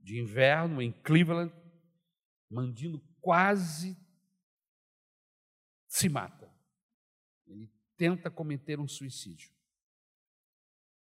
de 0.03 0.18
inverno, 0.18 0.80
em 0.80 0.90
Cleveland, 0.90 1.55
Mandino 2.51 2.99
quase 3.20 3.97
se 5.86 6.09
mata. 6.09 6.51
Ele 7.47 7.70
tenta 7.97 8.30
cometer 8.30 8.80
um 8.80 8.88
suicídio. 8.88 9.53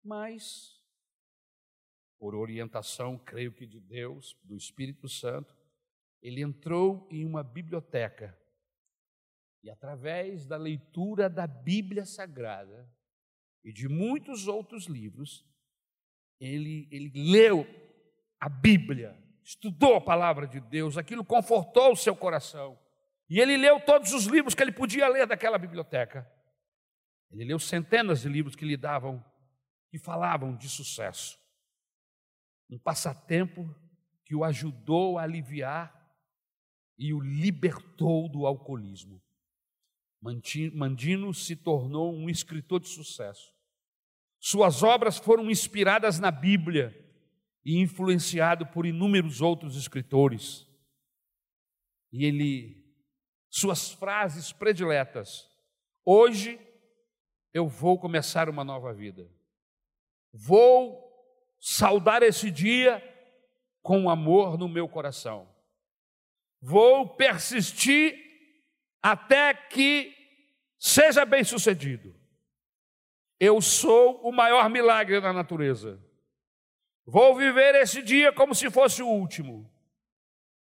Mas, 0.03 0.79
por 2.19 2.35
orientação, 2.35 3.17
creio 3.17 3.51
que 3.51 3.65
de 3.65 3.79
Deus, 3.79 4.37
do 4.43 4.55
Espírito 4.55 5.09
Santo, 5.09 5.55
ele 6.21 6.41
entrou 6.41 7.07
em 7.11 7.25
uma 7.25 7.43
biblioteca 7.43 8.37
e 9.63 9.69
através 9.69 10.45
da 10.45 10.57
leitura 10.57 11.29
da 11.29 11.47
Bíblia 11.47 12.05
Sagrada 12.05 12.89
e 13.63 13.73
de 13.73 13.87
muitos 13.87 14.47
outros 14.47 14.85
livros, 14.85 15.45
ele, 16.39 16.87
ele 16.91 17.11
leu 17.31 17.67
a 18.39 18.47
Bíblia, 18.47 19.17
estudou 19.43 19.95
a 19.95 20.01
palavra 20.01 20.47
de 20.47 20.59
Deus, 20.59 20.97
aquilo 20.97 21.25
confortou 21.25 21.91
o 21.91 21.95
seu 21.95 22.15
coração. 22.15 22.79
E 23.29 23.39
ele 23.39 23.57
leu 23.57 23.79
todos 23.79 24.13
os 24.13 24.25
livros 24.25 24.55
que 24.55 24.61
ele 24.61 24.71
podia 24.71 25.07
ler 25.07 25.27
daquela 25.27 25.57
biblioteca. 25.57 26.29
Ele 27.29 27.43
leu 27.43 27.59
centenas 27.59 28.21
de 28.21 28.29
livros 28.29 28.55
que 28.55 28.65
lhe 28.65 28.77
davam, 28.77 29.23
que 29.89 29.97
falavam 29.97 30.55
de 30.55 30.69
sucesso. 30.69 31.37
Um 32.69 32.79
passatempo 32.79 33.73
que 34.23 34.35
o 34.35 34.43
ajudou 34.43 35.17
a 35.17 35.23
aliviar 35.23 35.93
e 36.97 37.13
o 37.13 37.19
libertou 37.19 38.29
do 38.29 38.45
alcoolismo. 38.45 39.21
Mandino 40.21 41.33
se 41.33 41.55
tornou 41.55 42.13
um 42.13 42.29
escritor 42.29 42.79
de 42.79 42.89
sucesso. 42.89 43.53
Suas 44.39 44.83
obras 44.83 45.17
foram 45.17 45.49
inspiradas 45.49 46.19
na 46.19 46.31
Bíblia 46.31 46.95
e 47.65 47.79
influenciado 47.79 48.65
por 48.67 48.85
inúmeros 48.85 49.41
outros 49.41 49.75
escritores. 49.75 50.65
E 52.11 52.25
ele, 52.25 52.85
suas 53.49 53.91
frases 53.91 54.51
prediletas, 54.51 55.47
hoje 56.05 56.59
eu 57.53 57.67
vou 57.67 57.99
começar 57.99 58.49
uma 58.49 58.63
nova 58.63 58.93
vida. 58.93 59.29
Vou 60.33 61.03
saudar 61.59 62.23
esse 62.23 62.51
dia 62.51 63.03
com 63.81 64.09
amor 64.09 64.57
no 64.57 64.67
meu 64.67 64.87
coração. 64.87 65.53
Vou 66.61 67.15
persistir 67.15 68.26
até 69.01 69.53
que 69.53 70.15
seja 70.77 71.25
bem 71.25 71.43
sucedido. 71.43 72.15
Eu 73.39 73.61
sou 73.61 74.21
o 74.21 74.31
maior 74.31 74.69
milagre 74.69 75.21
da 75.21 75.31
natureza. 75.31 76.01
Vou 77.05 77.35
viver 77.35 77.75
esse 77.75 78.01
dia 78.01 78.33
como 78.33 78.53
se 78.53 78.69
fosse 78.69 79.01
o 79.01 79.07
último. 79.07 79.71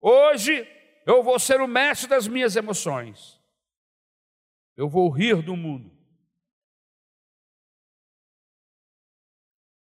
Hoje 0.00 0.66
eu 1.04 1.22
vou 1.22 1.38
ser 1.38 1.60
o 1.60 1.68
mestre 1.68 2.08
das 2.08 2.26
minhas 2.26 2.56
emoções. 2.56 3.40
Eu 4.76 4.88
vou 4.88 5.10
rir 5.10 5.42
do 5.42 5.56
mundo. 5.56 5.90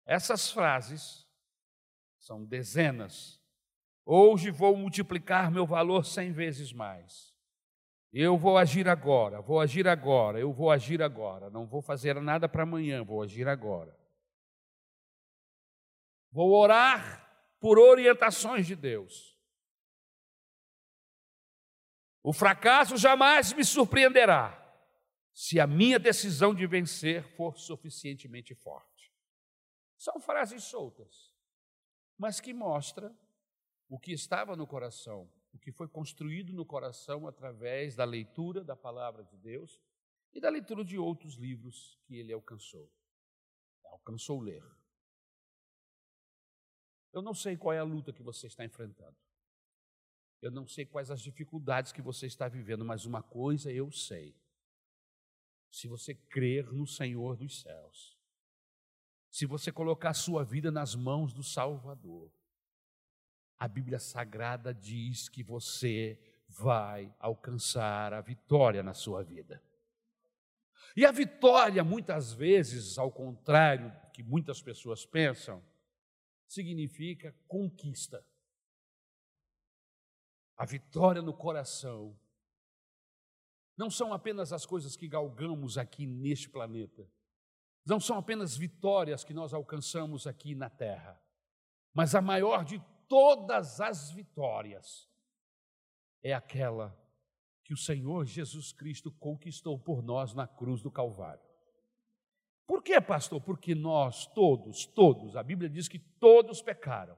Essas 0.06 0.50
frases 0.50 1.28
são 2.18 2.44
dezenas. 2.44 3.38
Hoje 4.06 4.50
vou 4.50 4.74
multiplicar 4.74 5.50
meu 5.50 5.66
valor 5.66 6.06
cem 6.06 6.32
vezes 6.32 6.72
mais. 6.72 7.37
Eu 8.12 8.38
vou 8.38 8.56
agir 8.56 8.88
agora, 8.88 9.42
vou 9.42 9.60
agir 9.60 9.86
agora, 9.86 10.40
eu 10.40 10.52
vou 10.52 10.70
agir 10.70 11.02
agora. 11.02 11.50
Não 11.50 11.66
vou 11.66 11.82
fazer 11.82 12.20
nada 12.20 12.48
para 12.48 12.62
amanhã, 12.62 13.04
vou 13.04 13.22
agir 13.22 13.46
agora. 13.46 13.94
Vou 16.30 16.52
orar 16.52 17.26
por 17.60 17.78
orientações 17.78 18.66
de 18.66 18.74
Deus. 18.74 19.36
O 22.22 22.32
fracasso 22.32 22.96
jamais 22.96 23.52
me 23.52 23.64
surpreenderá 23.64 24.54
se 25.32 25.60
a 25.60 25.66
minha 25.66 25.98
decisão 25.98 26.54
de 26.54 26.66
vencer 26.66 27.22
for 27.36 27.56
suficientemente 27.56 28.54
forte. 28.54 29.12
São 29.96 30.20
frases 30.20 30.64
soltas, 30.64 31.32
mas 32.16 32.40
que 32.40 32.52
mostram 32.52 33.16
o 33.88 33.98
que 33.98 34.12
estava 34.12 34.56
no 34.56 34.66
coração 34.66 35.30
o 35.58 35.60
que 35.60 35.72
foi 35.72 35.88
construído 35.88 36.52
no 36.52 36.64
coração 36.64 37.26
através 37.26 37.96
da 37.96 38.04
leitura 38.04 38.62
da 38.62 38.76
palavra 38.76 39.24
de 39.24 39.36
Deus 39.36 39.80
e 40.32 40.40
da 40.40 40.48
leitura 40.48 40.84
de 40.84 40.96
outros 40.96 41.34
livros 41.34 41.98
que 42.04 42.14
ele 42.14 42.32
alcançou. 42.32 42.88
Alcançou 43.86 44.40
ler. 44.40 44.62
Eu 47.12 47.20
não 47.20 47.34
sei 47.34 47.56
qual 47.56 47.72
é 47.72 47.80
a 47.80 47.84
luta 47.84 48.12
que 48.12 48.22
você 48.22 48.46
está 48.46 48.64
enfrentando. 48.64 49.16
Eu 50.40 50.52
não 50.52 50.64
sei 50.64 50.86
quais 50.86 51.10
as 51.10 51.20
dificuldades 51.20 51.90
que 51.90 52.00
você 52.00 52.26
está 52.26 52.46
vivendo, 52.46 52.84
mas 52.84 53.04
uma 53.04 53.20
coisa 53.20 53.72
eu 53.72 53.90
sei. 53.90 54.36
Se 55.72 55.88
você 55.88 56.14
crer 56.14 56.72
no 56.72 56.86
Senhor 56.86 57.36
dos 57.36 57.62
céus, 57.62 58.16
se 59.28 59.44
você 59.44 59.72
colocar 59.72 60.10
a 60.10 60.14
sua 60.14 60.44
vida 60.44 60.70
nas 60.70 60.94
mãos 60.94 61.32
do 61.32 61.42
Salvador, 61.42 62.32
a 63.58 63.66
Bíblia 63.66 63.98
Sagrada 63.98 64.72
diz 64.72 65.28
que 65.28 65.42
você 65.42 66.18
vai 66.48 67.14
alcançar 67.18 68.12
a 68.12 68.20
vitória 68.20 68.82
na 68.82 68.94
sua 68.94 69.22
vida. 69.22 69.62
E 70.96 71.04
a 71.04 71.12
vitória, 71.12 71.84
muitas 71.84 72.32
vezes, 72.32 72.98
ao 72.98 73.10
contrário 73.10 73.90
do 73.90 74.10
que 74.12 74.22
muitas 74.22 74.62
pessoas 74.62 75.04
pensam, 75.04 75.62
significa 76.46 77.34
conquista. 77.46 78.24
A 80.56 80.64
vitória 80.64 81.20
no 81.20 81.34
coração 81.34 82.18
não 83.76 83.90
são 83.90 84.12
apenas 84.12 84.52
as 84.52 84.66
coisas 84.66 84.96
que 84.96 85.06
galgamos 85.06 85.78
aqui 85.78 86.06
neste 86.06 86.48
planeta, 86.48 87.08
não 87.86 88.00
são 88.00 88.18
apenas 88.18 88.56
vitórias 88.56 89.22
que 89.22 89.32
nós 89.32 89.54
alcançamos 89.54 90.26
aqui 90.26 90.54
na 90.54 90.68
terra, 90.68 91.20
mas 91.94 92.14
a 92.14 92.20
maior 92.20 92.64
de 92.64 92.82
todas 93.08 93.80
as 93.80 94.10
vitórias 94.10 95.08
é 96.22 96.32
aquela 96.32 96.96
que 97.64 97.74
o 97.74 97.76
Senhor 97.76 98.24
Jesus 98.24 98.72
Cristo 98.72 99.10
conquistou 99.10 99.78
por 99.78 100.02
nós 100.02 100.32
na 100.34 100.46
cruz 100.46 100.82
do 100.82 100.90
Calvário. 100.90 101.42
Por 102.66 102.82
quê, 102.82 103.00
pastor? 103.00 103.40
Porque 103.40 103.74
nós 103.74 104.26
todos, 104.26 104.86
todos, 104.86 105.36
a 105.36 105.42
Bíblia 105.42 105.70
diz 105.70 105.88
que 105.88 105.98
todos 105.98 106.60
pecaram 106.60 107.16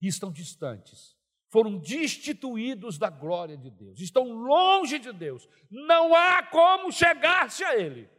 e 0.00 0.06
estão 0.06 0.30
distantes, 0.30 1.16
foram 1.48 1.78
destituídos 1.78 2.98
da 2.98 3.08
glória 3.08 3.56
de 3.56 3.70
Deus, 3.70 4.00
estão 4.00 4.32
longe 4.32 4.98
de 4.98 5.12
Deus, 5.12 5.48
não 5.70 6.14
há 6.14 6.42
como 6.42 6.92
chegar-se 6.92 7.64
a 7.64 7.76
Ele. 7.78 8.10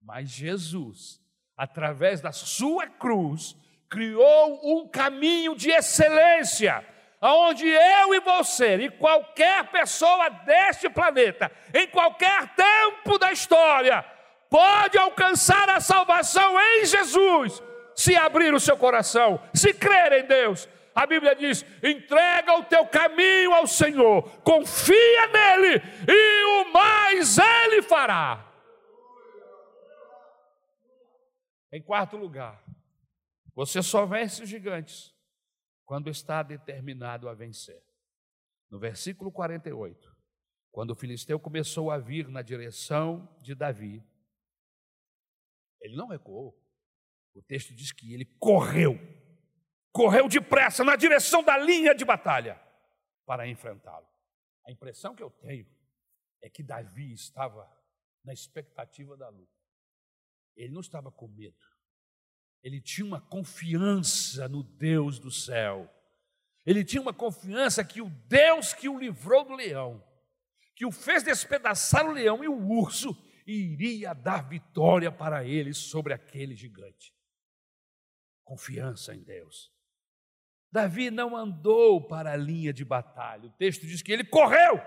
Mas 0.00 0.30
Jesus, 0.30 1.20
através 1.56 2.20
da 2.20 2.30
sua 2.30 2.86
cruz, 2.86 3.56
criou 3.94 4.58
um 4.64 4.88
caminho 4.88 5.54
de 5.54 5.70
excelência, 5.70 6.84
aonde 7.20 7.64
eu 7.64 8.12
e 8.12 8.18
você 8.18 8.74
e 8.74 8.90
qualquer 8.90 9.70
pessoa 9.70 10.28
deste 10.30 10.90
planeta, 10.90 11.48
em 11.72 11.86
qualquer 11.86 12.56
tempo 12.56 13.16
da 13.18 13.30
história, 13.30 14.04
pode 14.50 14.98
alcançar 14.98 15.70
a 15.70 15.80
salvação 15.80 16.60
em 16.60 16.84
Jesus, 16.84 17.62
se 17.94 18.16
abrir 18.16 18.52
o 18.52 18.58
seu 18.58 18.76
coração, 18.76 19.40
se 19.54 19.72
crer 19.72 20.24
em 20.24 20.24
Deus. 20.24 20.68
A 20.92 21.06
Bíblia 21.06 21.36
diz: 21.36 21.64
entrega 21.80 22.52
o 22.54 22.64
teu 22.64 22.84
caminho 22.86 23.52
ao 23.52 23.66
Senhor, 23.68 24.28
confia 24.42 25.26
nele, 25.28 25.80
e 26.08 26.44
o 26.44 26.72
mais 26.72 27.38
ele 27.38 27.80
fará. 27.82 28.44
Em 31.72 31.80
quarto 31.80 32.16
lugar, 32.16 32.63
você 33.54 33.82
só 33.82 34.04
vence 34.04 34.42
os 34.42 34.48
gigantes 34.48 35.14
quando 35.84 36.10
está 36.10 36.42
determinado 36.42 37.28
a 37.28 37.34
vencer. 37.34 37.82
No 38.70 38.78
versículo 38.78 39.30
48, 39.30 40.14
quando 40.72 40.90
o 40.90 40.96
filisteu 40.96 41.38
começou 41.38 41.90
a 41.90 41.98
vir 41.98 42.28
na 42.28 42.42
direção 42.42 43.38
de 43.40 43.54
Davi, 43.54 44.04
ele 45.80 45.94
não 45.94 46.08
recuou. 46.08 46.58
O 47.34 47.42
texto 47.42 47.74
diz 47.74 47.92
que 47.92 48.12
ele 48.12 48.24
correu, 48.38 48.98
correu 49.92 50.28
depressa 50.28 50.82
na 50.82 50.96
direção 50.96 51.42
da 51.42 51.56
linha 51.58 51.94
de 51.94 52.04
batalha 52.04 52.60
para 53.26 53.46
enfrentá-lo. 53.46 54.08
A 54.66 54.72
impressão 54.72 55.14
que 55.14 55.22
eu 55.22 55.30
tenho 55.30 55.66
é 56.42 56.48
que 56.48 56.62
Davi 56.62 57.12
estava 57.12 57.70
na 58.24 58.32
expectativa 58.32 59.16
da 59.16 59.28
luta. 59.28 59.52
Ele 60.56 60.72
não 60.72 60.80
estava 60.80 61.12
com 61.12 61.28
medo. 61.28 61.73
Ele 62.64 62.80
tinha 62.80 63.06
uma 63.06 63.20
confiança 63.20 64.48
no 64.48 64.62
Deus 64.62 65.18
do 65.18 65.30
céu. 65.30 65.86
Ele 66.64 66.82
tinha 66.82 67.02
uma 67.02 67.12
confiança 67.12 67.84
que 67.84 68.00
o 68.00 68.08
Deus 68.08 68.72
que 68.72 68.88
o 68.88 68.98
livrou 68.98 69.44
do 69.44 69.54
leão, 69.54 70.02
que 70.74 70.86
o 70.86 70.90
fez 70.90 71.22
despedaçar 71.22 72.06
o 72.06 72.12
leão 72.12 72.42
e 72.42 72.48
o 72.48 72.56
urso, 72.58 73.14
iria 73.46 74.14
dar 74.14 74.48
vitória 74.48 75.12
para 75.12 75.44
ele 75.44 75.74
sobre 75.74 76.14
aquele 76.14 76.56
gigante. 76.56 77.14
Confiança 78.42 79.14
em 79.14 79.22
Deus. 79.22 79.70
Davi 80.72 81.10
não 81.10 81.36
andou 81.36 82.08
para 82.08 82.32
a 82.32 82.36
linha 82.36 82.72
de 82.72 82.82
batalha. 82.82 83.46
O 83.46 83.52
texto 83.52 83.86
diz 83.86 84.00
que 84.00 84.10
ele 84.10 84.24
correu. 84.24 84.80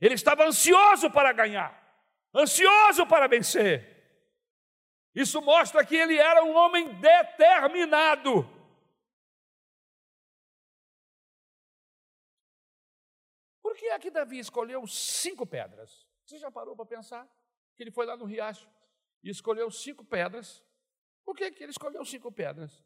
Ele 0.00 0.14
estava 0.14 0.46
ansioso 0.46 1.10
para 1.10 1.30
ganhar, 1.30 1.78
ansioso 2.34 3.06
para 3.06 3.28
vencer. 3.28 3.99
Isso 5.14 5.40
mostra 5.42 5.84
que 5.84 5.96
ele 5.96 6.16
era 6.16 6.44
um 6.44 6.54
homem 6.54 6.94
determinado. 7.00 8.44
Por 13.60 13.74
que 13.76 13.86
é 13.86 13.98
que 13.98 14.10
Davi 14.10 14.38
escolheu 14.38 14.86
cinco 14.86 15.46
pedras? 15.46 16.06
Você 16.24 16.38
já 16.38 16.50
parou 16.50 16.76
para 16.76 16.86
pensar? 16.86 17.28
Que 17.76 17.82
ele 17.82 17.90
foi 17.90 18.06
lá 18.06 18.16
no 18.16 18.24
riacho 18.24 18.68
e 19.22 19.30
escolheu 19.30 19.70
cinco 19.70 20.04
pedras. 20.04 20.64
Por 21.24 21.36
que, 21.36 21.50
que 21.50 21.62
ele 21.62 21.72
escolheu 21.72 22.04
cinco 22.04 22.30
pedras? 22.30 22.84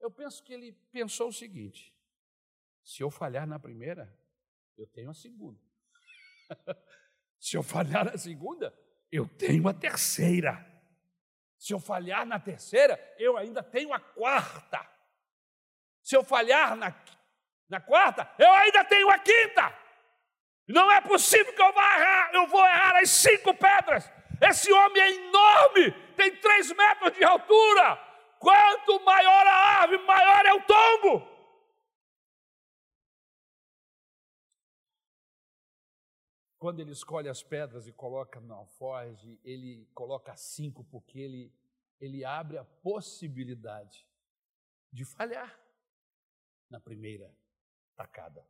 Eu 0.00 0.10
penso 0.10 0.42
que 0.42 0.52
ele 0.52 0.72
pensou 0.90 1.28
o 1.28 1.32
seguinte: 1.32 1.94
se 2.82 3.02
eu 3.02 3.10
falhar 3.10 3.46
na 3.46 3.58
primeira, 3.58 4.14
eu 4.76 4.86
tenho 4.86 5.10
a 5.10 5.14
segunda. 5.14 5.60
se 7.38 7.56
eu 7.56 7.62
falhar 7.62 8.04
na 8.04 8.16
segunda, 8.16 8.76
eu 9.10 9.28
tenho 9.28 9.68
a 9.68 9.74
terceira. 9.74 10.73
Se 11.64 11.72
eu 11.72 11.80
falhar 11.80 12.26
na 12.26 12.38
terceira, 12.38 13.00
eu 13.18 13.38
ainda 13.38 13.62
tenho 13.62 13.90
a 13.94 13.98
quarta. 13.98 14.86
Se 16.02 16.14
eu 16.14 16.22
falhar 16.22 16.76
na, 16.76 16.94
na 17.70 17.80
quarta, 17.80 18.30
eu 18.38 18.52
ainda 18.52 18.84
tenho 18.84 19.08
a 19.08 19.18
quinta. 19.18 19.74
Não 20.68 20.92
é 20.92 21.00
possível 21.00 21.54
que 21.54 21.62
eu 21.62 21.72
vá 21.72 21.98
errar, 21.98 22.30
eu 22.34 22.46
vou 22.48 22.62
errar 22.66 22.98
as 22.98 23.08
cinco 23.08 23.54
pedras. 23.54 24.12
Esse 24.42 24.70
homem 24.70 25.02
é 25.02 25.10
enorme, 25.12 25.90
tem 26.18 26.36
três 26.36 26.70
metros 26.70 27.14
de 27.14 27.24
altura. 27.24 27.98
Quanto 28.38 29.02
maior 29.02 29.46
a 29.46 29.56
árvore, 29.80 30.04
maior 30.04 30.44
é 30.44 30.52
o 30.52 30.60
tombo. 30.64 31.33
Quando 36.64 36.80
ele 36.80 36.92
escolhe 36.92 37.28
as 37.28 37.42
pedras 37.42 37.86
e 37.86 37.92
coloca 37.92 38.40
no 38.40 38.54
alforge, 38.54 39.38
ele 39.44 39.84
coloca 39.92 40.34
cinco, 40.34 40.82
porque 40.84 41.18
ele, 41.18 41.54
ele 42.00 42.24
abre 42.24 42.56
a 42.56 42.64
possibilidade 42.64 44.08
de 44.90 45.04
falhar 45.04 45.60
na 46.70 46.80
primeira 46.80 47.30
tacada. 47.94 48.48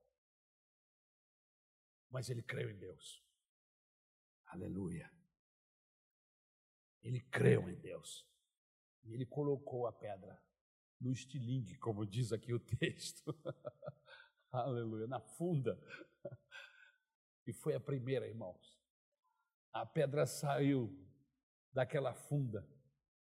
Mas 2.08 2.30
ele 2.30 2.40
creu 2.40 2.70
em 2.70 2.78
Deus. 2.78 3.20
Aleluia. 4.46 5.12
Ele 7.02 7.20
creu 7.20 7.68
em 7.68 7.74
Deus. 7.74 8.24
E 9.02 9.12
ele 9.12 9.26
colocou 9.26 9.88
a 9.88 9.92
pedra 9.92 10.40
no 11.00 11.10
estilingue, 11.10 11.76
como 11.78 12.06
diz 12.06 12.32
aqui 12.32 12.54
o 12.54 12.60
texto. 12.78 13.36
Aleluia, 14.52 15.08
na 15.08 15.18
funda. 15.18 15.76
E 17.46 17.52
foi 17.52 17.74
a 17.74 17.80
primeira, 17.80 18.26
irmãos. 18.26 18.80
A 19.72 19.84
pedra 19.84 20.26
saiu 20.26 20.90
daquela 21.72 22.14
funda 22.14 22.66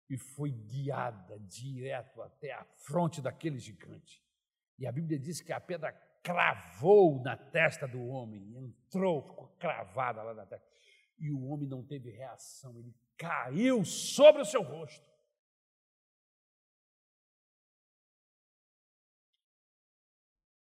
e 0.09 0.17
foi 0.17 0.51
guiada 0.51 1.39
direto 1.41 2.23
até 2.23 2.53
a 2.53 2.65
fronte 2.65 3.21
daquele 3.21 3.59
gigante. 3.59 4.25
E 4.79 4.87
a 4.87 4.93
Bíblia 4.93 5.19
diz 5.19 5.41
que 5.41 5.53
a 5.53 5.61
pedra 5.61 5.93
cravou 6.23 7.23
na 7.23 7.37
testa 7.37 7.87
do 7.87 8.03
homem, 8.07 8.57
entrou, 8.57 9.23
ficou 9.23 9.49
cravada 9.59 10.23
lá 10.23 10.35
na 10.35 10.47
testa. 10.47 10.67
E 11.19 11.31
o 11.31 11.45
homem 11.47 11.69
não 11.69 11.85
teve 11.85 12.11
reação, 12.11 12.79
ele 12.79 12.95
caiu 13.17 13.85
sobre 13.85 14.43
o 14.43 14.47
seu 14.47 14.63
rosto. 14.63 15.07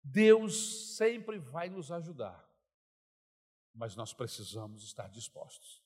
Deus 0.05 0.97
sempre 0.97 1.39
vai 1.39 1.71
nos 1.71 1.91
ajudar 1.91 2.52
mas 3.75 3.97
nós 3.97 4.13
precisamos 4.13 4.83
estar 4.85 5.09
dispostos. 5.09 5.83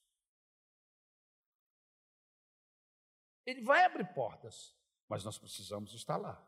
Ele 3.44 3.62
vai 3.62 3.84
abrir 3.84 4.12
portas, 4.12 4.74
mas 5.08 5.24
nós 5.24 5.38
precisamos 5.38 5.94
estar 5.94 6.16
lá. 6.16 6.44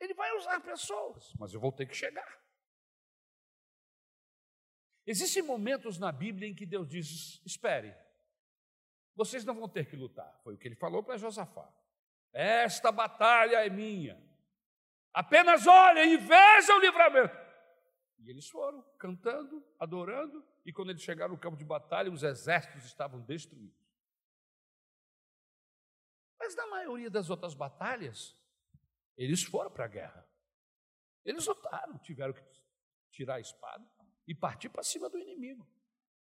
Ele 0.00 0.14
vai 0.14 0.32
usar 0.36 0.60
pessoas, 0.60 1.32
mas 1.38 1.52
eu 1.52 1.60
vou 1.60 1.72
ter 1.72 1.86
que 1.86 1.94
chegar. 1.94 2.42
Existem 5.06 5.42
momentos 5.42 5.98
na 5.98 6.10
Bíblia 6.10 6.48
em 6.48 6.54
que 6.54 6.64
Deus 6.64 6.88
diz: 6.88 7.42
espere, 7.44 7.94
vocês 9.14 9.44
não 9.44 9.54
vão 9.54 9.68
ter 9.68 9.88
que 9.88 9.96
lutar. 9.96 10.40
Foi 10.42 10.54
o 10.54 10.58
que 10.58 10.68
ele 10.68 10.74
falou 10.74 11.02
para 11.02 11.18
Josafá. 11.18 11.70
Esta 12.32 12.90
batalha 12.90 13.64
é 13.64 13.70
minha. 13.70 14.20
Apenas 15.12 15.66
olhem 15.66 16.14
e 16.14 16.16
vejam 16.16 16.78
o 16.78 16.80
livramento. 16.80 17.43
E 18.18 18.30
eles 18.30 18.48
foram 18.48 18.82
cantando, 18.98 19.64
adorando, 19.78 20.44
e 20.64 20.72
quando 20.72 20.90
eles 20.90 21.02
chegaram 21.02 21.34
no 21.34 21.40
campo 21.40 21.56
de 21.56 21.64
batalha, 21.64 22.10
os 22.10 22.22
exércitos 22.22 22.84
estavam 22.84 23.20
destruídos. 23.20 23.84
Mas 26.38 26.54
na 26.54 26.66
maioria 26.66 27.10
das 27.10 27.30
outras 27.30 27.54
batalhas, 27.54 28.36
eles 29.16 29.42
foram 29.42 29.70
para 29.70 29.84
a 29.84 29.88
guerra. 29.88 30.28
Eles 31.24 31.46
lutaram, 31.46 31.98
tiveram 31.98 32.34
que 32.34 32.42
tirar 33.10 33.36
a 33.36 33.40
espada 33.40 33.86
e 34.26 34.34
partir 34.34 34.68
para 34.68 34.82
cima 34.82 35.08
do 35.08 35.18
inimigo. 35.18 35.66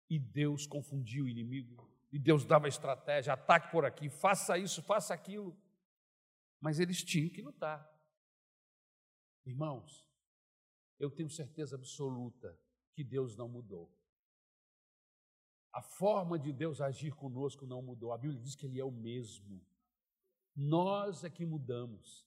E 0.09 0.19
Deus 0.19 0.65
confundiu 0.67 1.25
o 1.25 1.29
inimigo. 1.29 1.89
E 2.11 2.19
Deus 2.19 2.45
dava 2.45 2.67
estratégia, 2.67 3.33
ataque 3.33 3.71
por 3.71 3.83
aqui, 3.83 4.09
faça 4.09 4.57
isso, 4.57 4.81
faça 4.83 5.13
aquilo. 5.13 5.57
Mas 6.61 6.79
eles 6.79 7.03
tinham 7.03 7.29
que 7.29 7.41
lutar. 7.41 7.85
Irmãos, 9.45 10.05
eu 10.99 11.11
tenho 11.11 11.29
certeza 11.29 11.75
absoluta 11.75 12.57
que 12.93 13.03
Deus 13.03 13.35
não 13.35 13.47
mudou. 13.47 13.91
A 15.73 15.81
forma 15.81 16.39
de 16.39 16.53
Deus 16.53 16.79
agir 16.79 17.13
conosco 17.13 17.65
não 17.65 17.81
mudou. 17.81 18.13
A 18.13 18.17
Bíblia 18.17 18.39
diz 18.39 18.55
que 18.55 18.65
Ele 18.65 18.79
é 18.79 18.85
o 18.85 18.91
mesmo. 18.91 19.61
Nós 20.55 21.25
é 21.25 21.29
que 21.29 21.45
mudamos, 21.45 22.25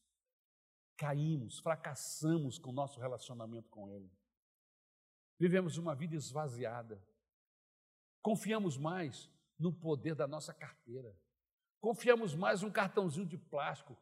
caímos, 0.99 1.59
fracassamos 1.59 2.59
com 2.59 2.69
o 2.69 2.75
nosso 2.75 3.01
relacionamento 3.01 3.71
com 3.71 3.89
Ele. 3.89 4.11
Vivemos 5.39 5.79
uma 5.79 5.95
vida 5.95 6.14
esvaziada. 6.14 7.03
Confiamos 8.21 8.77
mais 8.77 9.31
no 9.59 9.73
poder 9.73 10.14
da 10.14 10.27
nossa 10.27 10.53
carteira. 10.53 11.16
Confiamos 11.81 12.35
mais 12.35 12.61
num 12.61 12.71
cartãozinho 12.71 13.25
de 13.25 13.39
plástico 13.39 13.97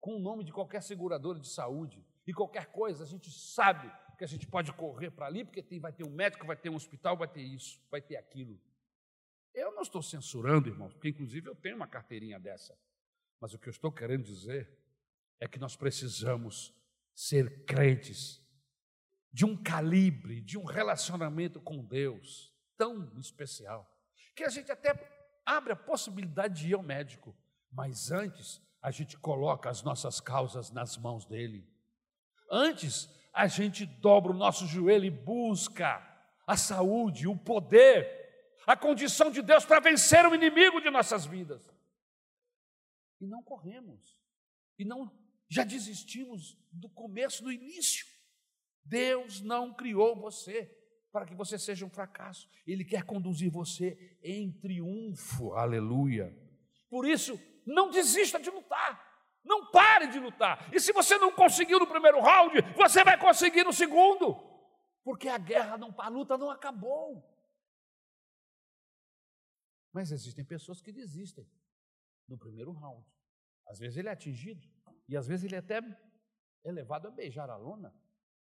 com 0.00 0.16
o 0.16 0.20
nome 0.20 0.44
de 0.44 0.52
qualquer 0.52 0.82
seguradora 0.82 1.40
de 1.40 1.48
saúde. 1.48 2.06
E 2.24 2.32
qualquer 2.32 2.66
coisa, 2.70 3.02
a 3.02 3.06
gente 3.06 3.30
sabe 3.32 3.90
que 4.22 4.26
a 4.26 4.28
gente 4.28 4.46
pode 4.46 4.72
correr 4.74 5.10
para 5.10 5.26
ali, 5.26 5.44
porque 5.44 5.60
tem, 5.60 5.80
vai 5.80 5.92
ter 5.92 6.04
um 6.04 6.10
médico, 6.10 6.46
vai 6.46 6.54
ter 6.54 6.70
um 6.70 6.76
hospital, 6.76 7.16
vai 7.16 7.26
ter 7.26 7.42
isso, 7.42 7.82
vai 7.90 8.00
ter 8.00 8.14
aquilo. 8.14 8.56
Eu 9.52 9.72
não 9.72 9.82
estou 9.82 10.00
censurando, 10.00 10.68
irmãos, 10.68 10.92
porque 10.92 11.08
inclusive 11.08 11.48
eu 11.48 11.56
tenho 11.56 11.74
uma 11.74 11.88
carteirinha 11.88 12.38
dessa. 12.38 12.78
Mas 13.40 13.52
o 13.52 13.58
que 13.58 13.68
eu 13.68 13.72
estou 13.72 13.90
querendo 13.90 14.22
dizer 14.22 14.70
é 15.40 15.48
que 15.48 15.58
nós 15.58 15.74
precisamos 15.74 16.72
ser 17.12 17.64
crentes 17.64 18.40
de 19.32 19.44
um 19.44 19.60
calibre, 19.60 20.40
de 20.40 20.56
um 20.56 20.64
relacionamento 20.64 21.60
com 21.60 21.84
Deus 21.84 22.54
tão 22.76 23.18
especial, 23.18 23.92
que 24.36 24.44
a 24.44 24.48
gente 24.48 24.70
até 24.70 24.94
abre 25.44 25.72
a 25.72 25.76
possibilidade 25.76 26.60
de 26.60 26.68
ir 26.68 26.74
ao 26.74 26.82
médico, 26.82 27.36
mas 27.72 28.12
antes 28.12 28.62
a 28.80 28.92
gente 28.92 29.18
coloca 29.18 29.68
as 29.68 29.82
nossas 29.82 30.20
causas 30.20 30.70
nas 30.70 30.96
mãos 30.96 31.24
dele. 31.24 31.68
Antes 32.48 33.10
a 33.32 33.46
gente 33.46 33.86
dobra 33.86 34.32
o 34.32 34.36
nosso 34.36 34.66
joelho 34.66 35.04
e 35.06 35.10
busca 35.10 36.06
a 36.46 36.56
saúde, 36.56 37.26
o 37.26 37.36
poder, 37.36 38.56
a 38.66 38.76
condição 38.76 39.30
de 39.30 39.40
Deus 39.40 39.64
para 39.64 39.80
vencer 39.80 40.26
o 40.26 40.34
inimigo 40.34 40.80
de 40.80 40.90
nossas 40.90 41.24
vidas. 41.24 41.68
E 43.20 43.26
não 43.26 43.42
corremos, 43.42 44.20
e 44.78 44.84
não 44.84 45.10
já 45.48 45.64
desistimos 45.64 46.58
do 46.72 46.88
começo, 46.88 47.42
do 47.42 47.52
início. 47.52 48.06
Deus 48.84 49.40
não 49.40 49.72
criou 49.72 50.16
você 50.16 50.74
para 51.12 51.26
que 51.26 51.34
você 51.34 51.58
seja 51.58 51.84
um 51.84 51.90
fracasso. 51.90 52.48
Ele 52.66 52.84
quer 52.84 53.04
conduzir 53.04 53.50
você 53.50 54.18
em 54.22 54.50
triunfo. 54.50 55.52
Aleluia. 55.52 56.34
Por 56.88 57.06
isso, 57.06 57.38
não 57.66 57.90
desista 57.90 58.40
de 58.40 58.50
lutar. 58.50 59.11
Não 59.44 59.70
pare 59.70 60.06
de 60.06 60.18
lutar. 60.18 60.72
E 60.72 60.80
se 60.80 60.92
você 60.92 61.18
não 61.18 61.32
conseguiu 61.32 61.78
no 61.78 61.86
primeiro 61.86 62.20
round, 62.20 62.54
você 62.76 63.02
vai 63.02 63.18
conseguir 63.18 63.64
no 63.64 63.72
segundo. 63.72 64.36
Porque 65.04 65.28
a 65.28 65.38
guerra 65.38 65.76
não, 65.76 65.94
a 65.98 66.08
luta 66.08 66.38
não 66.38 66.50
acabou. 66.50 67.28
Mas 69.92 70.12
existem 70.12 70.44
pessoas 70.44 70.80
que 70.80 70.92
desistem 70.92 71.48
no 72.28 72.38
primeiro 72.38 72.72
round. 72.72 73.06
Às 73.66 73.78
vezes 73.78 73.98
ele 73.98 74.08
é 74.08 74.12
atingido 74.12 74.66
e 75.08 75.16
às 75.16 75.26
vezes 75.26 75.44
ele 75.44 75.56
é 75.56 75.58
até 75.58 75.80
é 76.64 76.72
levado 76.72 77.08
a 77.08 77.10
beijar 77.10 77.50
a 77.50 77.56
lona. 77.56 77.94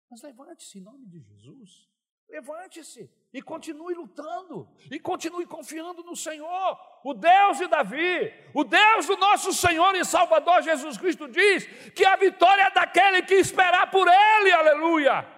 Mas 0.09 0.21
levante-se 0.21 0.79
em 0.79 0.81
nome 0.81 1.05
de 1.07 1.19
Jesus. 1.19 1.89
Levante-se 2.29 3.09
e 3.31 3.41
continue 3.41 3.93
lutando, 3.93 4.67
e 4.89 4.99
continue 4.99 5.45
confiando 5.45 6.03
no 6.03 6.15
Senhor, 6.15 6.79
o 7.03 7.13
Deus 7.13 7.57
de 7.57 7.67
Davi, 7.67 8.33
o 8.53 8.63
Deus 8.63 9.07
do 9.07 9.17
nosso 9.17 9.53
Senhor 9.53 9.93
e 9.95 10.05
Salvador 10.05 10.61
Jesus 10.61 10.97
Cristo 10.97 11.27
diz 11.27 11.65
que 11.91 12.05
a 12.05 12.15
vitória 12.15 12.63
é 12.63 12.71
daquele 12.71 13.21
que 13.23 13.35
esperar 13.35 13.91
por 13.91 14.07
Ele, 14.07 14.51
aleluia. 14.51 15.35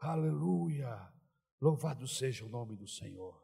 Aleluia, 0.00 1.12
louvado 1.60 2.06
seja 2.08 2.44
o 2.44 2.48
nome 2.48 2.74
do 2.76 2.88
Senhor. 2.88 3.40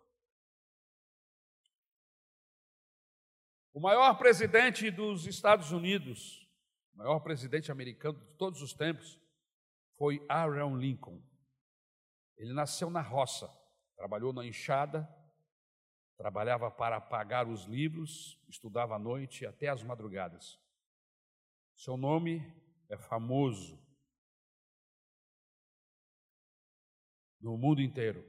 O 3.73 3.81
maior 3.81 4.15
presidente 4.15 4.91
dos 4.91 5.27
Estados 5.27 5.71
Unidos, 5.71 6.49
o 6.95 6.99
maior 6.99 7.21
presidente 7.21 7.71
americano 7.71 8.19
de 8.19 8.35
todos 8.35 8.63
os 8.63 8.73
tempos, 8.73 9.21
foi 9.99 10.25
Aaron 10.29 10.77
Lincoln. 10.77 11.23
Ele 12.37 12.53
nasceu 12.53 12.91
na 12.91 13.01
roça, 13.01 13.49
trabalhou 13.97 14.33
na 14.33 14.45
enxada, 14.45 15.09
trabalhava 16.17 16.71
para 16.71 17.01
pagar 17.01 17.49
os 17.49 17.65
livros, 17.65 18.39
estudava 18.49 18.97
à 18.97 18.99
noite 18.99 19.47
até 19.47 19.69
as 19.69 19.83
madrugadas. 19.83 20.59
Seu 21.75 21.97
nome 21.97 22.43
é 22.89 22.97
famoso 22.97 23.83
no 27.41 27.57
mundo 27.57 27.81
inteiro. 27.81 28.25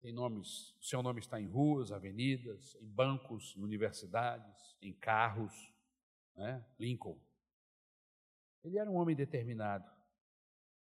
Tem 0.00 0.12
nomes, 0.12 0.76
seu 0.80 1.02
nome 1.02 1.20
está 1.20 1.40
em 1.40 1.48
ruas, 1.48 1.90
avenidas, 1.90 2.76
em 2.76 2.86
bancos, 2.86 3.54
em 3.56 3.62
universidades, 3.62 4.76
em 4.80 4.92
carros, 4.92 5.52
né? 6.36 6.64
Lincoln. 6.78 7.20
Ele 8.62 8.78
era 8.78 8.90
um 8.90 8.94
homem 8.94 9.16
determinado 9.16 9.97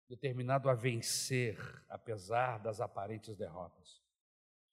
determinado 0.09 0.68
a 0.68 0.74
vencer, 0.74 1.59
apesar 1.88 2.59
das 2.59 2.80
aparentes 2.80 3.36
derrotas. 3.36 4.03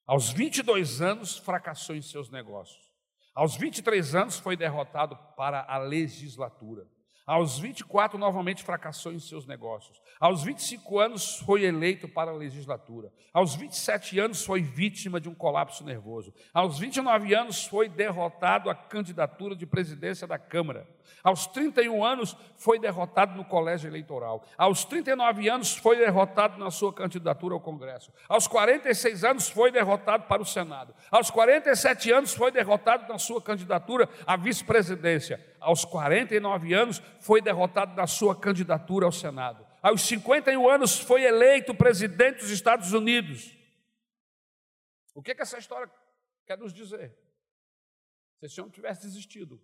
Aos 0.06 0.30
22 0.30 1.00
anos, 1.00 1.36
fracassou 1.38 1.94
em 1.94 2.02
seus 2.02 2.30
negócios. 2.30 2.90
Aos 3.34 3.56
23 3.56 4.14
anos, 4.14 4.38
foi 4.38 4.56
derrotado 4.56 5.16
para 5.36 5.62
a 5.62 5.78
legislatura. 5.78 6.86
Aos 7.26 7.58
24, 7.58 8.18
novamente 8.18 8.64
fracassou 8.64 9.12
em 9.12 9.18
seus 9.18 9.46
negócios. 9.46 10.00
Aos 10.18 10.42
25 10.42 10.98
anos, 10.98 11.36
foi 11.38 11.64
eleito 11.64 12.08
para 12.08 12.30
a 12.30 12.34
legislatura. 12.34 13.12
Aos 13.32 13.54
27 13.54 14.18
anos, 14.18 14.44
foi 14.44 14.62
vítima 14.62 15.20
de 15.20 15.28
um 15.28 15.34
colapso 15.34 15.84
nervoso. 15.84 16.34
Aos 16.52 16.78
29 16.78 17.34
anos, 17.34 17.64
foi 17.64 17.88
derrotado 17.88 18.68
à 18.68 18.74
candidatura 18.74 19.54
de 19.54 19.66
presidência 19.66 20.26
da 20.26 20.38
Câmara. 20.38 20.88
Aos 21.22 21.46
31 21.46 22.04
anos, 22.04 22.36
foi 22.56 22.78
derrotado 22.78 23.36
no 23.36 23.44
colégio 23.44 23.88
eleitoral. 23.88 24.44
Aos 24.56 24.84
39 24.84 25.48
anos, 25.48 25.76
foi 25.76 25.98
derrotado 25.98 26.58
na 26.58 26.70
sua 26.70 26.92
candidatura 26.92 27.54
ao 27.54 27.60
Congresso. 27.60 28.10
Aos 28.28 28.46
46 28.46 29.24
anos, 29.24 29.48
foi 29.48 29.70
derrotado 29.70 30.24
para 30.24 30.42
o 30.42 30.46
Senado. 30.46 30.94
Aos 31.10 31.30
47 31.30 32.10
anos, 32.10 32.34
foi 32.34 32.50
derrotado 32.50 33.10
na 33.10 33.18
sua 33.18 33.40
candidatura 33.40 34.08
à 34.26 34.36
vice-presidência. 34.36 35.49
Aos 35.60 35.84
49 35.84 36.72
anos, 36.72 36.98
foi 37.20 37.40
derrotado 37.40 37.94
na 37.94 38.06
sua 38.06 38.38
candidatura 38.38 39.06
ao 39.06 39.12
Senado. 39.12 39.66
Aos 39.82 40.02
51 40.02 40.68
anos, 40.68 40.98
foi 40.98 41.22
eleito 41.22 41.74
presidente 41.74 42.40
dos 42.40 42.50
Estados 42.50 42.92
Unidos. 42.92 43.56
O 45.14 45.22
que, 45.22 45.32
é 45.32 45.34
que 45.34 45.42
essa 45.42 45.58
história 45.58 45.90
quer 46.46 46.58
nos 46.58 46.72
dizer? 46.72 47.16
Se 48.38 48.46
esse 48.46 48.60
homem 48.60 48.72
tivesse 48.72 49.02
desistido, 49.02 49.60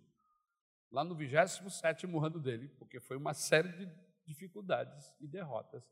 lá 0.91 1.03
no 1.03 1.15
27 1.15 2.05
ano 2.05 2.39
dele, 2.39 2.69
porque 2.77 2.99
foi 2.99 3.17
uma 3.17 3.33
série 3.33 3.69
de 3.69 3.91
dificuldades 4.25 5.13
e 5.19 5.27
derrotas. 5.27 5.83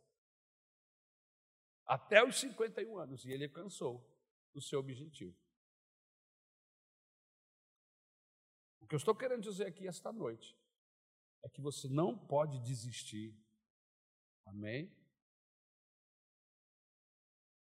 Até 1.86 2.24
os 2.24 2.40
51 2.40 2.98
anos, 2.98 3.26
e 3.26 3.32
ele 3.32 3.46
alcançou 3.46 4.04
o 4.54 4.62
seu 4.62 4.80
objetivo. 4.80 5.36
O 8.86 8.88
que 8.88 8.94
eu 8.94 8.98
estou 8.98 9.16
querendo 9.16 9.42
dizer 9.42 9.66
aqui 9.66 9.88
esta 9.88 10.12
noite 10.12 10.56
é 11.44 11.50
que 11.50 11.60
você 11.60 11.88
não 11.88 12.16
pode 12.16 12.60
desistir, 12.60 13.36
amém? 14.46 14.96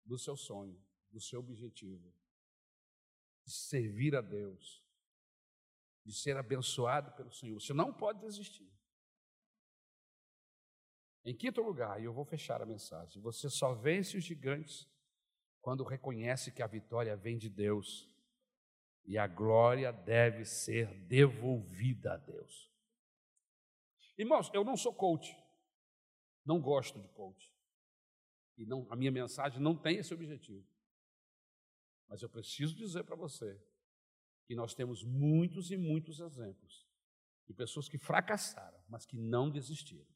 Do 0.04 0.20
seu 0.20 0.36
sonho, 0.36 0.78
do 1.10 1.22
seu 1.22 1.40
objetivo, 1.40 2.14
de 3.46 3.54
servir 3.54 4.14
a 4.14 4.20
Deus, 4.20 4.84
de 6.04 6.14
ser 6.14 6.36
abençoado 6.36 7.14
pelo 7.14 7.32
Senhor. 7.32 7.62
Você 7.62 7.74
não 7.74 7.94
pode 7.94 8.20
desistir. 8.20 8.70
Em 11.24 11.34
quinto 11.34 11.62
lugar, 11.62 12.02
e 12.02 12.04
eu 12.04 12.14
vou 12.14 12.26
fechar 12.26 12.62
a 12.62 12.66
mensagem, 12.66 13.22
você 13.22 13.50
só 13.50 13.74
vence 13.74 14.18
os 14.18 14.24
gigantes 14.26 14.86
quando 15.62 15.86
reconhece 15.86 16.52
que 16.52 16.62
a 16.62 16.68
vitória 16.68 17.16
vem 17.16 17.38
de 17.38 17.50
Deus 17.50 18.14
e 19.06 19.18
a 19.18 19.28
glória 19.28 19.92
deve 19.92 20.46
ser 20.46 20.94
devolvida 21.06 22.14
a 22.14 22.18
Deus. 22.18 22.72
Irmãos, 24.18 24.50
eu 24.54 24.64
não 24.64 24.76
sou 24.76 24.94
coach, 24.94 25.36
não 26.46 26.60
gosto 26.60 27.00
de 27.00 27.08
coach, 27.10 27.54
e 28.58 28.66
não, 28.66 28.88
a 28.90 28.96
minha 28.96 29.12
mensagem 29.12 29.60
não 29.60 29.76
tem 29.76 29.98
esse 29.98 30.14
objetivo. 30.14 30.66
Mas 32.08 32.22
eu 32.22 32.30
preciso 32.30 32.76
dizer 32.76 33.04
para 33.04 33.16
você 33.16 33.60
que 34.46 34.56
nós 34.56 34.74
temos 34.74 35.04
muitos 35.04 35.72
e 35.72 35.78
muitos 35.78 36.20
exemplos 36.20 36.86
de 37.46 37.54
pessoas 37.54 37.90
que 37.90 37.98
fracassaram, 37.98 38.80
mas 38.88 39.06
que 39.06 39.18
não 39.18 39.50
desistiram. 39.50 40.08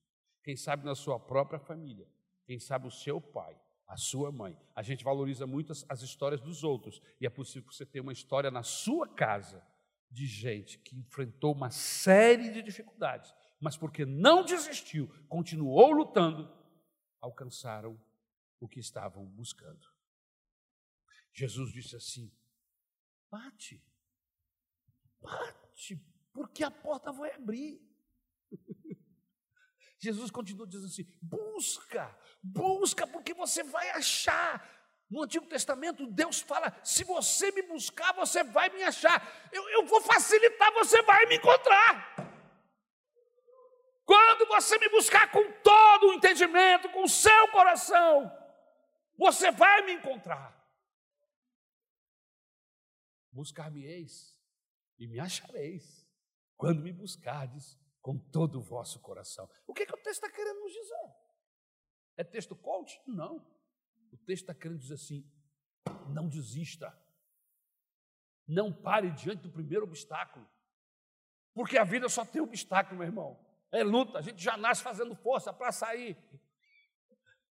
Quem 0.44 0.56
sabe 0.56 0.86
na 0.86 0.96
sua 0.96 1.20
própria 1.20 1.60
família, 1.60 2.08
quem 2.46 2.60
sabe 2.60 2.88
o 2.88 2.92
seu 2.92 3.20
pai, 3.20 3.60
a 3.90 3.98
sua 3.98 4.32
mãe. 4.32 4.58
A 4.76 4.82
gente 4.82 5.04
valoriza 5.04 5.46
muito 5.46 5.74
as, 5.74 5.84
as 5.90 6.02
histórias 6.02 6.40
dos 6.40 6.64
outros, 6.64 7.02
e 7.20 7.26
é 7.26 7.30
possível 7.30 7.70
você 7.70 7.86
tenha 7.86 8.04
uma 8.04 8.14
história 8.14 8.50
na 8.50 8.64
sua 8.64 9.08
casa 9.08 9.62
de 10.10 10.26
gente 10.26 10.78
que 10.80 10.96
enfrentou 10.96 11.54
uma 11.54 11.72
série 11.72 12.52
de 12.52 12.62
dificuldades, 12.62 13.34
mas 13.60 13.76
porque 13.76 14.06
não 14.06 14.46
desistiu, 14.46 15.08
continuou 15.28 15.92
lutando, 15.92 16.50
alcançaram 17.20 18.00
o 18.60 18.68
que 18.68 18.80
estavam 18.80 19.26
buscando. 19.26 19.88
Jesus 21.34 21.72
disse 21.72 21.96
assim: 21.96 22.32
bate, 23.30 23.84
Bate, 25.22 26.02
porque 26.32 26.64
a 26.64 26.72
porta 26.72 27.12
vai 27.12 27.34
abrir. 27.34 27.82
Jesus 30.00 30.32
continua 30.32 30.66
dizendo 30.66 30.88
assim: 30.88 31.06
busca, 31.22 32.18
busca, 32.41 33.06
porque 33.06 33.34
você 33.34 33.64
vai 33.64 33.89
achar. 33.91 34.78
No 35.10 35.24
Antigo 35.24 35.47
Testamento, 35.47 36.08
Deus 36.08 36.39
fala: 36.39 36.74
se 36.84 37.04
você 37.04 37.52
me 37.52 37.64
buscar, 37.64 38.14
você 38.14 38.43
vai 38.43 38.70
me 38.70 38.84
achar. 38.84 39.22
Eu, 39.52 39.68
eu 39.70 39.86
vou 39.86 40.02
facilitar, 40.02 40.72
você 40.74 41.02
vai 41.02 41.26
me 41.26 41.36
encontrar. 41.36 42.16
Quando 44.06 44.47
você 44.47 44.78
me 44.80 44.89
buscar 44.89 45.30
com 45.32 45.52
todo 45.62 46.08
o 46.08 46.14
entendimento, 46.14 46.89
com 46.89 47.04
o 47.04 47.10
seu 47.10 47.47
coração, 47.50 48.32
você 49.18 49.52
vai 49.52 49.84
me 49.86 49.93
encontrar. 49.93 50.58
Buscar-me-eis 53.32 54.36
e 54.97 55.08
me 55.08 55.20
achareis 55.20 56.08
quando 56.58 56.82
me 56.82 56.91
buscardes 56.91 57.78
com 58.02 58.18
todo 58.18 58.60
o 58.60 58.62
vosso 58.62 59.00
coração. 59.00 59.50
O 59.68 59.74
que, 59.74 59.84
é 59.84 59.86
que 59.86 59.93
o 59.93 59.97
texto 59.97 60.24
está 60.24 60.30
querendo 60.30 60.60
nos 60.60 60.72
dizer? 60.72 61.16
É 62.18 62.24
texto 62.24 62.56
coach? 62.56 63.02
Não. 63.08 63.38
O 64.12 64.18
texto 64.18 64.43
está 64.43 64.54
querendo 64.54 64.80
dizer 64.80 64.95
assim: 64.95 65.24
não 66.10 66.28
desista. 66.28 66.97
Não 68.47 68.74
pare 68.74 69.12
diante 69.12 69.43
do 69.43 69.52
primeiro 69.52 69.86
obstáculo. 69.86 70.50
Porque 71.54 71.78
a 71.78 71.84
vida 71.84 72.10
só 72.10 72.26
tem 72.26 72.41
obstáculo, 72.41 72.97
meu 72.97 73.08
irmão. 73.08 73.39
É 73.72 73.84
luta, 73.84 74.18
a 74.18 74.22
gente 74.22 74.41
já 74.41 74.58
nasce 74.58 74.82
fazendo 74.82 75.16
força 75.16 75.54
para 75.54 75.72
sair. 75.72 76.18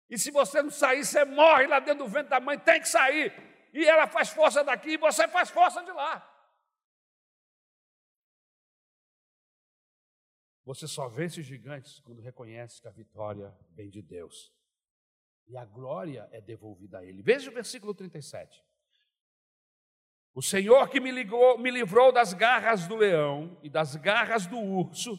E 0.10 0.18
se 0.18 0.32
você 0.32 0.62
não 0.62 0.70
sair, 0.70 1.04
você 1.04 1.26
morre 1.26 1.68
lá 1.68 1.80
dentro 1.80 2.06
do 2.06 2.10
vento 2.12 2.30
da 2.30 2.39
mãe, 2.39 2.58
tem 2.58 2.80
que 2.80 2.88
sair. 2.88 3.34
E 3.74 3.86
ela 3.86 4.08
faz 4.08 4.30
força 4.30 4.64
daqui 4.64 4.91
e 4.91 4.98
você 4.98 5.28
faz 5.28 5.50
força 5.50 5.84
de 5.84 5.91
lá. 5.91 6.35
Você 10.66 10.88
só 10.88 11.07
vence 11.07 11.39
os 11.39 11.45
gigantes 11.45 11.99
quando 11.99 12.22
reconhece 12.22 12.82
que 12.82 12.88
a 12.88 12.91
vitória 12.91 13.55
vem 13.72 13.89
de 13.89 14.01
Deus. 14.01 14.51
E 15.47 15.55
a 15.55 15.63
glória 15.63 16.28
é 16.32 16.41
devolvida 16.41 16.99
a 16.99 17.05
Ele. 17.05 17.22
Veja 17.22 17.51
o 17.51 17.53
versículo 17.53 17.93
37. 17.93 18.63
O 20.34 20.41
Senhor 20.41 20.89
que 20.89 20.99
me, 20.99 21.11
ligou, 21.11 21.57
me 21.59 21.70
livrou 21.70 22.11
das 22.11 22.34
garras 22.34 22.88
do 22.88 22.95
leão 22.95 23.57
e 23.63 23.70
das 23.70 23.95
garras 23.95 24.47
do 24.47 24.57
urso, 24.57 25.18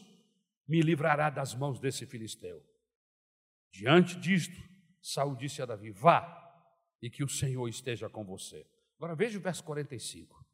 me 0.67 0.83
livrará 0.83 1.31
das 1.31 1.55
mãos 1.55 1.79
desse 1.79 2.05
filisteu. 2.05 2.63
Diante 3.71 4.17
disto, 4.17 4.61
Saul 5.01 5.37
disse 5.37 5.63
a 5.63 5.67
Davi: 5.67 5.91
Vá, 5.93 6.43
e 7.01 7.09
que 7.09 7.23
o 7.23 7.29
Senhor 7.29 7.69
esteja 7.69 8.11
com 8.11 8.25
você. 8.25 8.67
Agora 8.97 9.15
veja 9.15 9.39
o 9.39 9.41
verso 9.41 9.63
45. 9.63 10.45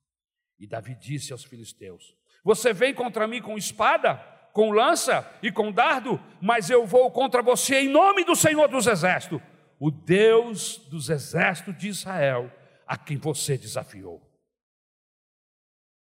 E 0.59 0.67
Davi 0.67 0.95
disse 0.95 1.33
aos 1.33 1.45
filisteus: 1.45 2.15
Você 2.45 2.73
vem 2.73 2.95
contra 2.95 3.27
mim 3.27 3.41
com 3.41 3.57
espada, 3.57 4.17
com 4.53 4.71
lança 4.71 5.29
e 5.43 5.51
com 5.51 5.73
dardo, 5.73 6.21
mas 6.41 6.71
eu 6.71 6.87
vou 6.87 7.11
contra 7.11 7.43
você 7.43 7.81
em 7.81 7.89
nome 7.89 8.25
do 8.25 8.37
Senhor 8.37 8.69
dos 8.69 8.87
Exércitos, 8.87 9.41
o 9.79 9.91
Deus 9.91 10.79
dos 10.89 11.09
exércitos 11.09 11.77
de 11.77 11.89
Israel, 11.89 12.53
a 12.87 12.97
quem 12.97 13.17
você 13.17 13.59
desafiou. 13.59 14.23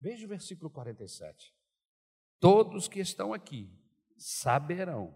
Veja 0.00 0.24
o 0.24 0.28
versículo 0.28 0.70
47. 0.70 1.54
Todos 2.40 2.88
que 2.88 2.98
estão 2.98 3.32
aqui 3.32 3.70
saberão 4.16 5.14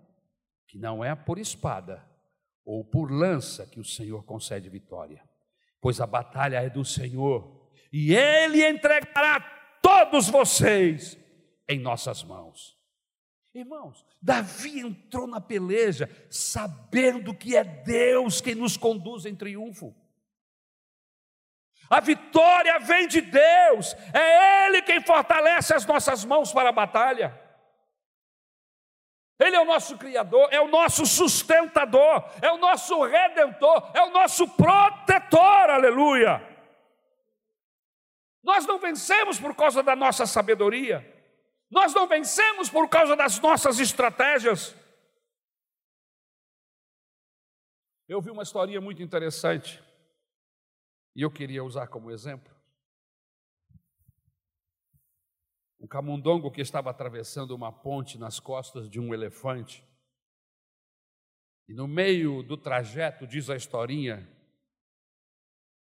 que 0.68 0.78
não 0.78 1.02
é 1.02 1.14
por 1.14 1.38
espada 1.38 2.06
ou 2.64 2.84
por 2.84 3.10
lança 3.10 3.66
que 3.66 3.80
o 3.80 3.84
Senhor 3.84 4.24
concede 4.24 4.68
vitória, 4.68 5.22
pois 5.80 6.00
a 6.00 6.06
batalha 6.06 6.62
é 6.62 6.70
do 6.70 6.84
Senhor 6.84 7.70
e 7.92 8.14
Ele 8.14 8.66
entregará 8.66 9.40
todos 9.82 10.28
vocês 10.28 11.18
em 11.68 11.78
nossas 11.78 12.22
mãos. 12.22 12.78
Irmãos, 13.54 14.04
Davi 14.20 14.80
entrou 14.80 15.28
na 15.28 15.40
peleja 15.40 16.10
sabendo 16.28 17.32
que 17.32 17.56
é 17.56 17.62
Deus 17.62 18.40
quem 18.40 18.56
nos 18.56 18.76
conduz 18.76 19.24
em 19.24 19.36
triunfo. 19.36 19.94
A 21.88 22.00
vitória 22.00 22.80
vem 22.80 23.06
de 23.06 23.20
Deus, 23.20 23.94
é 24.12 24.66
Ele 24.66 24.82
quem 24.82 25.00
fortalece 25.00 25.72
as 25.72 25.86
nossas 25.86 26.24
mãos 26.24 26.52
para 26.52 26.70
a 26.70 26.72
batalha. 26.72 27.40
Ele 29.38 29.54
é 29.54 29.60
o 29.60 29.64
nosso 29.64 29.96
Criador, 29.98 30.48
é 30.50 30.60
o 30.60 30.68
nosso 30.68 31.06
sustentador, 31.06 32.24
é 32.42 32.50
o 32.50 32.58
nosso 32.58 33.04
redentor, 33.04 33.90
é 33.94 34.02
o 34.02 34.10
nosso 34.10 34.48
protetor, 34.48 35.70
aleluia. 35.70 36.42
Nós 38.42 38.66
não 38.66 38.78
vencemos 38.78 39.38
por 39.38 39.54
causa 39.54 39.82
da 39.82 39.94
nossa 39.94 40.26
sabedoria, 40.26 41.13
nós 41.70 41.92
não 41.94 42.06
vencemos 42.06 42.68
por 42.68 42.88
causa 42.88 43.16
das 43.16 43.40
nossas 43.40 43.78
estratégias. 43.78 44.74
Eu 48.06 48.20
vi 48.20 48.30
uma 48.30 48.42
historinha 48.42 48.80
muito 48.80 49.02
interessante 49.02 49.82
e 51.16 51.22
eu 51.22 51.30
queria 51.30 51.64
usar 51.64 51.86
como 51.86 52.10
exemplo. 52.10 52.54
Um 55.80 55.86
camundongo 55.86 56.50
que 56.50 56.60
estava 56.60 56.90
atravessando 56.90 57.54
uma 57.54 57.72
ponte 57.72 58.18
nas 58.18 58.40
costas 58.40 58.88
de 58.88 58.98
um 58.98 59.12
elefante. 59.12 59.86
E 61.68 61.74
no 61.74 61.86
meio 61.86 62.42
do 62.42 62.56
trajeto, 62.56 63.26
diz 63.26 63.48
a 63.48 63.56
historinha, 63.56 64.28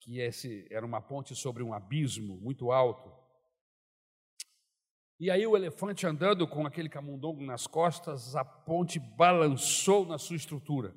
que 0.01 0.19
esse 0.19 0.67
era 0.71 0.85
uma 0.85 1.01
ponte 1.01 1.35
sobre 1.35 1.63
um 1.63 1.73
abismo 1.73 2.37
muito 2.37 2.71
alto. 2.71 3.14
E 5.25 5.31
aí 5.31 5.47
o 5.47 5.57
elefante 5.57 6.07
andando 6.07 6.47
com 6.47 6.67
aquele 6.67 6.87
camundongo 6.87 7.43
nas 7.43 7.67
costas, 7.67 8.37
a 8.37 8.45
ponte 8.45 8.99
balançou 8.99 10.05
na 10.05 10.19
sua 10.19 10.37
estrutura. 10.37 10.95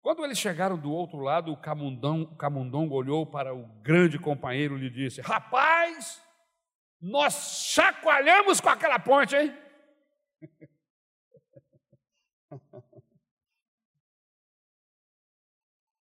Quando 0.00 0.24
eles 0.24 0.38
chegaram 0.38 0.78
do 0.78 0.90
outro 0.90 1.18
lado, 1.18 1.52
o 1.52 1.58
camundão, 1.58 2.22
o 2.22 2.36
camundongo 2.36 2.94
olhou 2.94 3.26
para 3.26 3.54
o 3.54 3.66
grande 3.82 4.18
companheiro 4.18 4.78
e 4.78 4.80
lhe 4.80 4.88
disse: 4.88 5.20
Rapaz, 5.20 6.24
nós 6.98 7.68
chacoalhamos 7.70 8.62
com 8.62 8.70
aquela 8.70 8.98
ponte, 8.98 9.36
hein? 9.36 9.54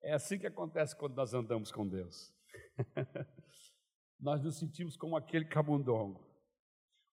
É 0.03 0.15
assim 0.15 0.37
que 0.37 0.49
acontece 0.49 0.97
quando 0.97 1.15
nós 1.15 1.33
andamos 1.33 1.71
com 1.71 1.87
Deus. 1.87 2.35
Nós 4.19 4.43
nos 4.43 4.59
sentimos 4.59 4.97
como 4.97 5.17
aquele 5.17 5.47
camundongo, 5.47 6.30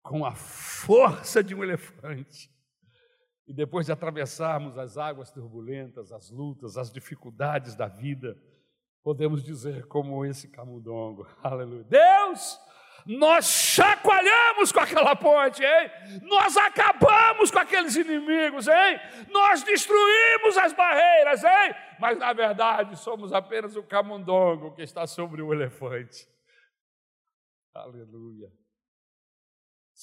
com 0.06 0.24
a 0.24 0.36
força 0.36 1.44
de 1.44 1.56
um 1.56 1.64
elefante 1.64 2.52
e 3.48 3.54
depois 3.54 3.88
de 3.88 3.92
atravessarmos 3.92 4.78
as 4.78 4.98
águas 4.98 5.32
turbulentas, 5.32 6.12
as 6.12 6.30
lutas, 6.30 6.78
as 6.78 6.92
dificuldades 6.92 7.76
da 7.76 7.88
vida, 7.88 8.38
podemos 9.04 9.44
dizer 9.44 9.88
como 9.88 10.24
esse 10.24 10.48
camundongo, 10.52 11.28
aleluia. 11.42 11.84
Deus, 11.86 12.60
nós 13.04 13.46
chacoalhamos 13.46 14.72
com 14.72 14.80
aquela 14.80 15.16
ponte, 15.16 15.64
hein? 15.64 15.92
Nós 16.22 16.56
acabamos 16.56 17.50
com 17.50 17.60
aqueles 17.60 17.96
inimigos, 17.96 18.68
hein? 18.68 19.00
Nós 19.32 19.64
destruímos 19.64 20.56
as 20.58 20.72
barreiras, 20.74 21.44
hein? 21.44 21.76
Mas 22.00 22.18
na 22.20 22.32
verdade 22.32 22.96
somos 22.96 23.34
apenas 23.34 23.76
o 23.76 23.82
camundongo 23.82 24.76
que 24.76 24.84
está 24.84 25.08
sobre 25.08 25.42
o 25.42 25.52
elefante. 25.52 26.28
Aleluia. 27.74 28.52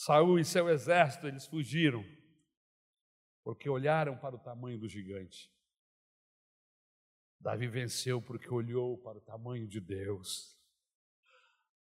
Saul 0.04 0.40
e 0.40 0.44
seu 0.44 0.68
exército, 0.68 1.28
eles 1.28 1.46
fugiram 1.46 2.04
porque 3.44 3.70
olharam 3.70 4.16
para 4.16 4.34
o 4.34 4.38
tamanho 4.38 4.76
do 4.76 4.88
gigante. 4.88 5.48
Davi 7.40 7.68
venceu 7.68 8.20
porque 8.20 8.52
olhou 8.52 8.98
para 8.98 9.18
o 9.18 9.20
tamanho 9.20 9.68
de 9.68 9.80
Deus. 9.80 10.58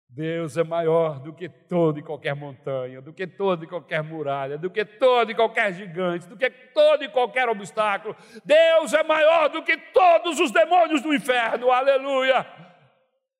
Deus 0.07 0.59
é 0.59 0.65
maior 0.65 1.19
do 1.21 1.33
que 1.33 1.49
toda 1.49 1.99
e 1.99 2.03
qualquer 2.03 2.35
montanha, 2.35 3.01
do 3.01 3.15
que 3.15 3.27
toda 3.27 3.65
e 3.65 3.69
qualquer 3.69 4.03
muralha, 4.03 4.59
do 4.59 4.71
que 4.71 4.85
todo 4.85 5.31
e 5.31 5.35
qualquer 5.35 5.73
gigante, 5.73 6.29
do 6.29 6.37
que 6.37 6.51
todo 6.51 7.03
e 7.03 7.09
qualquer 7.09 7.49
obstáculo. 7.49 8.15
Deus 8.45 8.93
é 8.93 9.03
maior 9.03 9.49
do 9.49 9.63
que 9.63 9.79
todos 9.79 10.39
os 10.39 10.51
demônios 10.51 11.01
do 11.01 11.15
inferno. 11.15 11.71
Aleluia! 11.71 12.47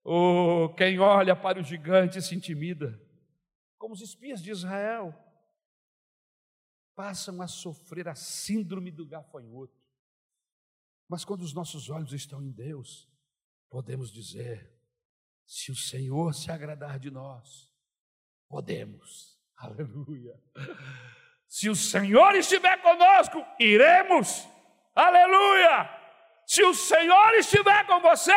Oh, 0.03 0.73
quem 0.75 0.99
olha 0.99 1.37
para 1.37 1.61
o 1.61 1.63
gigante 1.63 2.23
se 2.23 2.35
intimida, 2.35 2.99
como 3.81 3.95
os 3.95 4.03
espias 4.03 4.43
de 4.43 4.51
Israel 4.51 5.15
passam 6.95 7.41
a 7.41 7.49
sofrer 7.49 8.07
a 8.09 8.15
síndrome 8.15 8.91
do 8.91 9.07
gafanhoto. 9.07 9.81
Mas 11.09 11.25
quando 11.25 11.41
os 11.41 11.55
nossos 11.55 11.89
olhos 11.89 12.13
estão 12.13 12.43
em 12.43 12.51
Deus, 12.51 13.11
podemos 13.71 14.13
dizer: 14.13 14.71
se 15.47 15.73
o 15.73 15.75
Senhor 15.75 16.35
se 16.35 16.53
agradar 16.53 16.99
de 16.99 17.11
nós, 17.11 17.73
podemos. 18.47 19.41
Aleluia. 19.57 20.39
Se 21.49 21.71
o 21.71 21.75
Senhor 21.75 22.35
estiver 22.35 22.83
conosco, 22.83 23.43
iremos. 23.59 24.47
Aleluia. 24.95 25.89
Se 26.47 26.63
o 26.63 26.75
Senhor 26.75 27.35
estiver 27.35 27.87
com 27.87 27.99
você, 28.01 28.37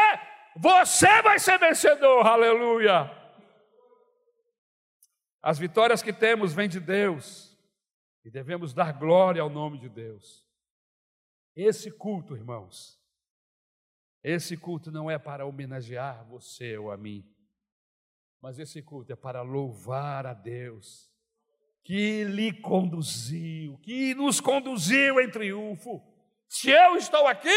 você 0.55 1.21
vai 1.21 1.37
ser 1.37 1.59
vencedor. 1.59 2.25
Aleluia. 2.25 3.22
As 5.43 5.59
vitórias 5.59 6.01
que 6.01 6.13
temos 6.13 6.53
vêm 6.53 6.69
de 6.69 6.79
Deus. 6.79 7.53
E 8.23 8.31
devemos 8.31 8.73
dar 8.73 8.93
glória 8.93 9.41
ao 9.41 9.49
nome 9.49 9.77
de 9.77 9.89
Deus. 9.89 10.47
Esse 11.53 11.91
culto, 11.91 12.33
irmãos, 12.33 12.97
esse 14.23 14.55
culto 14.55 14.89
não 14.89 15.11
é 15.11 15.19
para 15.19 15.45
homenagear 15.45 16.25
você 16.25 16.77
ou 16.77 16.89
a 16.89 16.95
mim, 16.95 17.29
mas 18.41 18.57
esse 18.57 18.81
culto 18.81 19.11
é 19.11 19.15
para 19.17 19.41
louvar 19.41 20.25
a 20.25 20.33
Deus, 20.33 21.11
que 21.83 22.23
lhe 22.23 22.53
conduziu, 22.61 23.77
que 23.79 24.15
nos 24.15 24.39
conduziu 24.39 25.19
em 25.19 25.29
triunfo. 25.29 26.01
Se 26.47 26.71
eu 26.71 26.95
estou 26.95 27.27
aqui, 27.27 27.49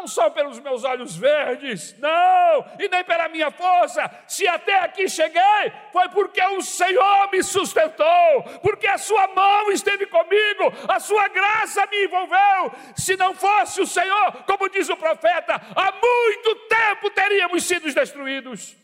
não 0.00 0.08
só 0.08 0.30
pelos 0.30 0.58
meus 0.58 0.82
olhos 0.82 1.14
verdes, 1.14 1.94
não, 1.98 2.64
e 2.78 2.88
nem 2.88 3.04
pela 3.04 3.28
minha 3.28 3.50
força. 3.50 4.10
Se 4.26 4.48
até 4.48 4.78
aqui 4.80 5.08
cheguei, 5.08 5.72
foi 5.92 6.08
porque 6.08 6.42
o 6.42 6.62
Senhor 6.62 7.30
me 7.30 7.42
sustentou, 7.42 8.42
porque 8.62 8.86
a 8.86 8.96
Sua 8.96 9.28
mão 9.28 9.70
esteve 9.70 10.06
comigo, 10.06 10.72
a 10.88 10.98
Sua 10.98 11.28
graça 11.28 11.86
me 11.86 12.04
envolveu. 12.04 12.72
Se 12.96 13.14
não 13.16 13.34
fosse 13.34 13.82
o 13.82 13.86
Senhor, 13.86 14.44
como 14.44 14.70
diz 14.70 14.88
o 14.88 14.96
profeta, 14.96 15.60
há 15.76 15.92
muito 15.92 16.54
tempo 16.66 17.10
teríamos 17.10 17.62
sido 17.64 17.92
destruídos. 17.92 18.76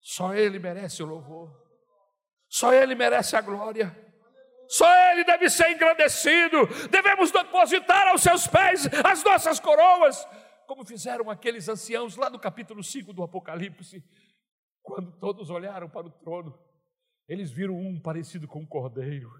Só 0.00 0.34
Ele 0.34 0.60
merece 0.60 1.02
o 1.02 1.06
louvor, 1.06 1.50
só 2.48 2.72
Ele 2.72 2.94
merece 2.94 3.34
a 3.34 3.40
glória. 3.40 4.03
Só 4.68 4.86
Ele 5.12 5.24
deve 5.24 5.48
ser 5.48 5.70
engrandecido. 5.70 6.66
Devemos 6.90 7.30
depositar 7.30 8.08
aos 8.08 8.22
seus 8.22 8.46
pés 8.46 8.88
as 9.04 9.22
nossas 9.22 9.60
coroas, 9.60 10.26
como 10.66 10.84
fizeram 10.84 11.30
aqueles 11.30 11.68
anciãos 11.68 12.16
lá 12.16 12.30
no 12.30 12.38
capítulo 12.38 12.82
5 12.82 13.12
do 13.12 13.22
Apocalipse, 13.22 14.02
quando 14.82 15.12
todos 15.18 15.50
olharam 15.50 15.88
para 15.88 16.06
o 16.06 16.10
trono. 16.10 16.58
Eles 17.28 17.50
viram 17.50 17.74
um 17.74 18.00
parecido 18.00 18.46
com 18.46 18.60
um 18.60 18.66
cordeiro. 18.66 19.30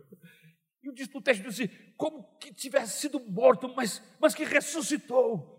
E 0.83 0.89
o 0.89 1.23
texto 1.23 1.43
diz 1.43 1.55
assim, 1.55 1.69
como 1.97 2.37
que 2.39 2.53
tivesse 2.53 3.01
sido 3.01 3.19
morto, 3.21 3.73
mas, 3.75 4.03
mas 4.21 4.35
que 4.35 4.45
ressuscitou. 4.45 5.55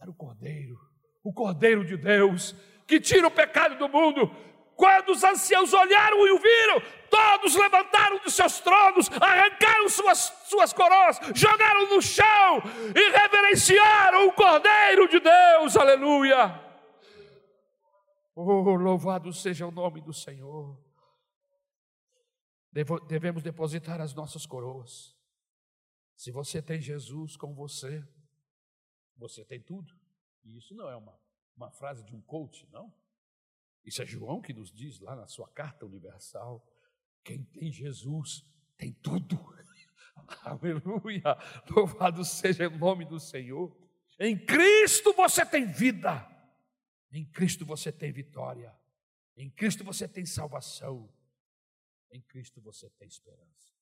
Era 0.00 0.10
o 0.10 0.14
cordeiro, 0.14 0.76
o 1.24 1.32
cordeiro 1.32 1.84
de 1.84 1.96
Deus, 1.96 2.54
que 2.86 3.00
tira 3.00 3.26
o 3.26 3.30
pecado 3.30 3.76
do 3.76 3.88
mundo. 3.88 4.30
Quando 4.76 5.10
os 5.10 5.24
anciãos 5.24 5.72
olharam 5.72 6.26
e 6.26 6.32
o 6.32 6.38
viram, 6.38 6.82
todos 7.08 7.56
levantaram 7.56 8.18
dos 8.18 8.34
seus 8.34 8.60
tronos, 8.60 9.08
arrancaram 9.12 9.88
suas, 9.88 10.18
suas 10.44 10.72
coroas, 10.72 11.18
jogaram 11.34 11.88
no 11.88 12.02
chão 12.02 12.62
e 12.94 13.10
reverenciaram 13.10 14.28
o 14.28 14.32
Cordeiro 14.32 15.08
de 15.08 15.18
Deus. 15.18 15.76
Aleluia! 15.76 16.62
Oh, 18.34 18.76
louvado 18.76 19.32
seja 19.32 19.66
o 19.66 19.70
nome 19.70 20.02
do 20.02 20.12
Senhor. 20.12 20.78
Devemos 23.08 23.42
depositar 23.42 24.02
as 24.02 24.12
nossas 24.12 24.44
coroas. 24.44 25.16
Se 26.14 26.30
você 26.30 26.60
tem 26.60 26.78
Jesus 26.78 27.34
com 27.34 27.54
você, 27.54 28.06
você 29.16 29.42
tem 29.42 29.58
tudo. 29.58 29.90
E 30.44 30.58
isso 30.58 30.74
não 30.74 30.86
é 30.90 30.96
uma, 30.96 31.18
uma 31.56 31.70
frase 31.70 32.04
de 32.04 32.14
um 32.14 32.20
coach, 32.20 32.68
não. 32.70 32.92
Isso 33.86 34.02
é 34.02 34.06
João 34.06 34.42
que 34.42 34.52
nos 34.52 34.72
diz 34.72 34.98
lá 34.98 35.14
na 35.14 35.28
sua 35.28 35.48
carta 35.48 35.86
universal. 35.86 36.66
Quem 37.22 37.44
tem 37.44 37.70
Jesus 37.70 38.44
tem 38.76 38.92
tudo. 38.92 39.38
Aleluia! 40.42 41.36
Louvado 41.70 42.24
seja 42.24 42.68
o 42.68 42.76
nome 42.76 43.04
do 43.04 43.20
Senhor. 43.20 43.74
Em 44.18 44.36
Cristo 44.36 45.12
você 45.12 45.46
tem 45.46 45.70
vida. 45.70 46.28
Em 47.12 47.24
Cristo 47.24 47.64
você 47.64 47.92
tem 47.92 48.10
vitória. 48.10 48.76
Em 49.36 49.48
Cristo 49.48 49.84
você 49.84 50.08
tem 50.08 50.26
salvação. 50.26 51.08
Em 52.10 52.20
Cristo 52.22 52.60
você 52.60 52.90
tem 52.90 53.06
esperança. 53.06 53.75